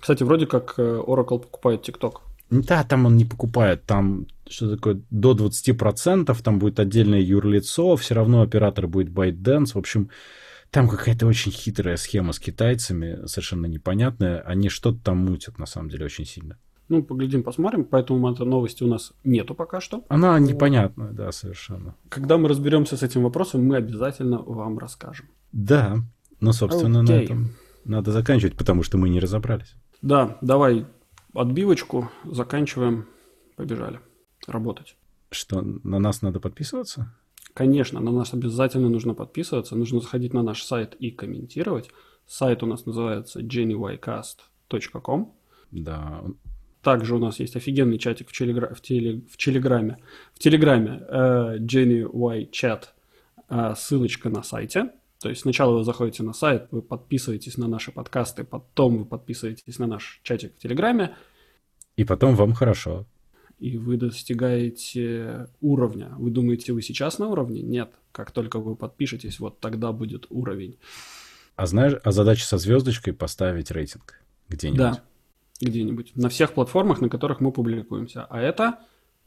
Кстати, 0.00 0.22
вроде 0.22 0.46
как 0.46 0.74
э, 0.78 0.82
Oracle 0.82 1.40
покупает 1.40 1.88
TikTok. 1.88 2.20
Да, 2.50 2.82
там 2.84 3.06
он 3.06 3.16
не 3.16 3.24
покупает, 3.24 3.84
там 3.84 4.26
что 4.48 4.74
такое, 4.74 5.02
до 5.10 5.32
20%, 5.34 6.42
там 6.42 6.58
будет 6.58 6.80
отдельное 6.80 7.20
юрлицо, 7.20 7.96
все 7.96 8.14
равно 8.14 8.40
оператор 8.40 8.86
будет 8.86 9.08
ByteDance, 9.08 9.72
в 9.74 9.76
общем, 9.76 10.08
там 10.70 10.88
какая-то 10.88 11.26
очень 11.26 11.52
хитрая 11.52 11.96
схема 11.96 12.32
с 12.32 12.38
китайцами, 12.38 13.26
совершенно 13.26 13.66
непонятная, 13.66 14.40
они 14.40 14.70
что-то 14.70 14.98
там 15.02 15.18
мутят, 15.18 15.58
на 15.58 15.66
самом 15.66 15.90
деле, 15.90 16.06
очень 16.06 16.24
сильно. 16.24 16.56
Ну, 16.88 17.02
поглядим, 17.02 17.42
посмотрим, 17.42 17.84
поэтому 17.84 18.30
этой 18.32 18.46
новости 18.46 18.82
у 18.82 18.86
нас 18.86 19.12
нету 19.22 19.54
пока 19.54 19.80
что. 19.80 20.04
Она 20.08 20.38
непонятная, 20.38 21.10
да, 21.10 21.32
совершенно. 21.32 21.94
Когда 22.08 22.38
мы 22.38 22.48
разберемся 22.48 22.96
с 22.96 23.02
этим 23.02 23.24
вопросом, 23.24 23.66
мы 23.66 23.76
обязательно 23.76 24.38
вам 24.38 24.78
расскажем. 24.78 25.26
Да, 25.52 25.98
ну, 26.40 26.52
собственно, 26.52 26.98
okay. 26.98 27.08
на 27.08 27.12
этом 27.12 27.50
надо 27.84 28.12
заканчивать, 28.12 28.56
потому 28.56 28.82
что 28.82 28.96
мы 28.96 29.10
не 29.10 29.20
разобрались. 29.20 29.74
Да, 30.02 30.38
давай 30.40 30.86
отбивочку, 31.34 32.10
заканчиваем, 32.24 33.06
побежали 33.56 34.00
работать. 34.46 34.96
Что, 35.30 35.60
на 35.60 35.98
нас 35.98 36.22
надо 36.22 36.40
подписываться? 36.40 37.14
Конечно, 37.54 38.00
на 38.00 38.12
нас 38.12 38.34
обязательно 38.34 38.88
нужно 38.88 39.14
подписываться, 39.14 39.76
нужно 39.76 40.00
заходить 40.00 40.32
на 40.32 40.42
наш 40.42 40.62
сайт 40.62 40.94
и 40.94 41.10
комментировать. 41.10 41.90
Сайт 42.26 42.62
у 42.62 42.66
нас 42.66 42.86
называется 42.86 43.40
jennycast.com. 43.40 45.34
Да. 45.72 46.24
Также 46.82 47.16
у 47.16 47.18
нас 47.18 47.40
есть 47.40 47.56
офигенный 47.56 47.98
чатик 47.98 48.28
в, 48.28 48.32
телегра... 48.32 48.72
в, 48.74 48.80
теле... 48.80 49.22
в 49.30 49.36
Телеграме. 49.36 49.98
В 50.34 50.38
Телеграме 50.38 51.02
э, 51.08 51.58
Jenny 51.58 52.08
Y 52.08 52.48
Chat, 52.50 52.84
э, 53.48 53.74
ссылочка 53.76 54.28
на 54.28 54.42
сайте. 54.42 54.90
То 55.20 55.28
есть 55.28 55.42
сначала 55.42 55.76
вы 55.76 55.84
заходите 55.84 56.22
на 56.22 56.32
сайт, 56.32 56.68
вы 56.70 56.80
подписываетесь 56.80 57.56
на 57.56 57.66
наши 57.66 57.90
подкасты, 57.90 58.44
потом 58.44 58.98
вы 58.98 59.04
подписываетесь 59.04 59.78
на 59.78 59.86
наш 59.86 60.20
чатик 60.22 60.54
в 60.54 60.58
Телеграме. 60.58 61.16
И 61.96 62.04
потом 62.04 62.36
вам 62.36 62.52
хорошо. 62.52 63.06
И 63.58 63.76
вы 63.76 63.96
достигаете 63.96 65.48
уровня. 65.60 66.14
Вы 66.16 66.30
думаете, 66.30 66.72
вы 66.72 66.82
сейчас 66.82 67.18
на 67.18 67.28
уровне? 67.28 67.62
Нет. 67.62 67.90
Как 68.12 68.30
только 68.30 68.60
вы 68.60 68.76
подпишетесь, 68.76 69.40
вот 69.40 69.58
тогда 69.58 69.90
будет 69.90 70.26
уровень. 70.30 70.78
А 71.56 71.66
знаешь, 71.66 71.94
а 72.04 72.12
задача 72.12 72.44
со 72.44 72.56
звездочкой 72.56 73.14
поставить 73.14 73.72
рейтинг 73.72 74.22
где-нибудь? 74.48 74.78
Да, 74.78 75.02
где-нибудь. 75.60 76.14
На 76.14 76.28
всех 76.28 76.52
платформах, 76.52 77.00
на 77.00 77.08
которых 77.08 77.40
мы 77.40 77.50
публикуемся. 77.50 78.24
А 78.26 78.40
это 78.40 78.78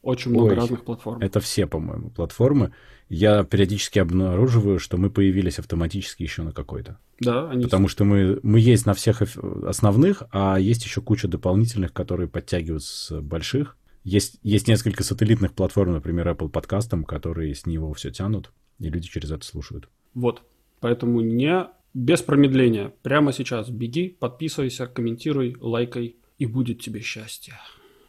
очень 0.02 0.32
много 0.32 0.50
Ой, 0.50 0.54
разных 0.54 0.84
платформ. 0.84 1.20
Это 1.20 1.40
все, 1.40 1.66
по-моему, 1.66 2.10
платформы. 2.10 2.72
Я 3.08 3.44
периодически 3.44 3.98
обнаруживаю, 3.98 4.78
что 4.78 4.96
мы 4.96 5.10
появились 5.10 5.58
автоматически 5.58 6.22
еще 6.22 6.42
на 6.42 6.52
какой-то. 6.52 6.98
Да, 7.20 7.50
они 7.50 7.64
Потому 7.64 7.88
что 7.88 8.04
мы, 8.04 8.40
мы 8.42 8.58
есть 8.58 8.84
на 8.84 8.94
всех 8.94 9.22
основных, 9.22 10.24
а 10.32 10.58
есть 10.58 10.84
еще 10.84 11.00
куча 11.00 11.28
дополнительных, 11.28 11.92
которые 11.92 12.28
подтягиваются 12.28 12.92
с 12.92 13.20
больших. 13.20 13.76
Есть, 14.02 14.40
есть 14.42 14.66
несколько 14.66 15.04
сателлитных 15.04 15.52
платформ, 15.52 15.92
например, 15.92 16.28
Apple 16.28 16.48
подкастом, 16.48 17.04
которые 17.04 17.54
с 17.54 17.66
него 17.66 17.92
все 17.92 18.10
тянут, 18.10 18.50
и 18.80 18.88
люди 18.88 19.08
через 19.08 19.30
это 19.30 19.44
слушают. 19.44 19.88
Вот. 20.14 20.42
Поэтому 20.80 21.20
не 21.20 21.68
без 21.94 22.22
промедления. 22.22 22.92
Прямо 23.02 23.32
сейчас 23.32 23.70
беги, 23.70 24.08
подписывайся, 24.08 24.86
комментируй, 24.86 25.56
лайкай, 25.60 26.16
и 26.38 26.46
будет 26.46 26.80
тебе 26.80 27.00
счастье. 27.00 27.54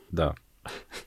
Да. 0.09 0.35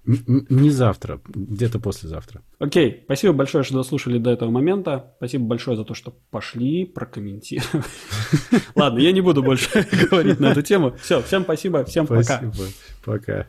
Не 0.04 0.70
завтра, 0.70 1.20
где-то 1.26 1.78
послезавтра. 1.78 2.42
Окей, 2.58 3.02
спасибо 3.04 3.32
большое, 3.32 3.64
что 3.64 3.74
дослушали 3.74 4.18
до 4.18 4.30
этого 4.30 4.50
момента. 4.50 5.14
Спасибо 5.16 5.46
большое 5.46 5.76
за 5.76 5.84
то, 5.84 5.94
что 5.94 6.12
пошли, 6.30 6.84
прокомментировали. 6.84 7.84
Ладно, 8.74 8.98
я 8.98 9.12
не 9.12 9.20
буду 9.20 9.42
больше 9.42 9.86
говорить 10.10 10.40
на 10.40 10.52
эту 10.52 10.62
тему. 10.62 10.96
Все, 11.00 11.22
всем 11.22 11.42
спасибо, 11.44 11.84
всем 11.84 12.06
пока. 12.06 12.22
Спасибо, 12.22 12.68
пока. 13.04 13.46